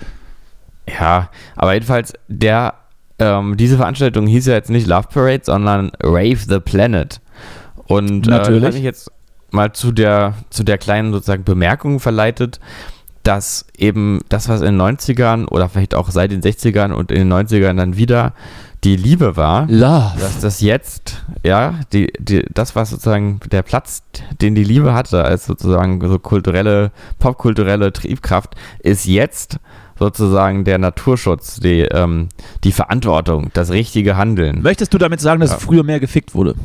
ja, 1.00 1.30
aber 1.56 1.74
jedenfalls, 1.74 2.14
der, 2.28 2.74
ähm, 3.20 3.56
diese 3.58 3.78
Veranstaltung 3.78 4.28
hieß 4.28 4.48
ja 4.48 4.54
jetzt 4.54 4.70
nicht 4.70 4.88
Love 4.88 5.08
Parade, 5.14 5.42
sondern 5.44 5.92
Rave 6.02 6.38
the 6.48 6.60
Planet. 6.60 7.22
Und 7.88 8.28
äh, 8.28 8.32
Natürlich. 8.32 8.62
das 8.62 8.68
hat 8.70 8.74
mich 8.76 8.84
jetzt 8.84 9.12
mal 9.52 9.74
zu 9.74 9.92
der, 9.92 10.34
zu 10.50 10.64
der 10.64 10.78
kleinen 10.78 11.12
sozusagen 11.12 11.44
Bemerkung 11.44 12.00
verleitet, 12.00 12.60
dass 13.24 13.66
eben 13.78 14.20
das, 14.30 14.50
was 14.50 14.62
in 14.62 14.78
den 14.78 14.82
90ern 14.82 15.48
oder 15.48 15.70
vielleicht 15.70 15.96
auch 15.96 16.10
seit 16.10 16.32
den 16.32 16.42
60ern 16.42 16.92
und 16.92 17.12
in 17.12 17.30
den 17.30 17.34
90ern 17.34 17.76
dann 17.78 17.96
wieder 17.98 18.34
die 18.84 18.96
Liebe 18.96 19.38
war, 19.38 19.68
Love. 19.70 20.14
dass 20.20 20.40
das 20.40 20.60
jetzt, 20.62 21.24
ja, 21.44 21.76
die, 21.94 22.12
die, 22.18 22.44
das 22.52 22.76
war 22.76 22.86
sozusagen 22.86 23.40
der 23.52 23.62
Platz, 23.62 24.02
den 24.42 24.56
die 24.56 24.64
Liebe 24.64 24.94
hatte, 24.96 25.24
als 25.24 25.46
sozusagen 25.46 26.02
so 26.08 26.18
kulturelle, 26.18 26.92
popkulturelle 27.20 27.94
Triebkraft, 27.94 28.56
ist 28.80 29.06
jetzt 29.06 29.58
sozusagen 30.00 30.64
der 30.64 30.80
Naturschutz, 30.80 31.60
die, 31.60 31.82
ähm, 31.82 32.30
die 32.64 32.72
Verantwortung, 32.72 33.52
das 33.54 33.70
richtige 33.70 34.18
Handeln. 34.18 34.64
Möchtest 34.64 34.96
du 34.96 34.98
damit 34.98 35.20
sagen, 35.22 35.42
dass 35.42 35.52
Ja. 35.52 35.58
früher 35.60 35.84
mehr 35.84 36.00
gefickt 36.00 36.34
wurde? 36.34 36.56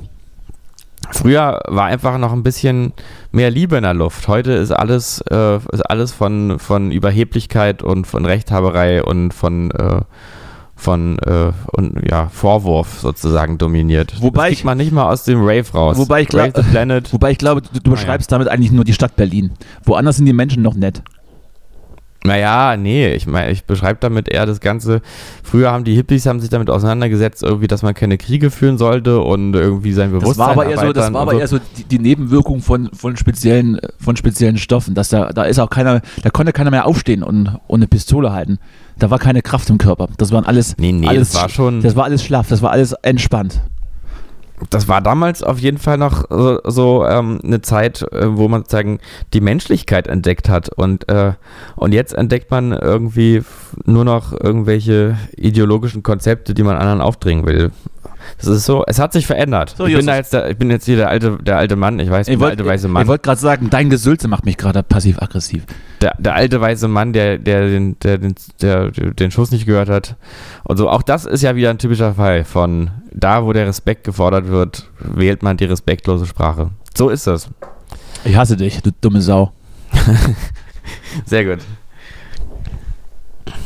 Früher 1.13 1.61
war 1.67 1.85
einfach 1.87 2.19
noch 2.19 2.33
ein 2.33 2.43
bisschen 2.43 2.93
mehr 3.33 3.51
Liebe 3.51 3.77
in 3.77 3.83
der 3.85 3.95
Luft. 3.95 4.29
Heute 4.29 4.53
ist 4.53 4.71
alles, 4.73 5.21
äh, 5.31 5.57
ist 5.57 5.83
alles 5.89 6.13
von, 6.13 6.59
von 6.59 6.91
Überheblichkeit 6.91 7.83
und 7.83 8.07
von 8.07 8.25
Rechthaberei 8.27 9.03
und 9.03 9.33
von, 9.33 9.71
äh, 9.71 10.01
von 10.75 11.19
äh, 11.21 11.53
und, 11.73 12.03
ja, 12.11 12.29
Vorwurf 12.29 13.01
sozusagen 13.01 13.57
dominiert. 13.59 14.21
Wobei 14.21 14.45
das 14.45 14.51
ich- 14.53 14.57
kriegt 14.59 14.67
man 14.67 14.79
nicht 14.79 14.93
mal 14.93 15.11
aus 15.11 15.25
dem 15.25 15.41
Rave 15.41 15.65
raus. 15.73 15.97
Wobei 15.97 16.23
ich 16.23 16.29
glaub- 16.29 16.55
Rave 16.55 16.63
the 16.65 16.71
Planet. 16.71 17.13
Wobei 17.13 17.31
ich 17.31 17.39
glaube, 17.39 17.63
du, 17.63 17.69
du 17.81 17.91
beschreibst 17.93 18.31
damit 18.31 18.49
eigentlich 18.49 18.73
nur 18.73 18.85
die 18.85 18.93
Stadt 18.93 19.17
Berlin. 19.17 19.53
Woanders 19.85 20.17
sind 20.17 20.27
die 20.27 20.33
Menschen 20.33 20.63
noch 20.63 20.75
nett. 20.75 21.03
Naja, 22.27 22.77
nee, 22.77 23.12
ich 23.14 23.27
meine, 23.27 23.51
ich 23.51 23.64
beschreibe 23.64 23.99
damit 24.01 24.29
eher 24.29 24.47
das 24.47 24.61
Ganze. 24.61 25.01
Früher 25.43 25.70
haben 25.72 25.85
die 25.85 25.95
Hippies 25.95 26.27
haben 26.27 26.41
sich 26.41 26.51
damit 26.51 26.70
auseinandergesetzt, 26.70 27.43
irgendwie, 27.43 27.66
dass 27.66 27.83
man 27.83 27.95
keine 27.95 28.18
Kriege 28.18 28.51
führen 28.51 28.79
sollte 28.79 29.20
und 29.20 29.55
irgendwie 29.55 29.93
sein 29.93 30.12
Das 30.12 30.20
Bewusstsein 30.20 30.47
war 30.47 30.53
aber 30.53 30.66
eher 30.66 30.79
so, 30.79 30.93
das 30.93 31.12
war 31.12 31.20
aber 31.22 31.35
eher 31.35 31.49
so 31.49 31.59
die, 31.77 31.85
die 31.85 31.99
Nebenwirkung 31.99 32.61
von, 32.61 32.91
von, 32.93 33.16
speziellen, 33.16 33.79
von 33.99 34.16
speziellen 34.16 34.59
Stoffen. 34.59 34.95
Dass 34.95 35.09
da, 35.09 35.33
da 35.33 35.45
ist 35.45 35.59
auch 35.59 35.70
keiner, 35.70 36.01
da 36.22 36.31
konnte 36.31 36.53
keiner 36.53 36.70
mehr 36.70 36.87
aufstehen 36.87 37.22
und, 37.22 37.49
und 37.66 37.79
eine 37.79 37.87
Pistole 37.87 38.33
halten. 38.33 38.59
Da 38.99 39.11
war 39.11 39.18
keine 39.18 39.43
Kraft 39.43 39.68
im 39.70 39.79
Körper. 39.79 40.09
Das 40.18 40.33
waren 40.33 40.45
alles, 40.47 40.77
Nee, 40.79 40.93
nee, 40.93 41.07
alles, 41.07 41.33
das 41.33 41.43
war 41.43 41.49
schon- 41.49 41.83
das 41.83 41.97
war 41.97 42.05
alles 42.05 42.24
schlaff, 42.24 42.49
das 42.49 42.62
war 42.62 42.70
alles 42.70 42.93
entspannt. 43.03 43.61
Das 44.71 44.89
war 44.89 45.01
damals 45.01 45.43
auf 45.43 45.59
jeden 45.59 45.79
Fall 45.79 45.99
noch 45.99 46.25
so, 46.31 46.61
so 46.65 47.07
ähm, 47.07 47.41
eine 47.45 47.61
Zeit, 47.63 48.03
äh, 48.13 48.37
wo 48.37 48.49
man 48.49 48.63
sozusagen 48.63 49.01
die 49.33 49.41
Menschlichkeit 49.41 50.07
entdeckt 50.07 50.49
hat 50.49 50.69
und, 50.71 51.09
äh, 51.09 51.33
und 51.77 51.93
jetzt 51.93 52.15
entdeckt 52.15 52.51
man 52.51 52.73
irgendwie 52.73 53.43
nur 53.85 54.05
noch 54.05 54.33
irgendwelche 54.33 55.19
ideologischen 55.37 56.03
Konzepte, 56.03 56.55
die 56.55 56.63
man 56.63 56.77
anderen 56.77 57.01
aufdringen 57.01 57.47
will. 57.47 57.71
Das 58.39 58.47
ist 58.47 58.64
so, 58.64 58.85
es 58.87 58.99
hat 58.99 59.12
sich 59.12 59.27
verändert. 59.27 59.74
So, 59.77 59.87
ich, 59.87 59.97
bin 59.97 60.07
jetzt 60.07 60.33
der, 60.33 60.51
ich 60.51 60.57
bin 60.57 60.70
jetzt 60.70 60.85
hier 60.85 60.97
der 60.97 61.09
alte, 61.09 61.39
der 61.43 61.59
alte 61.59 61.77
Mann, 61.77 61.99
ich 61.99 62.11
weiß, 62.11 62.29
ich 62.29 62.35
bin 62.35 62.41
der 62.41 62.49
alte 62.51 62.66
weiße 62.66 62.89
Mann. 62.89 63.03
ich 63.03 63.09
wollte 63.09 63.22
gerade 63.22 63.41
sagen, 63.41 63.70
dein 63.70 63.91
Gesülze 63.91 64.29
macht 64.29 64.45
mich 64.45 64.57
gerade 64.57 64.83
passiv-aggressiv. 64.83 65.64
der, 66.01 66.14
der 66.18 66.35
alte 66.35 66.61
weiße 66.61 66.89
Mann, 66.89 67.12
der, 67.12 67.39
der, 67.39 67.68
den, 67.68 67.99
der, 68.01 68.18
den, 68.18 68.35
der 68.61 68.91
den 68.91 69.31
Schuss 69.31 69.51
nicht 69.51 69.66
gehört 69.66 69.89
hat. 69.89 70.16
Und 70.64 70.77
so, 70.77 70.89
auch 70.89 71.03
das 71.03 71.24
ist 71.24 71.43
ja 71.43 71.57
wieder 71.57 71.70
ein 71.70 71.79
typischer 71.79 72.14
Fall 72.14 72.45
von 72.45 72.91
da, 73.12 73.45
wo 73.45 73.53
der 73.53 73.66
Respekt 73.66 74.05
gefordert 74.05 74.49
wird, 74.49 74.91
wählt 74.99 75.43
man 75.43 75.57
die 75.57 75.64
respektlose 75.64 76.27
Sprache. 76.27 76.70
So 76.95 77.09
ist 77.09 77.27
das. 77.27 77.49
Ich 78.24 78.37
hasse 78.37 78.57
dich, 78.57 78.83
du 78.83 78.91
dumme 79.01 79.22
Sau. 79.22 79.53
Sehr 81.24 81.45
gut. 81.45 81.59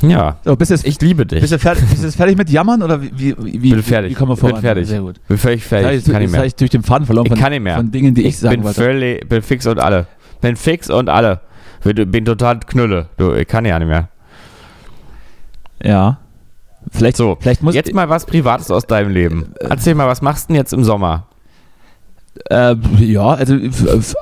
Ja, 0.02 0.36
So, 0.44 0.56
bist 0.56 0.70
du 0.70 0.74
jetzt, 0.74 0.86
ich 0.86 1.00
liebe 1.00 1.24
dich. 1.26 1.40
bist 1.40 1.52
du 1.52 1.58
fertig, 1.58 1.84
bist 1.88 2.02
du 2.02 2.06
jetzt 2.06 2.16
fertig 2.16 2.36
mit 2.36 2.50
Jammern 2.50 2.82
oder 2.82 3.00
wie, 3.02 3.10
wie, 3.16 3.34
wie, 3.62 3.70
bin 3.70 3.82
fertig. 3.82 4.10
wie 4.10 4.14
kommen 4.14 4.30
wir 4.32 4.36
bin 4.36 4.48
voran? 4.50 4.60
fertig. 4.62 4.86
Sehr 4.88 5.00
gut. 5.00 5.20
Bin 5.28 5.38
völlig 5.38 5.64
fertig. 5.64 5.98
Ich 5.98 6.04
kann 6.04 6.14
nicht 6.14 6.22
jetzt 6.30 6.32
mehr. 6.32 6.44
ich 6.44 6.54
durch 6.54 6.70
den 6.70 6.82
Faden 6.82 7.06
verloren 7.06 7.26
Ich 7.26 7.32
von, 7.32 7.38
kann 7.38 7.52
nicht 7.52 7.62
mehr. 7.62 7.76
von 7.76 7.90
Dingen, 7.90 8.14
die 8.14 8.26
ich, 8.26 8.38
sagen 8.38 8.56
bin 8.56 8.64
wollte. 8.64 8.80
völlig, 8.82 9.28
bin 9.28 9.42
fix 9.42 9.66
und 9.66 9.78
alle. 9.78 10.06
Bin 10.40 10.56
fix 10.56 10.90
und 10.90 11.08
alle. 11.08 11.40
Bin, 11.84 12.10
bin 12.10 12.24
total 12.24 12.60
knülle. 12.60 13.08
Du, 13.16 13.32
ich 13.34 13.46
kann 13.48 13.64
ja 13.64 13.78
nicht 13.78 13.88
mehr. 13.88 14.08
Ja. 15.82 16.18
Vielleicht, 16.92 17.16
So, 17.16 17.36
vielleicht 17.40 17.62
muss 17.62 17.74
Jetzt 17.74 17.92
mal 17.94 18.08
was 18.08 18.26
Privates 18.26 18.70
aus 18.70 18.86
deinem 18.86 19.10
Leben. 19.10 19.52
Erzähl 19.60 19.94
mal, 19.94 20.08
was 20.08 20.22
machst 20.22 20.48
du 20.48 20.52
denn 20.52 20.56
jetzt 20.56 20.72
im 20.72 20.82
Sommer? 20.84 21.26
Äh, 22.48 22.74
ja, 22.98 23.26
also 23.28 23.56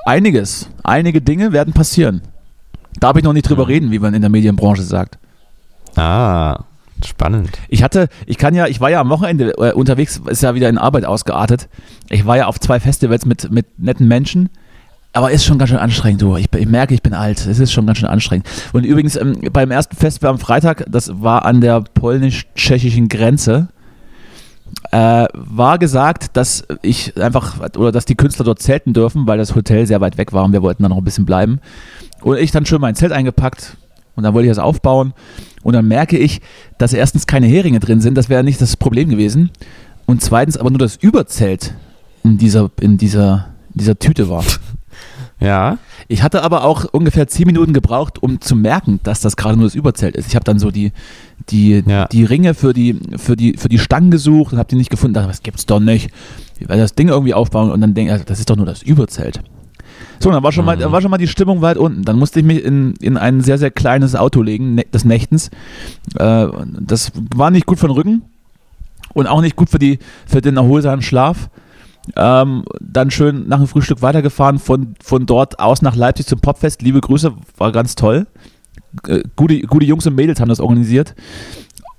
einiges. 0.05 0.69
Einige 0.83 1.21
Dinge 1.21 1.51
werden 1.53 1.73
passieren. 1.73 2.21
Darf 2.99 3.15
ich 3.17 3.23
noch 3.23 3.33
nicht 3.33 3.47
drüber 3.47 3.67
reden, 3.67 3.91
wie 3.91 3.99
man 3.99 4.13
in 4.13 4.21
der 4.21 4.29
Medienbranche 4.29 4.81
sagt. 4.83 5.17
Ah, 5.95 6.63
spannend. 7.05 7.51
Ich 7.67 7.83
hatte, 7.83 8.09
ich 8.25 8.37
kann 8.37 8.55
ja, 8.55 8.67
ich 8.67 8.81
war 8.81 8.89
ja 8.89 9.01
am 9.01 9.09
Wochenende 9.09 9.51
äh, 9.57 9.73
unterwegs, 9.73 10.21
ist 10.27 10.43
ja 10.43 10.55
wieder 10.55 10.69
in 10.69 10.77
Arbeit 10.77 11.05
ausgeartet. 11.05 11.69
Ich 12.09 12.25
war 12.25 12.37
ja 12.37 12.47
auf 12.47 12.59
zwei 12.59 12.79
Festivals 12.79 13.25
mit, 13.25 13.51
mit 13.51 13.79
netten 13.79 14.07
Menschen. 14.07 14.49
Aber 15.11 15.31
ist 15.31 15.43
schon 15.43 15.57
ganz 15.57 15.71
schön 15.71 15.79
anstrengend, 15.79 16.21
du. 16.21 16.37
Ich, 16.37 16.53
ich 16.53 16.67
merke, 16.67 16.93
ich 16.93 17.01
bin 17.01 17.15
alt. 17.15 17.45
Es 17.45 17.57
ist 17.57 17.71
schon 17.71 17.87
ganz 17.87 17.97
schön 17.97 18.07
anstrengend. 18.07 18.47
Und 18.73 18.83
übrigens, 18.83 19.15
ähm, 19.15 19.39
beim 19.51 19.71
ersten 19.71 19.95
Festival 19.95 20.29
am 20.29 20.39
Freitag, 20.39 20.85
das 20.87 21.11
war 21.21 21.45
an 21.45 21.61
der 21.61 21.81
polnisch-tschechischen 21.81 23.09
Grenze, 23.09 23.69
äh, 24.91 25.25
war 25.33 25.79
gesagt, 25.79 26.37
dass 26.37 26.63
ich 26.83 27.19
einfach, 27.19 27.59
oder 27.75 27.91
dass 27.91 28.05
die 28.05 28.15
Künstler 28.15 28.45
dort 28.45 28.61
zelten 28.61 28.93
dürfen, 28.93 29.25
weil 29.25 29.39
das 29.39 29.55
Hotel 29.55 29.87
sehr 29.87 29.99
weit 29.99 30.17
weg 30.19 30.31
war 30.31 30.43
und 30.43 30.53
wir 30.53 30.61
wollten 30.61 30.83
dann 30.83 30.91
noch 30.91 30.97
ein 30.97 31.03
bisschen 31.03 31.25
bleiben. 31.25 31.59
Und 32.21 32.37
ich 32.37 32.51
dann 32.51 32.67
schön 32.67 32.81
mein 32.81 32.95
Zelt 32.95 33.11
eingepackt 33.11 33.77
und 34.19 34.23
dann 34.23 34.33
wollte 34.35 34.45
ich 34.47 34.51
das 34.51 34.59
aufbauen. 34.59 35.13
Und 35.63 35.73
dann 35.73 35.87
merke 35.87 36.17
ich, 36.17 36.41
dass 36.77 36.93
erstens 36.93 37.25
keine 37.25 37.47
Heringe 37.47 37.79
drin 37.79 38.01
sind, 38.01 38.15
das 38.15 38.29
wäre 38.29 38.43
nicht 38.43 38.61
das 38.61 38.77
Problem 38.77 39.09
gewesen. 39.09 39.49
Und 40.05 40.21
zweitens 40.21 40.57
aber 40.57 40.69
nur 40.69 40.79
das 40.79 40.95
Überzelt 40.97 41.73
in 42.23 42.37
dieser, 42.37 42.69
in 42.79 42.97
dieser, 42.97 43.47
in 43.73 43.79
dieser 43.79 43.97
Tüte 43.97 44.29
war. 44.29 44.43
Ja. 45.41 45.77
Ich 46.09 46.21
hatte 46.21 46.43
aber 46.43 46.65
auch 46.65 46.83
ungefähr 46.91 47.25
zehn 47.29 47.45
Minuten 47.45 47.71
gebraucht, 47.71 48.21
um 48.21 48.41
zu 48.41 48.57
merken, 48.57 48.99
dass 49.03 49.21
das 49.21 49.37
gerade 49.37 49.55
nur 49.55 49.67
das 49.67 49.75
Überzelt 49.75 50.17
ist. 50.17 50.27
Ich 50.27 50.35
habe 50.35 50.43
dann 50.43 50.59
so 50.59 50.69
die, 50.69 50.91
die, 51.49 51.81
Ja. 51.87 52.07
die 52.07 52.25
Ringe 52.25 52.53
für 52.53 52.73
die, 52.73 52.99
für, 53.15 53.37
die, 53.37 53.55
für 53.55 53.69
die 53.69 53.79
Stangen 53.79 54.11
gesucht 54.11 54.51
und 54.51 54.59
habe 54.59 54.67
die 54.67 54.75
nicht 54.75 54.89
gefunden. 54.89 55.13
Dachte, 55.13 55.29
das 55.29 55.41
gibt's 55.41 55.65
doch 55.65 55.79
nicht. 55.79 56.09
Ich 56.59 56.67
werde 56.67 56.81
das 56.81 56.93
Ding 56.93 57.07
irgendwie 57.07 57.33
aufbauen 57.33 57.71
und 57.71 57.79
dann 57.79 57.93
denke 57.93 58.17
ich, 58.17 58.23
das 58.23 58.39
ist 58.39 58.49
doch 58.49 58.57
nur 58.57 58.65
das 58.65 58.81
Überzelt. 58.81 59.39
So, 60.19 60.31
dann 60.31 60.43
war 60.43 60.51
schon, 60.51 60.65
mal, 60.65 60.75
Mhm. 60.75 60.81
dann 60.81 60.91
war 60.91 61.01
schon 61.01 61.11
mal 61.11 61.17
die 61.17 61.27
Stimmung 61.27 61.61
weit 61.61 61.77
unten. 61.77 62.03
Dann 62.03 62.17
musste 62.17 62.39
ich 62.39 62.45
mich 62.45 62.63
in, 62.63 62.93
in 63.01 63.17
ein 63.17 63.41
sehr, 63.41 63.57
sehr 63.57 63.71
kleines 63.71 64.15
Auto 64.15 64.41
legen, 64.41 64.75
ne- 64.75 64.85
des 64.93 65.05
Nächtens. 65.05 65.49
Äh, 66.17 66.47
das 66.79 67.11
war 67.35 67.51
nicht 67.51 67.65
gut 67.65 67.79
für 67.79 67.87
den 67.87 67.93
Rücken 67.95 68.21
und 69.13 69.27
auch 69.27 69.41
nicht 69.41 69.55
gut 69.55 69.69
für, 69.69 69.79
die, 69.79 69.99
für 70.27 70.41
den 70.41 70.57
erholsamen 70.57 71.01
Schlaf. 71.01 71.49
Ähm, 72.15 72.63
dann 72.81 73.11
schön 73.11 73.47
nach 73.47 73.57
dem 73.59 73.67
Frühstück 73.67 74.01
weitergefahren, 74.01 74.57
von, 74.59 74.95
von 75.03 75.25
dort 75.25 75.59
aus 75.59 75.81
nach 75.81 75.95
Leipzig 75.95 76.25
zum 76.25 76.39
Popfest. 76.39 76.81
Liebe 76.81 77.01
Grüße, 77.01 77.33
war 77.57 77.71
ganz 77.71 77.95
toll. 77.95 78.25
Äh, 79.07 79.21
gute, 79.35 79.59
gute 79.61 79.85
Jungs 79.85 80.07
und 80.07 80.15
Mädels 80.15 80.39
haben 80.39 80.49
das 80.49 80.59
organisiert. 80.59 81.13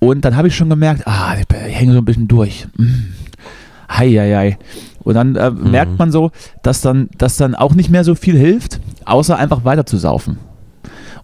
Und 0.00 0.24
dann 0.24 0.34
habe 0.36 0.48
ich 0.48 0.56
schon 0.56 0.68
gemerkt, 0.70 1.06
ah, 1.06 1.36
ich 1.38 1.46
hänge 1.74 1.92
so 1.92 1.98
ein 1.98 2.04
bisschen 2.04 2.26
durch. 2.26 2.66
Mm. 2.76 2.84
Hei, 3.90 4.08
hei, 4.12 4.34
hei. 4.34 4.58
Und 5.02 5.14
dann 5.14 5.34
äh, 5.36 5.50
merkt 5.50 5.98
man 5.98 6.12
so, 6.12 6.30
dass 6.62 6.80
dann, 6.82 7.08
dass 7.16 7.36
dann 7.36 7.54
auch 7.54 7.74
nicht 7.74 7.90
mehr 7.90 8.04
so 8.04 8.14
viel 8.14 8.36
hilft, 8.36 8.80
außer 9.06 9.36
einfach 9.36 9.64
weiter 9.64 9.86
zu 9.86 9.96
saufen. 9.96 10.38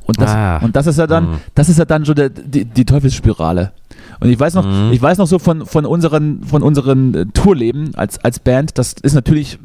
Und 0.06 0.20
das, 0.20 0.30
Ah. 0.30 0.58
und 0.58 0.76
das 0.76 0.86
ist 0.86 0.98
ja 0.98 1.06
dann, 1.06 1.24
Mhm. 1.24 1.34
das 1.54 1.68
ist 1.68 1.78
ja 1.78 1.84
dann 1.84 2.04
so 2.04 2.14
der, 2.14 2.30
die, 2.30 2.64
die 2.64 2.84
Teufelsspirale. 2.84 3.72
Und 4.20 4.28
ich 4.30 4.38
weiß 4.38 4.54
noch, 4.54 4.64
Mhm. 4.64 4.92
ich 4.92 5.02
weiß 5.02 5.18
noch 5.18 5.26
so 5.26 5.38
von, 5.38 5.66
von 5.66 5.84
unseren, 5.84 6.42
von 6.44 6.62
unseren 6.62 7.14
äh, 7.14 7.26
Tourleben 7.26 7.94
als, 7.96 8.22
als 8.24 8.38
Band, 8.38 8.78
das 8.78 8.94
ist 9.02 9.14
natürlich 9.14 9.58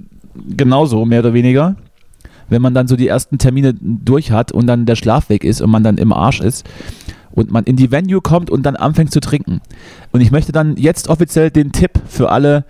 genauso, 0.57 1.05
mehr 1.05 1.19
oder 1.19 1.33
weniger. 1.33 1.75
Wenn 2.49 2.61
man 2.61 2.73
dann 2.73 2.87
so 2.87 2.95
die 2.97 3.07
ersten 3.07 3.37
Termine 3.37 3.73
durch 3.79 4.31
hat 4.31 4.51
und 4.51 4.67
dann 4.67 4.85
der 4.85 4.95
Schlaf 4.95 5.29
weg 5.29 5.43
ist 5.45 5.61
und 5.61 5.69
man 5.69 5.83
dann 5.83 5.97
im 5.97 6.11
Arsch 6.11 6.41
ist 6.41 6.65
und 7.31 7.49
man 7.51 7.63
in 7.63 7.77
die 7.77 7.91
Venue 7.91 8.19
kommt 8.19 8.49
und 8.49 8.63
dann 8.63 8.75
anfängt 8.75 9.11
zu 9.13 9.21
trinken. 9.21 9.61
Und 10.11 10.19
ich 10.21 10.31
möchte 10.31 10.51
dann 10.51 10.75
jetzt 10.75 11.07
offiziell 11.07 11.49
den 11.49 11.71
Tipp 11.71 11.91
für 12.09 12.29
alle, 12.29 12.65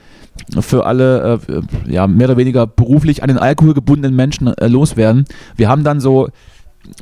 für 0.59 0.85
alle 0.85 1.39
äh, 1.47 1.61
ja, 1.91 2.07
mehr 2.07 2.27
oder 2.27 2.37
weniger 2.37 2.67
beruflich 2.67 3.23
an 3.23 3.27
den 3.27 3.37
Alkohol 3.37 3.73
gebundenen 3.73 4.15
Menschen 4.15 4.47
äh, 4.47 4.67
loswerden. 4.67 5.25
Wir 5.55 5.69
haben 5.69 5.83
dann 5.83 5.99
so, 5.99 6.29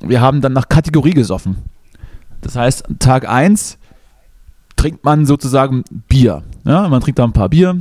wir 0.01 0.21
haben 0.21 0.41
dann 0.41 0.53
nach 0.53 0.69
Kategorie 0.69 1.13
gesoffen. 1.13 1.57
Das 2.41 2.55
heißt, 2.55 2.85
Tag 2.99 3.27
1 3.27 3.77
trinkt 4.75 5.03
man 5.03 5.25
sozusagen 5.25 5.83
Bier. 6.07 6.43
Ja, 6.65 6.87
man 6.87 7.01
trinkt 7.01 7.19
da 7.19 7.25
ein 7.25 7.33
paar 7.33 7.49
Bier 7.49 7.75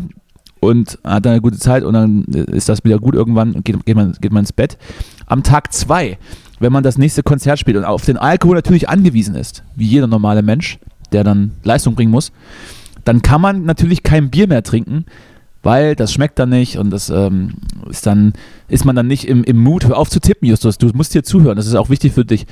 und 0.60 0.98
hat 1.04 1.24
dann 1.24 1.32
eine 1.32 1.40
gute 1.40 1.58
Zeit 1.58 1.84
und 1.84 1.94
dann 1.94 2.24
ist 2.24 2.68
das 2.68 2.84
wieder 2.84 2.98
gut 2.98 3.14
irgendwann 3.14 3.52
und 3.52 3.64
geht, 3.64 3.84
geht, 3.86 3.96
man, 3.96 4.12
geht 4.20 4.32
man 4.32 4.42
ins 4.42 4.52
Bett. 4.52 4.78
Am 5.26 5.42
Tag 5.42 5.72
2, 5.72 6.18
wenn 6.58 6.72
man 6.72 6.82
das 6.82 6.98
nächste 6.98 7.22
Konzert 7.22 7.58
spielt 7.58 7.76
und 7.76 7.84
auf 7.84 8.04
den 8.04 8.16
Alkohol 8.16 8.56
natürlich 8.56 8.88
angewiesen 8.88 9.34
ist, 9.34 9.62
wie 9.76 9.86
jeder 9.86 10.06
normale 10.06 10.42
Mensch, 10.42 10.78
der 11.12 11.24
dann 11.24 11.52
Leistung 11.62 11.94
bringen 11.94 12.10
muss, 12.10 12.32
dann 13.04 13.22
kann 13.22 13.40
man 13.40 13.64
natürlich 13.64 14.02
kein 14.02 14.30
Bier 14.30 14.48
mehr 14.48 14.62
trinken, 14.62 15.06
weil 15.62 15.96
das 15.96 16.12
schmeckt 16.12 16.38
dann 16.38 16.50
nicht 16.50 16.78
und 16.78 16.90
das 16.90 17.10
ähm, 17.10 17.54
ist 17.90 18.06
dann, 18.06 18.32
ist 18.68 18.84
man 18.84 18.94
dann 18.96 19.06
nicht 19.06 19.26
im, 19.26 19.44
im 19.44 19.58
Mut. 19.58 19.86
Hör 19.86 19.98
auf 19.98 20.08
zu 20.08 20.20
tippen, 20.20 20.48
Justus. 20.48 20.78
Du 20.78 20.88
musst 20.94 21.12
hier 21.12 21.24
zuhören. 21.24 21.56
Das 21.56 21.66
ist 21.66 21.74
auch 21.74 21.90
wichtig 21.90 22.12
für 22.12 22.24
dich. 22.24 22.46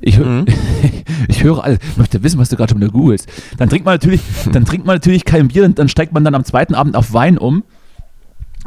Ich, 0.00 0.18
Mhm. 0.18 0.46
ich 1.28 1.44
höre 1.44 1.62
alles, 1.62 1.78
ich 1.82 1.96
möchte 1.98 2.22
wissen, 2.22 2.38
was 2.38 2.48
du 2.48 2.56
gerade 2.56 2.70
schon 2.70 2.80
wieder 2.80 2.90
googelst. 2.90 3.28
Dann 3.58 3.68
trinkt 3.68 3.84
man 3.84 3.94
natürlich, 3.94 4.22
dann 4.52 4.64
trinkt 4.64 4.86
man 4.86 4.96
natürlich 4.96 5.24
kein 5.24 5.48
Bier, 5.48 5.68
dann 5.68 5.88
steigt 5.88 6.12
man 6.12 6.24
dann 6.24 6.34
am 6.34 6.44
zweiten 6.44 6.74
Abend 6.74 6.96
auf 6.96 7.12
Wein 7.12 7.36
um. 7.38 7.64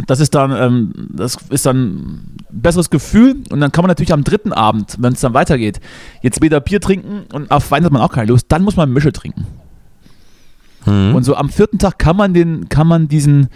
Das 0.07 0.19
ist 0.19 0.33
dann, 0.33 0.51
ähm, 0.51 1.09
das 1.13 1.37
ist 1.49 1.65
dann 1.67 1.77
ein 1.85 2.37
besseres 2.51 2.89
Gefühl 2.89 3.35
und 3.51 3.59
dann 3.59 3.71
kann 3.71 3.83
man 3.83 3.89
natürlich 3.89 4.13
am 4.13 4.23
dritten 4.23 4.51
Abend, 4.51 4.95
wenn 4.99 5.13
es 5.13 5.19
dann 5.19 5.35
weitergeht, 5.35 5.79
jetzt 6.23 6.41
wieder 6.41 6.59
Bier 6.59 6.81
trinken 6.81 7.23
und 7.31 7.51
auf 7.51 7.69
Wein 7.69 7.85
hat 7.85 7.91
man 7.91 8.01
auch 8.01 8.11
keine 8.11 8.27
Lust, 8.27 8.47
dann 8.49 8.63
muss 8.63 8.75
man 8.75 8.91
Mische 8.91 9.11
trinken. 9.11 9.45
Hm. 10.85 11.15
Und 11.15 11.23
so 11.23 11.35
am 11.35 11.49
vierten 11.49 11.79
Tag 11.79 11.99
kann 11.99 12.15
man 12.17 12.33
den, 12.33 12.69
kann 12.69 12.87
man 12.87 13.07
diesen, 13.07 13.47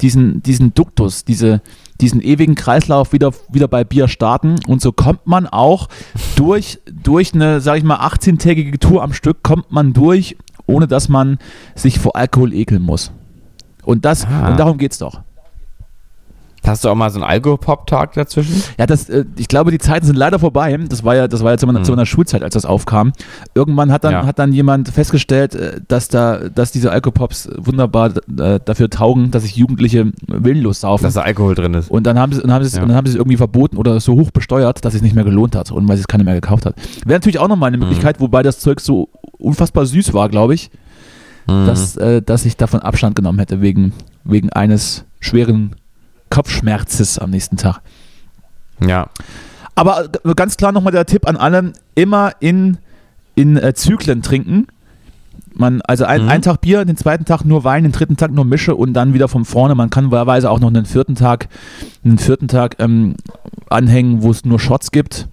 diesen, 0.00 0.42
diesen 0.42 0.74
Duktus, 0.74 1.24
diese, 1.24 1.60
diesen 2.00 2.20
ewigen 2.20 2.54
Kreislauf 2.54 3.12
wieder, 3.12 3.32
wieder 3.50 3.68
bei 3.68 3.84
Bier 3.84 4.08
starten. 4.08 4.56
Und 4.66 4.80
so 4.80 4.92
kommt 4.92 5.26
man 5.26 5.46
auch 5.46 5.88
durch, 6.36 6.78
durch 7.02 7.34
eine, 7.34 7.60
sag 7.60 7.78
ich 7.78 7.84
mal, 7.84 7.98
18-tägige 7.98 8.78
Tour 8.78 9.02
am 9.02 9.12
Stück, 9.12 9.42
kommt 9.42 9.72
man 9.72 9.92
durch, 9.92 10.36
ohne 10.66 10.86
dass 10.86 11.08
man 11.08 11.38
sich 11.74 11.98
vor 11.98 12.14
Alkohol 12.16 12.52
ekeln 12.52 12.82
muss. 12.82 13.10
Und 13.84 14.04
das, 14.04 14.26
Ah. 14.26 14.50
und 14.50 14.60
darum 14.60 14.78
geht's 14.78 14.98
doch. 14.98 15.22
Hast 16.68 16.84
du 16.84 16.88
auch 16.90 16.94
mal 16.94 17.10
so 17.10 17.16
einen 17.20 17.24
Alkohol-Pop-Tag 17.28 18.12
dazwischen? 18.12 18.62
Ja, 18.78 18.86
das, 18.86 19.08
äh, 19.08 19.24
ich 19.36 19.48
glaube, 19.48 19.70
die 19.70 19.78
Zeiten 19.78 20.06
sind 20.06 20.16
leider 20.16 20.38
vorbei. 20.38 20.76
Das 20.88 21.02
war 21.04 21.16
ja, 21.16 21.26
das 21.28 21.42
war 21.42 21.52
ja 21.52 21.58
zu 21.58 21.66
meiner, 21.66 21.80
Mhm. 21.80 21.84
zu 21.84 21.92
meiner 21.92 22.06
Schulzeit, 22.06 22.42
als 22.42 22.54
das 22.54 22.64
aufkam. 22.64 23.12
Irgendwann 23.54 23.90
hat 23.90 24.04
dann, 24.04 24.12
Ja. 24.12 24.26
hat 24.26 24.38
dann 24.38 24.52
jemand 24.52 24.88
festgestellt, 24.90 25.54
äh, 25.54 25.80
dass 25.88 26.08
da, 26.08 26.48
dass 26.48 26.70
diese 26.72 26.92
Alkopops 26.92 27.48
wunderbar 27.56 28.12
äh, 28.38 28.60
dafür 28.64 28.90
taugen, 28.90 29.30
dass 29.30 29.42
sich 29.44 29.56
Jugendliche 29.56 30.12
willenlos 30.26 30.80
saufen. 30.80 31.04
Dass 31.04 31.14
da 31.14 31.22
Alkohol 31.22 31.54
drin 31.54 31.74
ist. 31.74 31.90
Und 31.90 32.06
dann 32.06 32.18
haben 32.18 32.32
sie, 32.32 32.42
und 32.42 32.52
haben 32.52 32.62
sie, 32.62 32.68
es- 32.68 32.74
Ja. 32.76 32.82
und 32.82 32.88
dann 32.88 32.96
haben 32.96 33.06
sie 33.06 33.12
es 33.12 33.16
irgendwie 33.16 33.36
verboten 33.36 33.76
oder 33.76 33.98
so 34.00 34.14
hoch 34.14 34.30
besteuert, 34.30 34.84
dass 34.84 34.94
es 34.94 35.02
nicht 35.02 35.14
mehr 35.14 35.24
gelohnt 35.24 35.56
hat 35.56 35.70
und 35.72 35.88
weil 35.88 35.98
es 35.98 36.06
keiner 36.06 36.24
mehr 36.24 36.34
gekauft 36.34 36.66
hat. 36.66 36.74
Wäre 37.06 37.18
natürlich 37.18 37.38
auch 37.38 37.48
nochmal 37.48 37.68
eine 37.68 37.78
Mhm. 37.78 37.84
Möglichkeit, 37.84 38.20
wobei 38.20 38.42
das 38.42 38.58
Zeug 38.60 38.80
so 38.80 39.08
unfassbar 39.38 39.86
süß 39.86 40.12
war, 40.14 40.28
glaube 40.28 40.54
ich, 40.54 40.70
Mhm. 41.48 41.66
dass, 41.66 41.96
äh, 41.96 42.20
dass 42.20 42.44
ich 42.44 42.56
davon 42.56 42.80
Abstand 42.80 43.16
genommen 43.16 43.38
hätte 43.38 43.60
wegen, 43.62 43.92
wegen 44.24 44.50
eines 44.50 45.04
schweren 45.20 45.74
Kopfschmerzes 46.30 47.18
am 47.18 47.30
nächsten 47.30 47.56
Tag. 47.56 47.80
ja. 48.80 49.08
Aber 49.74 50.06
äh, 50.24 50.34
ganz 50.34 50.56
klar 50.56 50.72
nochmal 50.72 50.92
der 50.92 51.06
Tipp 51.06 51.28
an 51.28 51.36
alle, 51.36 51.72
immer 51.94 52.32
in, 52.40 52.78
in 53.36 53.56
äh, 53.56 53.74
Zyklen 53.74 54.22
trinken. 54.22 54.66
Man, 55.54 55.80
also 55.82 56.04
ein, 56.04 56.24
Mhm. 56.24 56.28
einen 56.28 56.42
Tag 56.42 56.60
Bier, 56.62 56.84
den 56.84 56.96
zweiten 56.96 57.24
Tag 57.24 57.44
nur 57.44 57.62
Wein, 57.62 57.84
den 57.84 57.92
dritten 57.92 58.16
Tag 58.16 58.32
nur 58.32 58.44
Mische 58.44 58.74
und 58.74 58.92
dann 58.92 59.14
wieder 59.14 59.28
von 59.28 59.44
vorne. 59.44 59.76
Man 59.76 59.88
kann 59.90 60.10
wahlweise 60.10 60.50
auch 60.50 60.58
noch 60.58 60.66
einen 60.68 60.84
vierten 60.84 61.14
Tag, 61.14 61.48
einen 62.04 62.18
vierten 62.18 62.48
Tag 62.48 62.74
ähm, 62.80 63.14
anhängen, 63.70 64.22
wo 64.22 64.32
es 64.32 64.44
nur 64.44 64.58
Shots 64.58 64.90
gibt. 64.90 65.28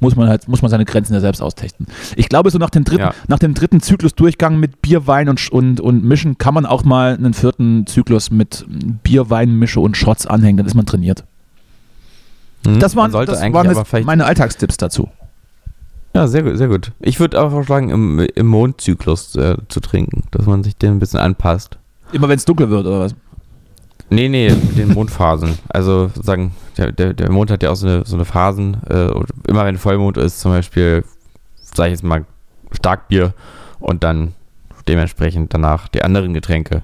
Muss 0.00 0.16
man 0.16 0.28
halt, 0.28 0.48
muss 0.48 0.62
man 0.62 0.70
seine 0.70 0.84
Grenzen 0.84 1.14
ja 1.14 1.20
selbst 1.20 1.40
austesten. 1.40 1.86
Ich 2.16 2.28
glaube, 2.28 2.50
so 2.50 2.58
nach 2.58 2.70
dem 2.70 2.84
dritten, 2.84 3.02
Ja. 3.02 3.14
nach 3.28 3.38
dem 3.38 3.54
dritten 3.54 3.80
Zyklusdurchgang 3.80 4.58
mit 4.58 4.82
Bier, 4.82 5.06
Wein 5.06 5.28
und, 5.28 5.48
und, 5.50 5.80
und 5.80 6.04
Mischen 6.04 6.38
kann 6.38 6.54
man 6.54 6.66
auch 6.66 6.84
mal 6.84 7.14
einen 7.14 7.34
vierten 7.34 7.86
Zyklus 7.86 8.30
mit 8.30 8.66
Bier, 9.02 9.30
Wein, 9.30 9.58
Mische 9.58 9.80
und 9.80 9.96
Shots 9.96 10.26
anhängen, 10.26 10.56
dann 10.58 10.66
ist 10.66 10.74
man 10.74 10.86
trainiert. 10.86 11.24
Mhm. 12.66 12.80
Das 12.80 12.96
waren, 12.96 13.12
das 13.12 13.40
waren 13.40 14.04
meine 14.04 14.24
Alltagstipps 14.24 14.76
dazu. 14.76 15.08
Ja, 16.14 16.28
sehr 16.28 16.44
gut, 16.44 16.56
sehr 16.56 16.68
gut. 16.68 16.92
Ich 17.00 17.18
würde 17.18 17.38
aber 17.38 17.50
vorschlagen, 17.50 17.90
im, 17.90 18.20
im 18.20 18.46
Mondzyklus 18.46 19.34
äh, 19.34 19.56
zu 19.68 19.80
trinken, 19.80 20.22
dass 20.30 20.46
man 20.46 20.62
sich 20.62 20.76
den 20.76 20.92
ein 20.92 20.98
bisschen 21.00 21.18
anpasst. 21.18 21.76
Immer 22.12 22.28
wenn 22.28 22.36
es 22.36 22.44
dunkel 22.44 22.70
wird, 22.70 22.86
oder 22.86 23.00
was? 23.00 23.14
Nee, 24.10 24.28
nee, 24.28 24.50
mit 24.50 24.76
den 24.76 24.92
Mondphasen. 24.92 25.58
Also 25.68 26.10
sagen, 26.14 26.54
der, 26.76 26.92
der, 26.92 27.30
Mond 27.30 27.50
hat 27.50 27.62
ja 27.62 27.70
auch 27.70 27.76
so 27.76 27.86
eine, 27.86 28.04
so 28.04 28.16
eine 28.16 28.24
Phasen. 28.24 28.76
Äh, 28.88 29.10
immer 29.48 29.64
wenn 29.64 29.78
Vollmond 29.78 30.16
ist, 30.18 30.40
zum 30.40 30.52
Beispiel, 30.52 31.04
sage 31.56 31.88
ich 31.88 31.92
jetzt 31.92 32.04
mal, 32.04 32.24
Starkbier 32.72 33.34
und 33.80 34.04
dann 34.04 34.34
dementsprechend 34.88 35.54
danach 35.54 35.88
die 35.88 36.02
anderen 36.02 36.34
Getränke. 36.34 36.82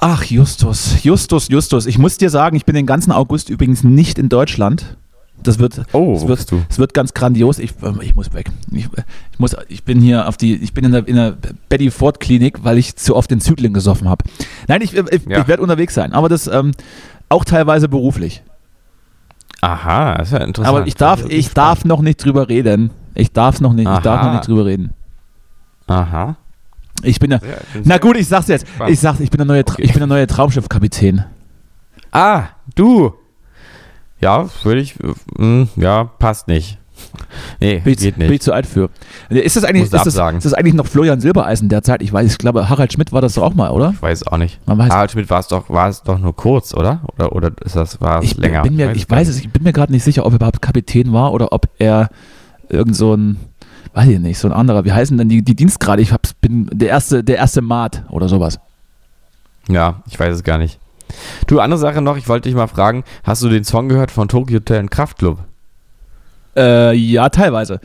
Ach, 0.00 0.24
Justus, 0.24 1.02
Justus, 1.02 1.48
Justus. 1.48 1.86
Ich 1.86 1.98
muss 1.98 2.18
dir 2.18 2.30
sagen, 2.30 2.56
ich 2.56 2.64
bin 2.64 2.74
den 2.74 2.86
ganzen 2.86 3.12
August 3.12 3.48
übrigens 3.50 3.82
nicht 3.82 4.18
in 4.18 4.28
Deutschland. 4.28 4.96
Das 5.42 5.58
wird, 5.58 5.80
Oh, 5.92 6.20
wo 6.20 6.28
wird, 6.28 6.46
es 6.68 6.78
wird 6.78 6.94
ganz 6.94 7.14
grandios. 7.14 7.58
Ich, 7.58 7.72
ähm, 7.82 8.00
ich 8.02 8.14
muss 8.14 8.32
weg. 8.34 8.50
Ich, 8.72 8.86
ich, 9.32 9.38
muss, 9.38 9.56
ich 9.68 9.84
bin 9.84 10.00
hier 10.00 10.26
auf 10.28 10.36
die, 10.36 10.56
ich 10.56 10.74
bin 10.74 10.84
in 10.84 10.92
der, 10.92 11.06
in 11.06 11.16
der 11.16 11.36
Betty 11.68 11.90
Ford 11.90 12.18
Klinik, 12.20 12.64
weil 12.64 12.76
ich 12.76 12.96
zu 12.96 13.14
oft 13.14 13.30
den 13.30 13.40
Zyklen 13.40 13.72
gesoffen 13.72 14.08
habe. 14.08 14.24
Nein, 14.66 14.82
ich, 14.82 14.94
ich, 14.96 15.26
Ja. 15.28 15.40
ich 15.40 15.48
werde 15.48 15.62
unterwegs 15.62 15.94
sein, 15.94 16.12
aber 16.12 16.28
das 16.28 16.48
ähm, 16.48 16.72
auch 17.28 17.44
teilweise 17.44 17.88
beruflich. 17.88 18.42
Aha, 19.60 20.14
das 20.18 20.28
ist 20.28 20.32
ja 20.38 20.44
interessant. 20.44 20.76
Aber 20.76 20.86
ich 20.86 20.94
darf, 20.94 21.22
Das 21.22 21.30
ich 21.30 21.50
darf 21.52 21.84
noch 21.84 22.00
nicht 22.00 22.24
drüber 22.24 22.48
reden. 22.48 22.90
Ich 23.14 23.32
darf 23.32 23.60
noch 23.60 23.72
nicht, 23.72 23.88
ich 23.88 23.98
darf 23.98 24.22
noch 24.24 24.32
nicht 24.32 24.46
drüber 24.46 24.66
reden. 24.66 24.92
Aha. 25.86 26.36
Ich 27.02 27.18
bin 27.20 27.30
der, 27.30 27.40
Ja, 27.40 27.80
na 27.84 27.98
gut, 27.98 28.16
ich 28.16 28.26
sag's 28.28 28.48
jetzt. 28.48 28.66
Ich 28.88 28.98
sag's, 29.00 29.20
ich 29.20 29.30
bin 29.30 29.38
der 29.38 29.46
neue, 29.46 29.60
Okay. 29.60 29.82
ich 29.82 29.92
bin 29.92 30.00
der 30.00 30.06
neue 30.08 30.26
Traumschiffkapitän. 30.26 31.24
Ah, 32.12 32.44
du. 32.74 33.12
Ja, 34.20 34.48
würde 34.64 34.80
ich. 34.80 34.94
mh, 35.36 35.68
ja, 35.76 36.04
passt 36.04 36.48
nicht. 36.48 36.78
Nee, 37.60 37.78
Bin 37.80 37.92
ich, 37.92 37.98
geht 38.00 38.14
bin 38.16 38.24
ich 38.26 38.30
nicht. 38.30 38.42
zu 38.42 38.52
alt 38.52 38.66
für. 38.66 38.90
Ist 39.30 39.56
das 39.56 39.64
eigentlich, 39.64 39.84
ist 39.84 39.94
das, 39.94 40.06
ist 40.06 40.16
das 40.16 40.54
eigentlich 40.54 40.74
noch 40.74 40.86
Florian 40.86 41.20
Silbereisen 41.20 41.68
derzeit? 41.68 42.02
Ich 42.02 42.12
weiß, 42.12 42.30
ich 42.30 42.38
glaube, 42.38 42.68
Harald 42.68 42.92
Schmidt 42.92 43.12
war 43.12 43.20
das 43.20 43.34
doch 43.34 43.42
auch 43.42 43.54
mal, 43.54 43.70
oder? 43.70 43.90
Ich 43.94 44.02
weiß 44.02 44.26
auch 44.28 44.36
nicht. 44.36 44.58
Harald 44.66 45.10
Schmidt 45.12 45.28
war 45.30 45.40
es 45.40 45.48
doch, 45.48 45.68
war 45.70 45.88
es 45.88 46.02
doch 46.02 46.18
nur 46.18 46.34
kurz, 46.34 46.74
oder? 46.74 47.00
Oder, 47.16 47.32
oder 47.32 47.50
ist 47.64 47.76
das, 47.76 48.00
war 48.00 48.18
es 48.18 48.24
ich 48.32 48.36
länger? 48.36 48.62
bin 48.62 48.76
mir, 48.76 48.92
ich 48.92 49.06
gar 49.08 49.18
weiß 49.18 49.28
nicht. 49.28 49.36
es, 49.38 49.44
ich 49.44 49.50
bin 49.50 49.62
mir 49.62 49.72
gerade 49.72 49.92
nicht 49.92 50.02
sicher, 50.04 50.26
ob 50.26 50.32
er 50.32 50.36
überhaupt 50.36 50.60
Kapitän 50.62 51.12
war 51.12 51.32
oder 51.32 51.52
ob 51.52 51.68
er 51.78 52.10
irgend 52.68 52.96
so 52.96 53.14
ein, 53.14 53.36
weiß 53.94 54.08
ich 54.08 54.18
nicht, 54.18 54.38
so 54.38 54.48
ein 54.48 54.52
anderer. 54.52 54.84
Wie 54.84 54.92
heißen 54.92 55.16
denn 55.18 55.28
die, 55.28 55.42
die 55.42 55.54
Dienstgrade? 55.56 56.02
Ich 56.02 56.12
hab's, 56.12 56.34
bin 56.34 56.68
der 56.72 56.88
erste, 56.88 57.22
der 57.24 57.36
erste 57.36 57.60
Maat 57.62 58.04
oder 58.10 58.28
sowas. 58.28 58.58
Ja, 59.68 60.02
ich 60.08 60.18
weiß 60.18 60.34
es 60.34 60.42
gar 60.44 60.58
nicht. 60.58 60.78
Du, 61.46 61.60
andere 61.60 61.78
Sache 61.78 62.00
noch, 62.02 62.16
ich 62.16 62.28
wollte 62.28 62.48
dich 62.48 62.56
mal 62.56 62.66
fragen, 62.66 63.04
hast 63.24 63.42
du 63.42 63.48
den 63.48 63.64
Song 63.64 63.88
gehört 63.88 64.10
von 64.10 64.28
Tokyo 64.28 64.56
Hotel 64.56 64.80
und 64.80 64.90
Kraftklub? 64.90 65.38
Äh, 66.56 66.94
ja, 66.94 67.28
teilweise. 67.28 67.80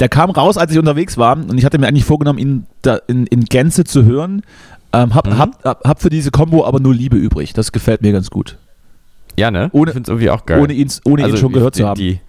Der 0.00 0.08
kam 0.08 0.30
raus, 0.30 0.58
als 0.58 0.72
ich 0.72 0.78
unterwegs 0.78 1.16
war 1.16 1.36
und 1.36 1.56
ich 1.56 1.64
hatte 1.64 1.78
mir 1.78 1.86
eigentlich 1.88 2.04
vorgenommen, 2.04 2.38
ihn 2.38 2.66
da 2.82 2.96
in, 3.06 3.26
in 3.26 3.44
Gänze 3.44 3.84
zu 3.84 4.04
hören. 4.04 4.42
Ähm, 4.92 5.14
hab, 5.14 5.26
Mhm. 5.26 5.38
hab, 5.38 5.64
hab, 5.64 5.84
hab 5.86 6.02
für 6.02 6.10
diese 6.10 6.30
Combo 6.30 6.64
aber 6.66 6.80
nur 6.80 6.94
Liebe 6.94 7.16
übrig. 7.16 7.52
Das 7.52 7.72
gefällt 7.72 8.02
mir 8.02 8.12
ganz 8.12 8.30
gut. 8.30 8.56
Ja, 9.36 9.50
ne? 9.50 9.68
Ohne- 9.72 9.90
ich 9.90 9.94
finde 9.94 10.06
es 10.06 10.08
irgendwie 10.08 10.30
auch 10.30 10.44
geil. 10.46 10.60
Ohne 10.60 10.72
ihn, 10.72 10.90
ohne 11.04 11.28
ihn 11.28 11.36
schon 11.36 11.52
gehört 11.52 11.76
die, 11.76 11.80
zu 11.80 11.86
haben. 11.86 11.98
Die, 11.98 12.20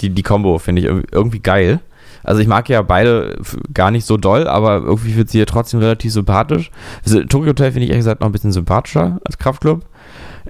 die, 0.00 0.10
die 0.10 0.22
Combo 0.22 0.58
finde 0.58 0.82
ich 0.82 0.88
irgendwie- 1.12 1.38
geil. 1.40 1.80
Also 2.24 2.40
ich 2.40 2.48
mag 2.48 2.68
ja 2.68 2.82
beide 2.82 3.38
gar 3.72 3.90
nicht 3.92 4.04
so 4.04 4.16
doll, 4.16 4.48
aber 4.48 4.78
irgendwie 4.78 5.14
wird 5.16 5.28
sie 5.30 5.38
ja 5.38 5.44
trotzdem 5.44 5.78
relativ 5.80 6.12
sympathisch. 6.12 6.70
Also 7.04 7.22
Tokyo 7.22 7.50
Hotel 7.50 7.70
finde 7.70 7.84
ich 7.84 7.90
ehrlich 7.90 8.00
gesagt 8.00 8.20
noch 8.20 8.28
ein 8.28 8.32
bisschen 8.32 8.50
sympathischer 8.52 9.20
als 9.24 9.38
Kraftklub. 9.38 9.84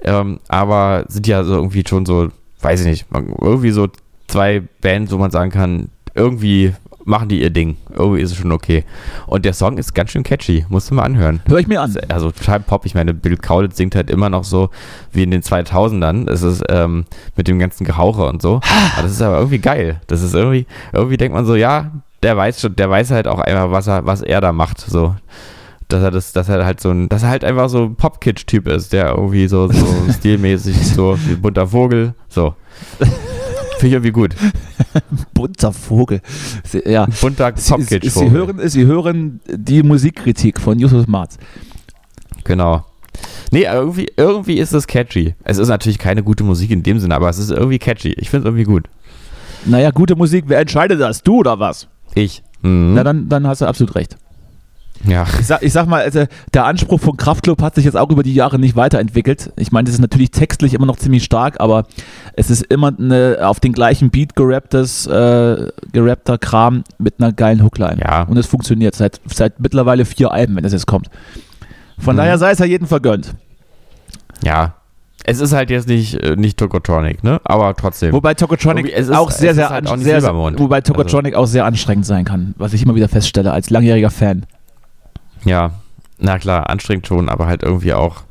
Ähm, 0.03 0.39
aber 0.47 1.05
sind 1.07 1.27
ja 1.27 1.43
so 1.43 1.55
irgendwie 1.55 1.83
schon 1.87 2.05
so, 2.05 2.29
weiß 2.61 2.81
ich 2.81 2.87
nicht, 2.87 3.05
irgendwie 3.41 3.71
so 3.71 3.87
zwei 4.27 4.63
Bands, 4.81 5.11
wo 5.11 5.17
man 5.17 5.31
sagen 5.31 5.51
kann, 5.51 5.89
irgendwie 6.13 6.73
machen 7.07 7.29
die 7.29 7.41
ihr 7.41 7.49
Ding. 7.49 7.77
Irgendwie 7.95 8.21
ist 8.21 8.31
es 8.31 8.37
schon 8.37 8.51
okay. 8.51 8.83
Und 9.27 9.45
der 9.45 9.53
Song 9.53 9.77
ist 9.77 9.95
ganz 9.95 10.11
schön 10.11 10.23
catchy, 10.23 10.65
musst 10.69 10.91
du 10.91 10.95
mal 10.95 11.03
anhören. 11.03 11.41
Hör 11.47 11.57
ich 11.57 11.67
mir 11.67 11.81
an. 11.81 11.95
Also 12.09 12.31
total 12.31 12.59
Pop. 12.59 12.85
Ich 12.85 12.95
meine, 12.95 13.13
Bill 13.13 13.37
Kaulitz 13.37 13.77
singt 13.77 13.95
halt 13.95 14.09
immer 14.09 14.29
noch 14.29 14.43
so 14.43 14.69
wie 15.13 15.23
in 15.23 15.31
den 15.31 15.41
2000ern. 15.41 16.29
Es 16.29 16.41
ist 16.41 16.63
ähm, 16.69 17.05
mit 17.35 17.47
dem 17.47 17.59
ganzen 17.59 17.85
Gerauche 17.85 18.25
und 18.25 18.41
so. 18.41 18.55
Aber 18.93 19.03
das 19.03 19.11
ist 19.11 19.21
aber 19.21 19.37
irgendwie 19.37 19.59
geil. 19.59 20.01
Das 20.07 20.21
ist 20.21 20.35
irgendwie, 20.35 20.67
irgendwie 20.91 21.17
denkt 21.17 21.33
man 21.33 21.45
so, 21.45 21.55
ja, 21.55 21.91
der 22.23 22.35
weiß 22.35 22.59
schon, 22.61 22.75
der 22.75 22.89
weiß 22.89 23.11
halt 23.11 23.27
auch 23.27 23.39
einfach, 23.39 23.71
was 23.71 23.87
er, 23.87 24.05
was 24.05 24.21
er 24.21 24.41
da 24.41 24.51
macht. 24.51 24.81
So. 24.81 25.15
Dass 25.87 26.03
er 26.03 26.11
das, 26.11 26.33
dass 26.33 26.49
er 26.49 26.65
halt 26.65 26.81
so 26.81 26.89
ein, 26.89 27.07
dass 27.07 27.23
er 27.23 27.29
halt 27.29 27.43
einfach 27.45 27.69
so 27.69 27.85
ein 27.85 27.95
Pop-Kitsch-Typ 27.95 28.67
ist, 28.67 28.91
der 28.91 29.09
irgendwie 29.09 29.47
so, 29.47 29.71
so 29.71 29.85
stilmäßig 30.17 30.75
so 30.85 31.17
wie 31.25 31.33
ein 31.33 31.41
bunter 31.41 31.67
Vogel. 31.67 32.13
So. 32.27 32.55
Finde 33.77 33.87
ich 33.87 33.93
irgendwie 33.93 34.11
gut. 34.11 34.35
Bunter 35.33 35.71
Vogel. 35.71 36.21
Sie, 36.63 36.81
ja. 36.85 37.07
Bunter 37.21 37.53
Sie, 37.55 37.61
Sie, 37.61 37.71
Pop-Kitsch. 37.71 38.09
Sie, 38.09 38.31
hören, 38.31 38.69
Sie 38.69 38.85
hören 38.85 39.39
die 39.47 39.83
Musikkritik 39.83 40.59
von 40.59 40.79
Justus 40.79 41.07
Marz. 41.07 41.37
Genau. 42.43 42.85
Nee, 43.51 43.63
irgendwie, 43.63 44.07
irgendwie 44.17 44.57
ist 44.57 44.73
es 44.73 44.87
catchy. 44.87 45.35
Es 45.43 45.57
ist 45.57 45.69
natürlich 45.69 45.99
keine 45.99 46.23
gute 46.23 46.43
Musik 46.43 46.71
in 46.71 46.83
dem 46.83 46.99
Sinne, 46.99 47.15
aber 47.15 47.29
es 47.29 47.37
ist 47.37 47.51
irgendwie 47.51 47.79
catchy. 47.79 48.13
Ich 48.13 48.29
finde 48.29 48.47
es 48.47 48.51
irgendwie 48.51 48.65
gut. 48.65 48.89
Naja, 49.65 49.91
gute 49.91 50.15
Musik, 50.15 50.45
wer 50.47 50.59
entscheidet 50.59 50.99
das? 50.99 51.23
Du 51.23 51.37
oder 51.37 51.59
was? 51.59 51.87
Ich. 52.13 52.43
Mhm. 52.61 52.93
Na, 52.95 53.03
dann, 53.03 53.29
dann 53.29 53.47
hast 53.47 53.61
du 53.61 53.65
absolut 53.65 53.95
recht. 53.95 54.17
Ja. 55.05 55.25
Ich 55.39 55.47
sag, 55.47 55.61
ich 55.63 55.71
sag 55.73 55.87
mal, 55.87 56.01
also, 56.01 56.25
der 56.53 56.65
Anspruch 56.65 56.99
von 56.99 57.17
Kraftklub 57.17 57.61
hat 57.61 57.75
sich 57.75 57.85
jetzt 57.85 57.95
auch 57.95 58.09
über 58.09 58.23
die 58.23 58.33
Jahre 58.33 58.59
nicht 58.59 58.75
weiterentwickelt. 58.75 59.51
Ich 59.57 59.71
meine, 59.71 59.85
das 59.85 59.95
ist 59.95 60.01
natürlich 60.01 60.31
textlich 60.31 60.73
immer 60.73 60.85
noch 60.85 60.97
ziemlich 60.97 61.23
stark, 61.23 61.59
aber 61.59 61.85
es 62.33 62.49
ist 62.49 62.63
immer 62.63 62.93
eine 62.97 63.39
auf 63.41 63.59
den 63.59 63.73
gleichen 63.73 64.09
Beat 64.09 64.35
gerapptes, 64.35 65.05
äh, 65.07 65.67
gerappter 65.93 66.37
Kram 66.37 66.83
mit 66.97 67.15
einer 67.19 67.31
geilen 67.33 67.63
Hookline. 67.63 67.99
Ja. 68.01 68.23
Und 68.23 68.37
es 68.37 68.47
funktioniert 68.47 68.95
seit, 68.95 69.21
seit 69.27 69.59
mittlerweile 69.59 70.05
vier 70.05 70.31
Alben, 70.31 70.55
wenn 70.55 70.63
das 70.63 70.73
jetzt 70.73 70.87
kommt. 70.87 71.09
Von 71.99 72.15
Mhm. 72.15 72.17
daher 72.17 72.37
sei 72.37 72.51
es 72.51 72.59
ja 72.59 72.65
jedem 72.65 72.87
vergönnt. 72.87 73.35
Ja. 74.43 74.73
Es 75.29 75.41
ist 75.41 75.51
halt 75.51 75.69
jetzt 75.69 75.87
nicht, 75.89 76.13
äh, 76.23 76.35
nicht 76.37 76.57
Tokotronic, 76.57 77.23
ne? 77.23 77.41
Aber 77.43 77.75
trotzdem. 77.75 78.13
Wobei 78.13 78.33
Tokotronic 78.33 78.85
es 78.93 79.09
ist- 79.09 79.15
auch 79.15 79.29
sehr, 79.31 79.49
es 79.51 79.55
sehr, 79.57 79.69
halt 79.69 79.87
auch 79.87 79.97
sehr, 79.97 80.21
sehr 80.21 80.33
wobei 80.33 80.77
Also- 80.77 80.93
Tokotronic 80.93 81.35
auch 81.35 81.47
sehr 81.47 81.65
anstrengend 81.65 82.05
sein 82.05 82.23
kann, 82.23 82.53
was 82.57 82.71
ich 82.73 82.83
immer 82.83 82.95
wieder 82.95 83.09
feststelle 83.09 83.51
als 83.51 83.69
langjähriger 83.69 84.09
Fan. 84.11 84.45
Ja. 85.47 85.71
Na 86.19 86.39
klar, 86.39 86.69
anstrengend 86.69 87.05
schon, 87.07 87.29
aber 87.29 87.45
halt 87.47 87.63
irgendwie 87.63 87.93
auch. 87.93 88.23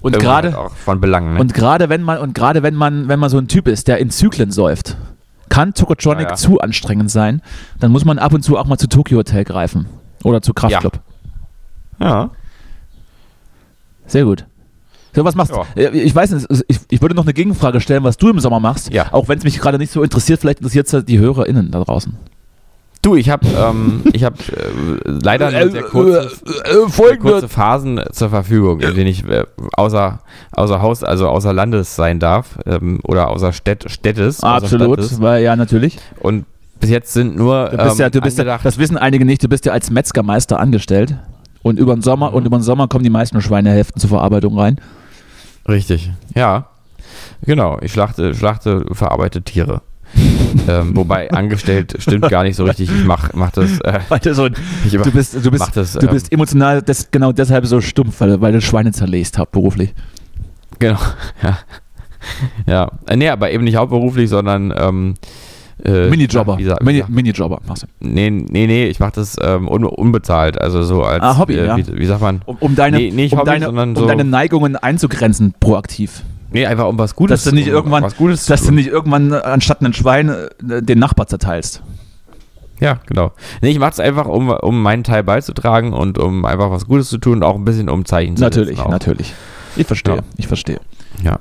Und 0.00 0.18
gerade 0.18 0.56
halt 0.56 0.70
von 0.72 1.00
Belang. 1.00 1.34
Ne? 1.34 1.40
und 1.40 1.54
gerade 1.54 1.88
wenn 1.88 2.02
man 2.02 2.18
und 2.18 2.34
gerade 2.34 2.62
wenn 2.62 2.74
man 2.74 3.08
wenn 3.08 3.18
man 3.18 3.30
so 3.30 3.38
ein 3.38 3.48
Typ 3.48 3.66
ist, 3.66 3.88
der 3.88 3.98
in 3.98 4.10
Zyklen 4.10 4.52
säuft, 4.52 4.96
kann 5.48 5.74
Tokotronic 5.74 6.26
Ah, 6.26 6.30
ja. 6.30 6.36
zu 6.36 6.60
anstrengend 6.60 7.10
sein. 7.10 7.42
Dann 7.80 7.90
muss 7.90 8.04
man 8.04 8.18
ab 8.18 8.32
und 8.32 8.42
zu 8.42 8.58
auch 8.58 8.66
mal 8.66 8.78
zu 8.78 8.86
Tokyo 8.88 9.18
Hotel 9.18 9.44
greifen 9.44 9.86
oder 10.22 10.40
zu 10.42 10.52
Kraftclub. 10.54 11.00
ja. 12.00 12.30
Sehr 14.06 14.24
gut. 14.24 14.46
So, 15.14 15.24
was 15.24 15.34
machst 15.34 15.52
du? 15.52 15.62
Ja. 15.80 15.90
Ich 15.92 16.14
weiß 16.14 16.30
nicht, 16.32 16.46
ich, 16.68 16.78
ich 16.90 17.02
würde 17.02 17.14
noch 17.14 17.24
eine 17.24 17.34
Gegenfrage 17.34 17.80
stellen, 17.80 18.04
was 18.04 18.16
du 18.18 18.28
im 18.28 18.38
Sommer 18.40 18.60
machst. 18.60 18.92
Ja. 18.92 19.12
Auch 19.12 19.28
wenn 19.28 19.38
es 19.38 19.44
mich 19.44 19.58
gerade 19.58 19.78
nicht 19.78 19.92
so 19.92 20.02
interessiert, 20.02 20.40
vielleicht 20.40 20.60
interessiert 20.60 20.92
es 20.92 21.04
die 21.04 21.18
HörerInnen 21.18 21.70
da 21.70 21.82
draußen. 21.82 22.16
Du, 23.00 23.14
ich 23.14 23.30
habe 23.30 23.46
ähm, 23.56 24.02
ich 24.12 24.24
hab, 24.24 24.40
äh, 24.40 24.54
leider 25.04 25.52
nur 25.52 25.70
sehr 25.70 25.82
kurze, 25.84 26.30
äh, 26.64 26.88
sehr 26.90 27.16
kurze 27.18 27.48
Phasen 27.48 28.00
zur 28.10 28.28
Verfügung, 28.28 28.80
in 28.80 28.94
denen 28.94 29.06
ich 29.06 29.24
äh, 29.28 29.44
außer, 29.74 30.20
außer 30.50 30.82
Haus, 30.82 31.04
also 31.04 31.28
außer 31.28 31.52
Landes 31.52 31.94
sein 31.94 32.18
darf 32.18 32.58
ähm, 32.66 32.98
oder 33.04 33.28
außer 33.28 33.52
Städt, 33.52 33.88
Städtes. 33.88 34.42
außer 34.42 34.64
Absolut, 34.64 34.98
Stadtes. 34.98 35.20
weil 35.20 35.44
ja 35.44 35.54
natürlich. 35.54 35.98
Und 36.18 36.44
bis 36.80 36.90
jetzt 36.90 37.12
sind 37.12 37.36
nur 37.36 37.68
Du 37.68 37.76
bist 37.76 37.98
ja, 38.00 38.06
ähm, 38.06 38.12
du 38.12 38.20
bist 38.20 38.38
ja, 38.38 38.58
das 38.58 38.78
wissen 38.78 38.96
einige 38.96 39.24
nicht, 39.24 39.44
du 39.44 39.48
bist 39.48 39.64
ja 39.64 39.72
als 39.72 39.90
Metzgermeister 39.90 40.58
angestellt. 40.58 41.16
Und 41.62 41.78
über 41.78 41.94
den 41.94 42.02
Sommer 42.02 42.32
und 42.32 42.46
über 42.46 42.58
den 42.58 42.62
Sommer 42.62 42.88
kommen 42.88 43.04
die 43.04 43.10
meisten 43.10 43.40
Schweinehälften 43.40 44.00
zur 44.00 44.10
Verarbeitung 44.10 44.58
rein. 44.58 44.80
Richtig, 45.68 46.10
ja. 46.34 46.68
Genau, 47.42 47.78
ich 47.80 47.92
schlachte, 47.92 48.34
schlachte 48.34 48.84
verarbeite 48.92 49.42
Tiere. 49.42 49.82
Ähm, 50.68 50.96
wobei 50.96 51.30
angestellt 51.30 51.94
stimmt 51.98 52.28
gar 52.28 52.42
nicht 52.42 52.56
so 52.56 52.64
richtig. 52.64 52.90
Ich 52.90 53.04
mach, 53.04 53.32
mach 53.34 53.50
das. 53.50 53.80
Äh, 53.80 54.00
so, 54.34 54.46
ich 54.46 54.92
du 54.92 55.10
bist, 55.10 55.34
du 55.34 55.50
mach 55.50 55.70
bist, 55.70 55.76
das, 55.76 55.92
du 55.94 56.06
bist 56.08 56.32
emotional 56.32 56.82
des, 56.82 57.10
genau 57.10 57.32
deshalb 57.32 57.66
so 57.66 57.80
stumpf, 57.80 58.20
weil, 58.20 58.40
weil 58.40 58.52
du 58.52 58.60
Schweine 58.60 58.92
zerlest 58.92 59.38
habt 59.38 59.52
beruflich. 59.52 59.94
Genau, 60.78 60.98
ja. 61.42 61.58
Ja, 62.66 62.90
Äh, 63.06 63.16
nee, 63.16 63.28
aber 63.28 63.50
eben 63.50 63.64
nicht 63.64 63.76
hauptberuflich, 63.76 64.28
sondern 64.28 64.72
ähm, 64.76 65.14
äh, 65.84 66.08
Minijobber. 66.10 66.58
Wie, 66.58 66.72
Mini, 66.82 67.04
Minijobber 67.08 67.60
machst 67.66 67.84
du. 67.84 67.86
nee, 68.00 68.28
nee, 68.30 68.66
nee, 68.66 68.86
ich 68.86 68.98
mach 68.98 69.12
das 69.12 69.36
ähm, 69.40 69.68
un, 69.68 69.84
unbezahlt, 69.84 70.60
also 70.60 70.82
so 70.82 71.04
als 71.04 71.22
Ah, 71.22 71.38
Hobby, 71.38 71.54
äh, 71.54 71.66
ja. 71.66 71.76
wie, 71.76 71.86
wie 71.96 72.06
sagt 72.06 72.20
man? 72.20 72.42
Um, 72.46 72.56
um 72.60 72.74
deine, 72.74 72.98
Nee, 72.98 73.28
um, 73.32 73.38
Hobby, 73.38 73.50
deine, 73.50 73.70
um 73.70 73.96
so- 73.96 74.06
deine 74.06 74.24
Neigungen 74.24 74.76
einzugrenzen, 74.76 75.54
proaktiv. 75.60 76.22
Nee, 76.50 76.66
einfach 76.66 76.86
um 76.88 76.98
was 76.98 77.14
Gutes 77.14 77.42
Dass 77.44 77.50
du 77.50 77.54
nicht 77.54 77.68
um 77.68 77.74
irgendwann- 77.74 78.02
was 78.02 78.16
Gutes 78.16 78.46
Dass 78.46 78.62
du 78.62 78.72
nicht 78.72 78.88
irgendwann 78.88 79.32
anstatt 79.32 79.82
ein 79.82 79.92
Schwein 79.92 80.28
äh, 80.30 80.82
den 80.82 80.98
Nachbar 80.98 81.26
zerteilst. 81.26 81.82
Ja, 82.80 83.00
genau. 83.06 83.32
Nee, 83.60 83.70
ich 83.70 83.78
mach 83.78 83.90
es 83.90 83.98
einfach, 84.00 84.26
um, 84.26 84.48
um 84.50 84.80
meinen 84.82 85.02
Teil 85.04 85.24
beizutragen 85.24 85.92
und 85.92 86.16
um 86.16 86.44
einfach 86.44 86.70
was 86.70 86.86
Gutes 86.86 87.08
zu 87.08 87.18
tun 87.18 87.38
und 87.38 87.42
auch 87.42 87.56
ein 87.56 87.64
bisschen 87.64 87.88
um 87.88 88.04
Zeichen 88.04 88.36
zu 88.36 88.42
Natürlich, 88.44 88.78
natürlich. 88.84 89.34
Ich 89.76 89.86
verstehe, 89.86 90.16
Ja. 90.16 90.22
ich 90.36 90.46
verstehe. 90.46 90.80
Ja. 91.22 91.38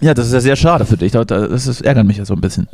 Ja, 0.00 0.14
das 0.14 0.26
ist 0.28 0.32
ja 0.32 0.40
sehr 0.40 0.56
schade 0.56 0.84
für 0.86 0.96
dich. 0.96 1.12
Da- 1.12 1.24
da- 1.24 1.46
Das 1.46 1.66
ist, 1.66 1.82
ärgert 1.82 2.06
mich 2.06 2.16
ja 2.16 2.24
so 2.24 2.34
ein 2.34 2.40
bisschen. 2.40 2.68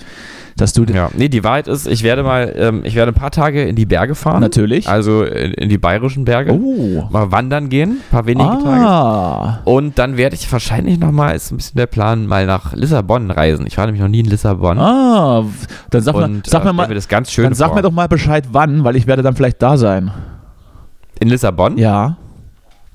Dass 0.56 0.72
du 0.72 0.84
Ja, 0.84 1.10
nee, 1.14 1.28
die 1.28 1.44
Wahrheit 1.44 1.68
ist, 1.68 1.86
ich 1.86 2.02
werde 2.02 2.22
mal, 2.22 2.52
ähm, 2.56 2.80
ich 2.84 2.94
werde 2.94 3.12
ein 3.12 3.14
paar 3.14 3.30
Tage 3.30 3.64
in 3.64 3.76
die 3.76 3.84
Berge 3.84 4.14
fahren. 4.14 4.40
Natürlich. 4.40 4.88
Also 4.88 5.22
in, 5.24 5.52
in 5.52 5.68
die 5.68 5.76
bayerischen 5.76 6.24
Berge. 6.24 6.52
Oh. 6.52 7.06
Mal 7.10 7.30
wandern 7.32 7.68
gehen, 7.68 7.90
ein 7.98 8.10
paar 8.10 8.26
wenige 8.26 8.48
Tage. 8.48 8.86
Ah. 8.86 9.58
Und 9.64 9.98
dann 9.98 10.16
werde 10.16 10.34
ich 10.36 10.50
wahrscheinlich 10.50 10.98
nochmal, 10.98 11.34
ist 11.36 11.50
ein 11.52 11.56
bisschen 11.58 11.76
der 11.76 11.86
Plan, 11.86 12.26
mal 12.26 12.46
nach 12.46 12.72
Lissabon 12.74 13.30
reisen. 13.30 13.66
Ich 13.66 13.76
war 13.76 13.84
nämlich 13.86 14.00
noch 14.02 14.08
nie 14.08 14.20
in 14.20 14.26
Lissabon. 14.26 14.78
Ah. 14.78 15.44
Dann 15.90 16.02
sag, 16.02 16.14
mal, 16.14 16.24
und 16.24 16.46
sag 16.46 16.62
äh, 16.62 16.66
mir 16.66 16.72
mal, 16.72 16.94
das 16.94 17.08
ganz 17.08 17.30
schön 17.30 17.44
dann 17.44 17.54
sag 17.54 17.66
vor. 17.68 17.76
mir 17.76 17.82
doch 17.82 17.92
mal 17.92 18.08
Bescheid, 18.08 18.44
wann, 18.52 18.82
weil 18.84 18.96
ich 18.96 19.06
werde 19.06 19.22
dann 19.22 19.34
vielleicht 19.36 19.60
da 19.60 19.76
sein. 19.76 20.10
In 21.20 21.28
Lissabon? 21.28 21.76
Ja. 21.76 22.16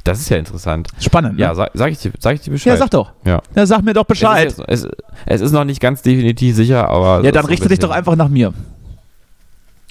Das 0.04 0.20
ist 0.20 0.30
ja 0.30 0.38
interessant. 0.38 0.88
Spannend. 1.00 1.38
Ja, 1.40 1.50
ne? 1.50 1.56
sag, 1.56 1.72
sag, 1.74 1.92
ich, 1.92 2.00
dir, 2.00 2.12
sag 2.20 2.34
ich 2.36 2.42
dir 2.42 2.52
Bescheid. 2.52 2.74
ja, 2.74 2.78
sag 2.78 2.90
doch. 2.90 3.12
Ja. 3.24 3.42
Ja, 3.56 3.66
sag 3.66 3.84
mir 3.84 3.94
doch 3.94 4.06
Bescheid. 4.06 4.48
Es 4.48 4.54
ist, 4.54 4.60
jetzt- 4.68 4.86
es, 4.86 4.88
es 5.28 5.42
ist 5.42 5.52
noch 5.52 5.64
nicht 5.64 5.80
ganz 5.80 6.02
definitiv 6.02 6.56
sicher, 6.56 6.90
aber. 6.90 7.24
Ja, 7.24 7.32
dann 7.32 7.46
richte 7.46 7.68
dich 7.70 7.80
doch 7.80 7.92
einfach 7.92 8.16
nach 8.16 8.30
mir. 8.30 8.54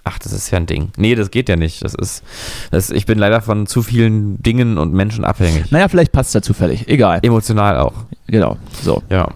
Ach, 0.02 0.18
das 0.18 0.32
ist 0.32 0.50
ja 0.50 0.56
ein 0.58 0.66
Ding. 0.66 0.90
Nee, 0.96 1.14
das 1.14 1.30
geht 1.30 1.48
ja 1.48 1.56
nicht. 1.56 1.84
Das 1.84 1.94
ist, 1.94 2.24
das, 2.70 2.90
ich 2.90 3.04
bin 3.06 3.18
leider 3.18 3.42
von 3.42 3.66
zu 3.66 3.82
vielen 3.82 4.42
Dingen 4.42 4.78
und 4.78 4.94
Menschen 4.94 5.24
abhängig. 5.24 5.70
Naja, 5.70 5.88
vielleicht 5.88 6.10
passt 6.10 6.28
es 6.30 6.34
ja 6.34 6.42
zufällig. 6.42 6.88
Egal. 6.88 7.20
Emotional 7.22 7.76
auch. 7.78 7.92
Genau. 8.26 8.56
So. 8.82 9.02
Ja. 9.10 9.28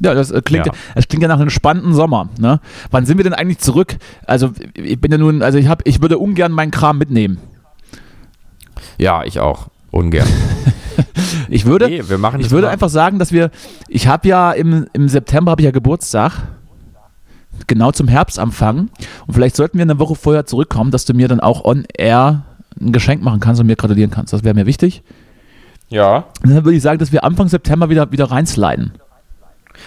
Ja, 0.00 0.14
das 0.14 0.30
äh, 0.30 0.40
klingt, 0.42 0.66
Ja. 0.66 0.72
das 0.94 1.08
klingt 1.08 1.22
ja 1.22 1.28
nach 1.28 1.38
einem 1.38 1.50
spannenden 1.50 1.94
Sommer. 1.94 2.28
Ne? 2.38 2.60
Wann 2.90 3.06
sind 3.06 3.18
wir 3.18 3.24
denn 3.24 3.34
eigentlich 3.34 3.58
zurück? 3.58 3.96
Also 4.26 4.50
ich 4.74 5.00
bin 5.00 5.12
ja 5.12 5.18
nun, 5.18 5.42
also 5.42 5.58
ich 5.58 5.68
habe, 5.68 5.82
ich 5.86 6.00
würde 6.02 6.18
ungern 6.18 6.52
meinen 6.52 6.70
Kram 6.70 6.98
mitnehmen. 6.98 7.38
Ja, 8.98 9.24
ich 9.24 9.40
auch. 9.40 9.68
Ungern. 9.90 10.26
Ich 11.48 11.64
würde, 11.66 11.88
Nee, 11.88 12.02
wir 12.08 12.18
machen 12.18 12.40
ich 12.40 12.50
würde 12.50 12.66
mal. 12.66 12.72
einfach 12.72 12.88
sagen, 12.88 13.18
dass 13.18 13.32
wir, 13.32 13.50
ich 13.88 14.06
habe 14.06 14.28
ja 14.28 14.52
im, 14.52 14.86
im 14.92 15.08
September 15.08 15.50
habe 15.52 15.62
ich 15.62 15.64
ja 15.64 15.70
Geburtstag, 15.70 16.32
genau 17.66 17.90
zum 17.92 18.08
Herbstanfang. 18.08 18.90
Und 19.26 19.34
vielleicht 19.34 19.56
sollten 19.56 19.78
wir 19.78 19.82
eine 19.82 19.98
Woche 19.98 20.14
vorher 20.14 20.46
zurückkommen, 20.46 20.90
dass 20.90 21.04
du 21.04 21.14
mir 21.14 21.28
dann 21.28 21.40
auch 21.40 21.64
on 21.64 21.86
air 21.96 22.44
ein 22.80 22.92
Geschenk 22.92 23.22
machen 23.22 23.40
kannst 23.40 23.60
und 23.60 23.66
mir 23.66 23.76
gratulieren 23.76 24.10
kannst. 24.10 24.32
Das 24.32 24.44
wäre 24.44 24.54
mir 24.54 24.66
wichtig. 24.66 25.02
Ja. 25.88 26.26
Und 26.42 26.50
dann 26.54 26.64
würde 26.64 26.76
ich 26.76 26.82
sagen, 26.82 26.98
dass 26.98 27.12
wir 27.12 27.24
Anfang 27.24 27.48
September 27.48 27.88
wieder, 27.90 28.12
wieder 28.12 28.30
reinsliden. 28.30 28.92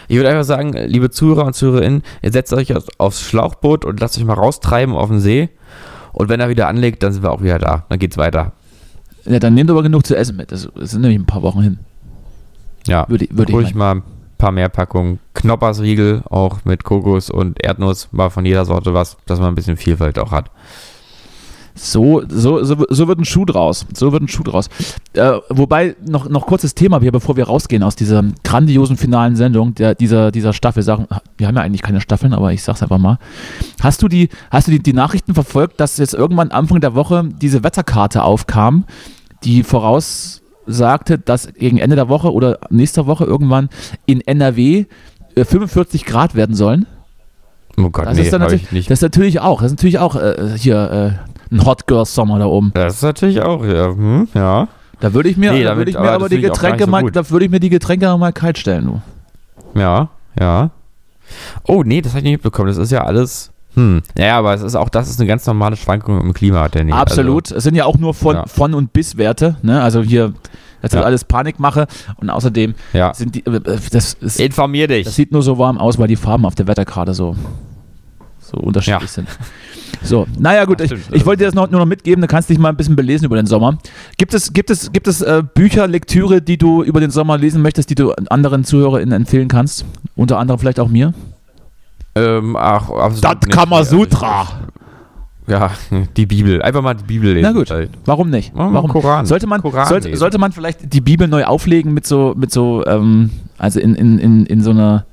Ich 0.07 0.17
würde 0.17 0.29
einfach 0.29 0.43
sagen, 0.43 0.73
liebe 0.73 1.11
Zuhörer 1.11 1.45
und 1.45 1.53
Zuhörerinnen, 1.53 2.03
ihr 2.21 2.31
setzt 2.31 2.51
euch 2.53 2.73
aufs 2.99 3.21
Schlauchboot 3.21 3.85
und 3.85 3.99
lasst 3.99 4.17
euch 4.17 4.25
mal 4.25 4.33
raustreiben 4.33 4.95
auf 4.95 5.09
den 5.09 5.19
See. 5.19 5.49
Und 6.11 6.29
wenn 6.29 6.39
er 6.39 6.49
wieder 6.49 6.67
anlegt, 6.67 7.03
dann 7.03 7.13
sind 7.13 7.23
wir 7.23 7.31
auch 7.31 7.41
wieder 7.41 7.59
da. 7.59 7.85
Dann 7.89 7.99
geht's 7.99 8.17
weiter. 8.17 8.53
Ja, 9.25 9.39
dann 9.39 9.53
nehmt 9.53 9.69
aber 9.69 9.83
genug 9.83 10.05
zu 10.05 10.15
essen 10.15 10.35
mit. 10.35 10.51
Das, 10.51 10.69
das 10.75 10.91
sind 10.91 11.01
nämlich 11.01 11.19
ein 11.19 11.25
paar 11.25 11.41
Wochen 11.41 11.61
hin. 11.61 11.79
Ja. 12.87 13.05
Würde, 13.07 13.27
würde 13.31 13.53
ich 13.53 13.69
ich 13.69 13.75
mal 13.75 13.95
ein 13.95 14.03
paar 14.37 14.51
mehr 14.51 14.69
Packungen 14.69 15.19
Knoppersriegel, 15.33 16.23
auch 16.29 16.65
mit 16.65 16.83
Kokos 16.83 17.29
und 17.29 17.63
Erdnuss, 17.63 18.09
mal 18.11 18.29
von 18.29 18.45
jeder 18.45 18.65
Sorte 18.65 18.93
was, 18.93 19.17
dass 19.25 19.39
man 19.39 19.49
ein 19.49 19.55
bisschen 19.55 19.77
Vielfalt 19.77 20.19
auch 20.19 20.31
hat. 20.31 20.51
So, 21.75 22.21
so, 22.29 22.63
so, 22.63 22.85
so 22.87 23.07
wird 23.07 23.19
ein 23.19 23.25
Schuh 23.25 23.45
draus. 23.45 23.85
So 23.93 24.11
wird 24.11 24.21
ein 24.21 24.27
Schuh 24.27 24.43
draus. 24.43 24.69
Äh, 25.13 25.39
wobei, 25.49 25.95
noch, 26.07 26.29
noch 26.29 26.45
kurzes 26.45 26.75
Thema 26.75 26.99
hier, 26.99 27.11
bevor 27.11 27.35
wir 27.35 27.45
rausgehen 27.45 27.81
aus 27.81 27.95
dieser 27.95 28.23
grandiosen 28.43 28.95
finalen 28.95 29.35
Sendung 29.35 29.73
der, 29.73 29.95
dieser, 29.95 30.31
dieser 30.31 30.53
Staffel. 30.53 30.83
Sagen, 30.83 31.07
wir 31.37 31.47
haben 31.47 31.55
ja 31.55 31.63
eigentlich 31.63 31.81
keine 31.81 31.99
Staffeln, 31.99 32.33
aber 32.33 32.53
ich 32.53 32.63
sag's 32.63 32.83
einfach 32.83 32.99
mal. 32.99 33.17
Hast 33.81 34.03
du 34.03 34.07
die, 34.07 34.29
hast 34.51 34.67
du 34.67 34.71
die, 34.71 34.83
die 34.83 34.93
Nachrichten 34.93 35.33
verfolgt, 35.33 35.79
dass 35.79 35.97
jetzt 35.97 36.13
irgendwann 36.13 36.51
Anfang 36.51 36.79
der 36.79 36.93
Woche 36.93 37.27
diese 37.41 37.63
Wetterkarte 37.63 38.23
aufkam, 38.23 38.85
die 39.43 39.63
voraussagte, 39.63 41.19
dass 41.19 41.53
gegen 41.53 41.77
Ende 41.77 41.95
der 41.95 42.09
Woche 42.09 42.31
oder 42.33 42.59
nächster 42.69 43.05
Woche 43.07 43.25
irgendwann 43.25 43.69
in 44.05 44.21
NRW 44.21 44.85
äh, 45.35 45.45
45 45.45 46.05
Grad 46.05 46.35
werden 46.35 46.55
sollen? 46.55 46.85
Oh 47.77 47.89
Gott, 47.89 48.05
Das 48.05 48.17
nee, 48.17 48.23
ist 48.23 48.31
natürlich, 48.31 48.63
ich 48.63 48.71
nicht. 48.71 48.89
das 48.91 48.99
ist 48.99 49.03
natürlich 49.03 49.39
auch, 49.39 49.61
das 49.61 49.71
ist 49.71 49.77
natürlich 49.77 49.99
auch 49.99 50.15
äh, 50.15 50.55
hier 50.57 51.17
äh, 51.51 51.53
ein 51.53 51.65
Hot 51.65 51.87
Girl 51.87 52.05
Sommer 52.05 52.39
da 52.39 52.45
oben. 52.45 52.71
Das 52.75 52.95
ist 52.95 53.01
natürlich 53.03 53.41
auch, 53.41 53.65
ja. 53.65 53.87
Hm, 53.87 54.27
ja. 54.33 54.67
Da 54.99 55.13
würde 55.13 55.29
ich 55.29 55.37
mir, 55.37 55.51
Nee, 55.51 55.63
da 55.63 55.75
würde 55.75 55.91
ich 55.91 55.97
mir 55.97 56.11
aber 56.11 56.29
die 56.29 56.39
Getränke 56.39 56.85
so 56.85 56.89
mal, 56.89 57.03
da 57.11 57.29
würde 57.29 57.45
ich 57.45 57.51
mir 57.51 57.59
die 57.59 57.69
Getränke 57.69 58.15
mal 58.17 58.31
kalt 58.31 58.57
stellen, 58.57 58.85
du. 58.85 59.79
Ja, 59.79 60.09
ja. 60.39 60.69
Oh, 61.67 61.83
nee, 61.83 62.01
das 62.01 62.11
habe 62.11 62.19
ich 62.19 62.23
nicht 62.25 62.33
mitbekommen. 62.33 62.67
Das 62.67 62.77
ist 62.77 62.91
ja 62.91 63.03
alles. 63.03 63.51
Hm. 63.75 64.01
Naja, 64.15 64.37
aber 64.37 64.53
es 64.53 64.61
ist 64.61 64.75
auch, 64.75 64.89
das 64.89 65.09
ist 65.09 65.19
eine 65.19 65.27
ganz 65.27 65.45
normale 65.47 65.75
Schwankung 65.75 66.21
im 66.21 66.33
Klima, 66.33 66.67
Danny. 66.69 66.91
Absolut. 66.91 67.51
Es 67.51 67.63
sind 67.63 67.75
ja 67.75 67.85
auch 67.85 67.97
nur 67.97 68.13
von, 68.13 68.35
Ja. 68.35 68.45
von 68.45 68.73
und 68.73 68.93
bis 68.93 69.17
Werte, 69.17 69.57
ne? 69.63 69.81
Also 69.81 70.01
hier, 70.03 70.33
das 70.81 70.91
ist 70.93 70.99
Ja. 70.99 71.03
alles 71.03 71.23
Panikmache 71.23 71.87
und 72.17 72.29
außerdem 72.29 72.75
Also, 72.93 72.97
ja. 72.97 73.13
sind 73.13 73.35
die, 73.35 73.45
äh, 73.45 73.59
das, 73.91 74.13
ist, 74.13 74.39
Informier 74.39 74.87
dich. 74.87 75.05
das 75.05 75.15
sieht 75.15 75.31
nur 75.31 75.41
so 75.41 75.57
warm 75.57 75.77
aus, 75.77 75.97
weil 75.97 76.07
die 76.07 76.15
Farben 76.15 76.45
auf 76.45 76.55
der 76.55 76.67
Wetterkarte 76.67 77.13
so, 77.13 77.35
so 78.39 78.57
unterschiedlich 78.57 79.01
Ja. 79.01 79.07
sind. 79.07 79.27
So, 80.03 80.27
naja 80.37 80.65
gut, 80.65 80.79
Ja, 80.79 80.85
ich, 80.85 80.93
ich 81.11 81.25
wollte 81.25 81.39
dir 81.39 81.45
das 81.45 81.55
noch, 81.55 81.69
nur 81.69 81.79
noch 81.79 81.85
mitgeben, 81.87 82.19
da 82.21 82.27
kannst 82.27 82.49
du 82.49 82.53
dich 82.53 82.59
mal 82.61 82.69
ein 82.69 82.75
bisschen 82.75 82.95
belesen 82.95 83.25
über 83.25 83.37
den 83.37 83.45
Sommer. 83.45 83.77
Gibt 84.17 84.33
es, 84.33 84.51
gibt 84.51 84.69
es, 84.69 84.91
gibt 84.91 85.07
es 85.07 85.21
äh, 85.21 85.41
Bücher, 85.55 85.87
Lektüre, 85.87 86.41
die 86.41 86.57
du 86.57 86.83
über 86.83 86.99
den 86.99 87.09
Sommer 87.11 87.37
lesen 87.37 87.61
möchtest, 87.61 87.89
die 87.89 87.95
du 87.95 88.11
anderen 88.29 88.65
ZuhörerInnen 88.65 89.13
empfehlen 89.13 89.47
kannst? 89.47 89.85
Unter 90.15 90.39
anderem 90.39 90.59
vielleicht 90.59 90.79
auch 90.79 90.89
mir? 90.89 91.13
Ähm, 92.15 92.55
ach, 92.55 92.89
nicht. 93.09 93.49
Kamasutra. 93.49 94.47
Ja, 95.47 95.71
die 96.15 96.25
Bibel. 96.25 96.61
Einfach 96.61 96.81
mal 96.81 96.93
die 96.93 97.03
Bibel 97.03 97.33
lesen. 97.33 97.43
Na 97.43 97.51
gut, 97.51 97.69
Halt. 97.69 97.89
warum 98.05 98.29
nicht? 98.29 98.55
Wir 98.55 98.71
Warum? 98.73 98.89
Koran. 98.89 99.25
Sollte 99.25 99.45
man, 99.47 99.61
Koran 99.61 99.87
sollte, 99.87 100.07
lesen. 100.07 100.19
sollte 100.19 100.37
man 100.37 100.51
vielleicht 100.53 100.93
die 100.93 101.01
Bibel 101.01 101.27
neu 101.27 101.43
auflegen 101.43 101.93
mit 101.93 102.07
so, 102.07 102.33
mit 102.37 102.51
so, 102.51 102.85
ähm, 102.85 103.29
also 103.57 103.79
in, 103.79 103.95
in, 103.95 104.19
in, 104.19 104.45
in 104.45 104.61
so 104.61 104.71
einer, 104.71 105.05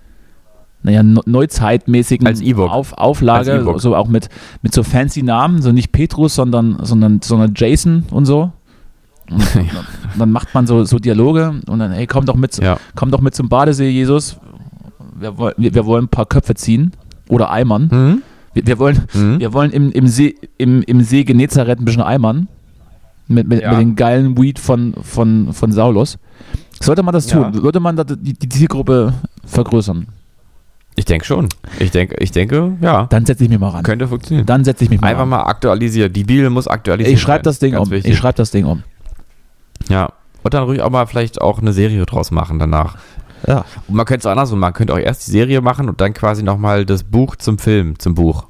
naja, 0.83 1.03
neuzeitmäßigen 1.03 2.27
Als 2.27 2.41
E-Book. 2.41 2.71
Auf, 2.71 2.93
Auflage, 2.93 3.53
Als 3.53 3.63
E-Book. 3.63 3.81
so 3.81 3.97
auch 3.97 4.07
mit, 4.09 4.29
mit 4.63 4.73
so 4.73 4.83
fancy 4.85 5.23
Namen, 5.23 5.63
so 5.63 5.73
nicht 5.73 5.91
Petrus, 5.91 6.37
sondern, 6.37 6.79
sondern, 6.85 7.21
sondern 7.23 7.53
Jason 7.57 8.05
und 8.13 8.25
so. 8.27 8.53
Und 9.31 9.43
dann, 9.55 9.67
dann 10.17 10.31
macht 10.33 10.55
man 10.55 10.67
so, 10.67 10.85
so 10.85 10.99
Dialoge 10.99 11.55
und 11.67 11.79
dann, 11.81 11.91
hey, 11.91 12.07
komm 12.07 12.25
doch 12.25 12.37
mit, 12.37 12.57
Ja. 12.59 12.79
komm 12.95 13.11
doch 13.11 13.21
mit 13.21 13.35
zum 13.35 13.49
Badesee, 13.49 13.89
Jesus. 13.89 14.39
Wir, 15.21 15.39
wir, 15.39 15.75
wir 15.75 15.87
wollen 15.87 16.05
ein 16.05 16.09
paar 16.09 16.27
Köpfe 16.27 16.55
ziehen 16.55 16.93
oder 17.29 17.51
eimern. 17.51 17.91
Hm? 17.91 18.23
Wir, 18.55 18.67
wir 18.67 18.79
wollen, 18.79 19.03
Hm? 19.13 19.39
wir 19.41 19.53
wollen 19.53 19.71
im, 19.71 19.93
im, 19.93 20.07
See, 20.09 20.35
im, 20.59 20.83
im 20.83 21.03
See 21.03 21.25
Genezareth 21.25 21.79
ein 21.79 21.85
bisschen 21.85 22.03
eimern. 22.03 22.49
Mit, 23.29 23.47
mit, 23.47 23.63
Ja. 23.63 23.71
mit 23.71 23.81
den 23.81 23.95
geilen 23.97 24.37
Weed 24.37 24.59
von, 24.59 24.95
von, 25.03 25.53
von 25.53 25.71
Saulus. 25.71 26.19
Sollte 26.81 27.03
man 27.05 27.13
das 27.15 27.27
tun? 27.29 27.53
Ja. 27.55 27.63
Würde 27.63 27.79
man 27.79 27.95
da 27.95 28.03
die, 28.05 28.33
die 28.33 28.49
Zielgruppe 28.49 29.13
vergrößern? 29.45 30.07
Ich 30.97 31.05
denke 31.05 31.25
schon. 31.25 31.49
Ich 31.79 31.93
denke, 31.93 32.17
ich 32.19 32.33
denke, 32.33 32.77
ja. 32.81 33.07
Dann 33.07 33.25
setze 33.25 33.45
ich 33.45 33.51
mich 33.51 33.61
mal 33.61 33.69
ran. 33.69 33.85
Könnte 33.85 34.09
funktionieren. 34.09 34.47
Dann 34.47 34.65
setze 34.65 34.83
ich 34.85 34.91
mich 34.91 35.01
mal 35.01 35.07
Einfach 35.09 35.23
ran. 35.23 35.29
mal 35.29 35.43
aktualisieren. 35.45 36.13
Die 36.13 36.25
Bibel 36.25 36.51
muss 36.51 36.67
aktualisiert 36.67 37.15
Ich 37.15 37.21
schreibe 37.21 37.37
werden. 37.37 37.45
das 37.45 37.59
Ding 37.61 37.73
Ganz 37.73 37.87
um. 37.87 37.93
wichtig. 37.93 38.13
Ich 38.13 38.19
schreibe 38.19 38.37
das 38.37 38.51
Ding 38.51 38.65
um. 38.65 38.83
Ja. 39.89 40.13
Und 40.43 40.55
dann 40.55 40.65
ruhig 40.65 40.81
auch 40.81 40.91
mal 40.91 41.07
vielleicht 41.07 41.41
auch 41.41 41.61
eine 41.61 41.73
Serie 41.73 42.05
draus 42.07 42.31
machen 42.33 42.59
danach. 42.59 42.97
Ja. 43.51 43.65
Und 43.89 43.95
man 43.95 44.07
könnte 44.07 44.21
es 44.21 44.27
auch 44.27 44.31
andersrum 44.33 44.59
machen. 44.59 44.71
Man 44.71 44.75
könnte 44.75 44.95
auch 44.95 44.99
erst 44.99 45.27
die 45.27 45.31
Serie 45.33 45.61
machen 45.61 45.89
und 45.89 46.01
dann 46.01 46.15
quasi 46.15 46.43
nochmal 46.43 46.85
das 46.87 47.05
Buch 47.05 47.37
zum 47.37 47.59
Film, 47.59 47.99
zum 47.99 48.15
Buch. 48.15 48.47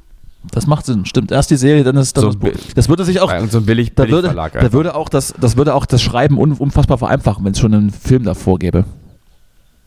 Das 0.53 0.67
macht 0.67 0.87
Sinn. 0.87 1.05
Stimmt. 1.05 1.33
Erst 1.33 1.51
die 1.51 1.57
Serie, 1.57 1.85
dann 1.85 1.97
ist 1.97 2.17
dann 2.17 2.23
So 2.23 2.29
das 2.29 2.37
Buch. 2.37 2.51
Das 2.75 2.89
würde 2.89 3.05
sich 3.05 3.21
auch. 3.21 3.31
So 3.49 3.59
einem 3.59 3.67
billig, 3.67 3.93
Da 3.95 4.03
billig 4.05 4.15
würde, 4.15 4.29
Verlag. 4.29 4.53
da 4.53 4.73
würde 4.73 4.95
auch 4.95 5.09
das, 5.09 5.35
das 5.39 5.57
würde 5.57 5.75
auch 5.75 5.85
das 5.87 6.03
Schreiben 6.03 6.39
un, 6.39 6.53
unfassbar 6.53 6.97
vereinfachen, 6.99 7.45
wenn 7.45 7.53
es 7.53 7.59
schon 7.59 7.75
einen 7.75 7.91
Film 7.91 8.25
davor 8.25 8.59
gäbe. 8.59 8.85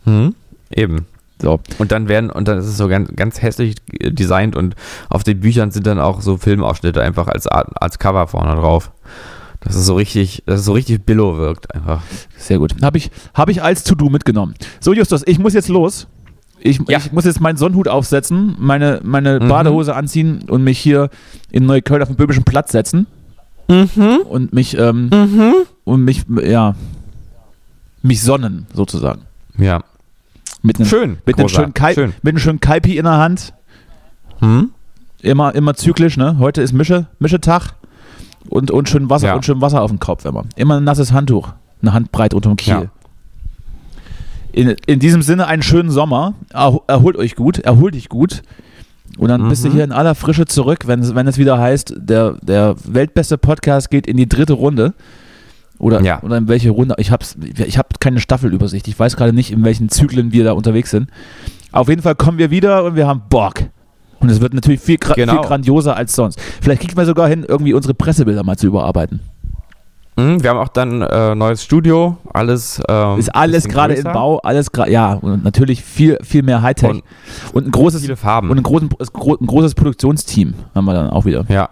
hm? 0.06 0.36
Eben. 0.70 1.06
So. 1.42 1.60
Und 1.78 1.92
dann 1.92 2.08
werden, 2.08 2.30
und 2.30 2.48
dann 2.48 2.58
ist 2.58 2.68
es 2.68 2.78
so 2.78 2.88
ganz, 2.88 3.10
ganz 3.16 3.42
hässlich 3.42 3.76
designt 3.92 4.56
und 4.56 4.76
auf 5.10 5.24
den 5.24 5.40
Büchern 5.42 5.72
sind 5.72 5.86
dann 5.88 6.00
auch 6.00 6.22
so 6.22 6.38
Filmausschnitte 6.38 7.02
einfach 7.02 7.28
als, 7.28 7.48
als 7.48 8.00
Cover 8.00 8.28
vorne 8.28 8.56
drauf. 8.56 8.92
Dass 9.64 9.76
es 9.76 9.86
so 9.86 9.96
richtig, 9.96 10.44
dass 10.46 10.60
es 10.62 10.66
so 10.66 10.74
richtig 10.74 11.06
billow 11.06 11.38
wirkt 11.38 11.74
einfach. 11.74 12.02
Sehr 12.38 12.60
gut. 12.60 12.76
Habe 12.82 12.98
ich, 12.98 13.12
hab 13.34 13.50
ich 13.50 13.62
als 13.64 13.84
To-Do 13.84 14.10
mitgenommen. 14.10 14.56
So, 14.80 14.94
Justus, 14.94 15.24
ich 15.26 15.40
muss 15.40 15.54
jetzt 15.54 15.70
los. 15.70 16.08
Ich, 16.60 16.80
Ja. 16.88 16.98
ich 16.98 17.12
muss 17.12 17.26
jetzt 17.26 17.40
meinen 17.42 17.58
Sonnenhut 17.58 17.88
aufsetzen, 17.88 18.56
meine, 18.60 19.00
meine 19.04 19.40
Mhm. 19.40 19.48
Badehose 19.48 19.96
anziehen 19.96 20.44
und 20.50 20.64
mich 20.64 20.80
hier 20.80 21.10
in 21.52 21.66
Neukölln 21.66 22.02
auf 22.02 22.08
den 22.10 22.18
Böhmischen 22.18 22.44
Platz 22.44 22.72
setzen. 22.72 23.08
Und 23.68 24.54
mich, 24.54 24.78
ähm, 24.78 25.10
und 25.86 26.04
mich, 26.04 26.24
ja, 26.44 26.76
mich 28.02 28.22
sonnen, 28.22 28.68
sozusagen. 28.74 29.22
Ja. 29.58 29.84
Mit 30.62 30.78
einem, 30.78 30.86
Schön. 30.88 31.18
mit 31.26 31.40
einem 31.40 31.50
schönen, 31.50 31.74
Kai, 31.74 31.94
Schön. 31.94 32.14
mit 32.22 32.34
einem 32.34 32.40
schönen 32.40 32.60
Kaipi 32.60 32.98
in 32.98 33.06
der 33.06 33.18
Hand. 33.18 33.54
Hm? 34.40 34.72
Immer, 35.22 35.56
immer 35.56 35.74
zyklisch, 35.74 36.18
ne? 36.18 36.38
Heute 36.40 36.62
ist 36.62 36.74
Mische, 36.74 37.08
Mischetag 37.20 37.74
und, 38.50 38.72
und 38.72 38.90
schön 38.90 39.10
Wasser 39.10 39.28
Ja. 39.28 39.36
und 39.36 39.46
schön 39.46 39.62
Wasser 39.62 39.82
auf 39.82 39.92
dem 39.92 40.00
Kopf 40.00 40.26
immer. 40.26 40.44
Immer 40.56 40.78
ein 40.78 40.84
nasses 40.84 41.12
Handtuch, 41.12 41.54
eine 41.82 41.94
Handbreit 41.94 42.34
unterm 42.34 42.56
Kiel. 42.56 42.74
Ja. 42.74 42.84
In, 44.52 44.76
in 44.86 45.00
diesem 45.00 45.22
Sinne 45.24 45.48
einen 45.48 45.64
schönen 45.64 45.90
Sommer. 45.90 46.36
Erho- 46.54 46.84
Erholt 46.88 47.18
euch 47.18 47.36
gut, 47.36 47.60
erholt 47.60 47.96
dich 47.96 48.10
gut. 48.10 48.44
Und 49.18 49.30
dann 49.30 49.48
bist 49.50 49.64
du 49.64 49.70
Mhm. 49.70 49.74
hier 49.74 49.84
in 49.84 49.92
aller 49.92 50.16
Frische 50.16 50.46
zurück, 50.46 50.86
wenn, 50.88 51.00
es- 51.00 51.16
wenn 51.16 51.28
es 51.28 51.38
wieder 51.38 51.58
heißt, 51.60 51.96
der, 51.98 52.38
der 52.42 52.76
weltbeste 52.86 53.38
Podcast 53.38 53.90
geht 53.90 54.06
in 54.08 54.18
die 54.18 54.30
dritte 54.30 54.54
Runde. 54.54 54.94
Oder, 55.80 56.02
Ja. 56.02 56.22
oder 56.22 56.38
in 56.38 56.48
welche 56.48 56.70
Runde? 56.70 56.96
Ich 57.00 57.12
habe 57.12 57.26
ich 57.66 57.78
hab 57.78 58.00
keine 58.00 58.20
Staffelübersicht. 58.20 58.88
Ich 58.88 58.98
weiß 58.98 59.16
gerade 59.18 59.34
nicht, 59.34 59.52
in 59.52 59.64
welchen 59.66 59.90
Zyklen 59.90 60.32
wir 60.32 60.44
da 60.44 60.52
unterwegs 60.54 60.92
sind. 60.92 61.10
Auf 61.72 61.90
jeden 61.90 62.02
Fall 62.04 62.16
kommen 62.16 62.38
wir 62.38 62.52
wieder 62.52 62.84
und 62.84 62.96
wir 62.96 63.08
haben 63.08 63.24
Bock. 63.30 63.56
Und 64.24 64.30
es 64.30 64.42
wird 64.42 64.54
natürlich 64.54 64.80
viel, 64.80 64.98
gra 64.98 65.14
Genau. 65.14 65.34
viel 65.34 65.42
grandioser 65.48 65.96
als 65.96 66.16
sonst. 66.16 66.40
Vielleicht 66.62 66.82
kriegen 66.82 66.98
wir 66.98 67.06
sogar 67.06 67.28
hin, 67.28 67.46
irgendwie 67.48 67.74
unsere 67.74 67.94
Pressebilder 67.94 68.44
mal 68.44 68.58
zu 68.58 68.68
überarbeiten. 68.68 69.20
Hm, 70.18 70.44
Wir 70.44 70.52
haben 70.52 70.58
auch 70.60 70.68
dann 70.70 71.02
äh, 71.02 71.34
neues 71.36 71.64
Studio, 71.64 72.18
alles. 72.34 72.82
Ähm, 72.88 73.18
Ist 73.20 73.34
alles 73.36 73.68
gerade 73.68 73.96
im 73.96 74.04
Bau, 74.04 74.38
alles 74.40 74.72
gerade, 74.72 74.92
ja, 74.92 75.14
und 75.16 75.44
natürlich 75.44 75.84
viel, 75.84 76.20
viel 76.24 76.44
mehr 76.44 76.62
Hightech. 76.62 76.90
Und 76.90 77.04
Und, 77.54 77.66
ein 77.68 77.72
großes, 77.72 78.02
Viele 78.02 78.16
Farben. 78.16 78.50
und 78.52 78.58
ein, 78.58 78.64
großen, 78.64 78.90
ein 79.00 79.48
großes 79.48 79.74
Produktionsteam 79.76 80.54
haben 80.76 80.86
wir 80.86 80.94
dann 80.94 81.10
auch 81.10 81.26
wieder. 81.26 81.46
ja. 81.50 81.70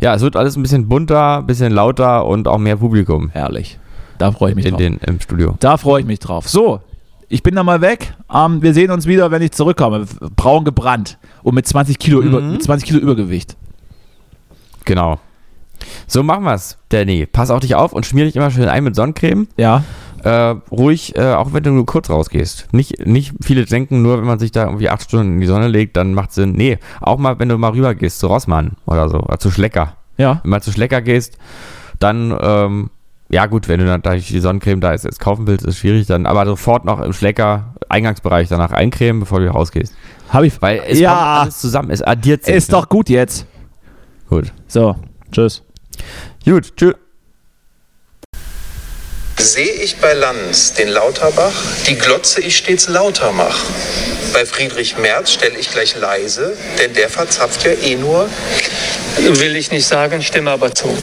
Ja, 0.00 0.16
es 0.16 0.20
wird 0.22 0.34
alles 0.34 0.56
ein 0.56 0.62
bisschen 0.62 0.88
bunter, 0.88 1.38
ein 1.38 1.46
bisschen 1.46 1.72
lauter 1.72 2.26
und 2.26 2.48
auch 2.48 2.58
mehr 2.58 2.74
Publikum 2.76 3.28
Herrlich. 3.30 3.78
Da 4.18 4.32
freue 4.32 4.50
ich 4.50 4.56
mich 4.56 4.64
in 4.64 4.72
drauf. 4.72 4.78
den, 4.80 4.98
im 5.06 5.20
Studio. 5.20 5.54
Da 5.60 5.76
freue 5.76 6.00
ich 6.00 6.06
mich 6.08 6.18
drauf. 6.18 6.48
So, 6.48 6.80
ich 7.32 7.42
bin 7.42 7.54
dann 7.54 7.66
mal 7.66 7.80
weg. 7.80 8.14
Ähm, 8.32 8.62
wir 8.62 8.74
sehen 8.74 8.90
uns 8.90 9.06
wieder, 9.06 9.30
wenn 9.30 9.42
ich 9.42 9.52
zurückkomme. 9.52 10.06
Braun 10.36 10.64
gebrannt 10.64 11.18
und 11.42 11.54
mit 11.54 11.66
20 11.66 11.98
Kilo, 11.98 12.20
über, 12.20 12.40
Mhm. 12.40 12.52
mit 12.52 12.62
20 12.62 12.86
Kilo 12.88 13.00
Übergewicht. 13.00 13.56
Genau. 14.84 15.18
So 16.06 16.22
machen 16.22 16.44
wir's, 16.44 16.78
Danny. 16.90 17.26
Pass 17.26 17.50
auf 17.50 17.60
dich 17.60 17.74
auf 17.74 17.92
und 17.92 18.06
schmier 18.06 18.24
dich 18.24 18.36
immer 18.36 18.50
schön 18.50 18.68
ein 18.68 18.84
mit 18.84 18.94
Sonnencreme. 18.94 19.48
Ja, 19.56 19.82
Äh, 20.24 20.54
ruhig, 20.70 21.16
äh, 21.16 21.32
auch 21.32 21.52
wenn 21.52 21.64
du 21.64 21.70
nur 21.72 21.84
kurz 21.84 22.08
rausgehst. 22.08 22.68
Nicht, 22.72 23.04
nicht 23.04 23.34
viele 23.42 23.64
denken, 23.64 24.02
nur 24.02 24.18
wenn 24.18 24.24
man 24.24 24.38
sich 24.38 24.52
da 24.52 24.66
irgendwie 24.66 24.88
acht 24.88 25.02
Stunden 25.02 25.32
in 25.34 25.40
die 25.40 25.48
Sonne 25.48 25.66
legt, 25.66 25.96
dann 25.96 26.14
macht 26.14 26.32
Sinn. 26.32 26.52
Nee, 26.52 26.78
auch 27.00 27.18
mal, 27.18 27.40
wenn 27.40 27.48
du 27.48 27.58
mal 27.58 27.72
rüber 27.72 27.92
gehst 27.96 28.20
zu 28.20 28.28
Rossmann 28.28 28.76
oder 28.86 29.08
so, 29.08 29.18
oder 29.18 29.40
zu 29.40 29.50
Schlecker. 29.50 29.96
ja. 30.18 30.34
Wenn 30.34 30.42
du 30.44 30.48
mal 30.50 30.62
zu 30.62 30.70
Schlecker 30.70 31.00
gehst, 31.02 31.38
dann, 31.98 32.32
ähm, 32.40 32.90
ja 33.32 33.46
gut, 33.46 33.66
wenn 33.68 33.80
du 33.80 33.86
dann 33.86 34.02
da 34.02 34.14
die 34.14 34.40
Sonnencreme 34.40 34.80
da 34.80 34.92
ist, 34.92 35.04
jetzt 35.04 35.18
kaufen 35.18 35.46
willst, 35.46 35.64
ist 35.64 35.78
schwierig 35.78 36.06
dann, 36.06 36.26
aber 36.26 36.44
sofort 36.46 36.84
noch 36.84 37.00
im 37.00 37.12
Schlecker, 37.12 37.74
Eingangsbereich 37.88 38.48
danach 38.48 38.72
eincremen, 38.72 39.20
bevor 39.20 39.40
du 39.40 39.48
rausgehst. 39.50 39.94
Habe 40.28 40.46
ich. 40.46 40.60
Weil 40.62 40.82
es 40.86 40.98
Ja. 40.98 41.10
kommt 41.10 41.22
alles 41.22 41.58
zusammen, 41.60 41.90
es 41.90 42.02
addiert 42.02 42.44
sich. 42.44 42.54
Ist 42.54 42.70
ne? 42.70 42.78
doch 42.78 42.88
gut 42.88 43.08
jetzt. 43.08 43.46
gut. 44.28 44.52
So, 44.68 44.96
tschüss. 45.30 45.62
Gut, 46.44 46.76
tschüss. 46.76 46.94
Sehe 49.38 49.72
ich 49.82 49.96
bei 49.96 50.12
Lanz 50.14 50.74
den 50.74 50.88
Lauterbach, 50.88 51.52
die 51.88 51.96
Glotze 51.96 52.40
ich 52.40 52.56
stets 52.56 52.88
lauter 52.88 53.32
mach. 53.32 53.58
Bei 54.32 54.46
Friedrich 54.46 54.96
Merz 54.98 55.32
stelle 55.32 55.58
ich 55.58 55.70
gleich 55.70 55.98
leise, 55.98 56.56
denn 56.78 56.94
der 56.94 57.08
verzapft 57.08 57.64
ja 57.64 57.72
eh 57.72 57.96
nur. 57.96 58.28
Will 59.18 59.56
ich 59.56 59.70
nicht 59.70 59.86
sagen, 59.86 60.22
stimme 60.22 60.50
aber 60.50 60.74
zu. 60.74 60.96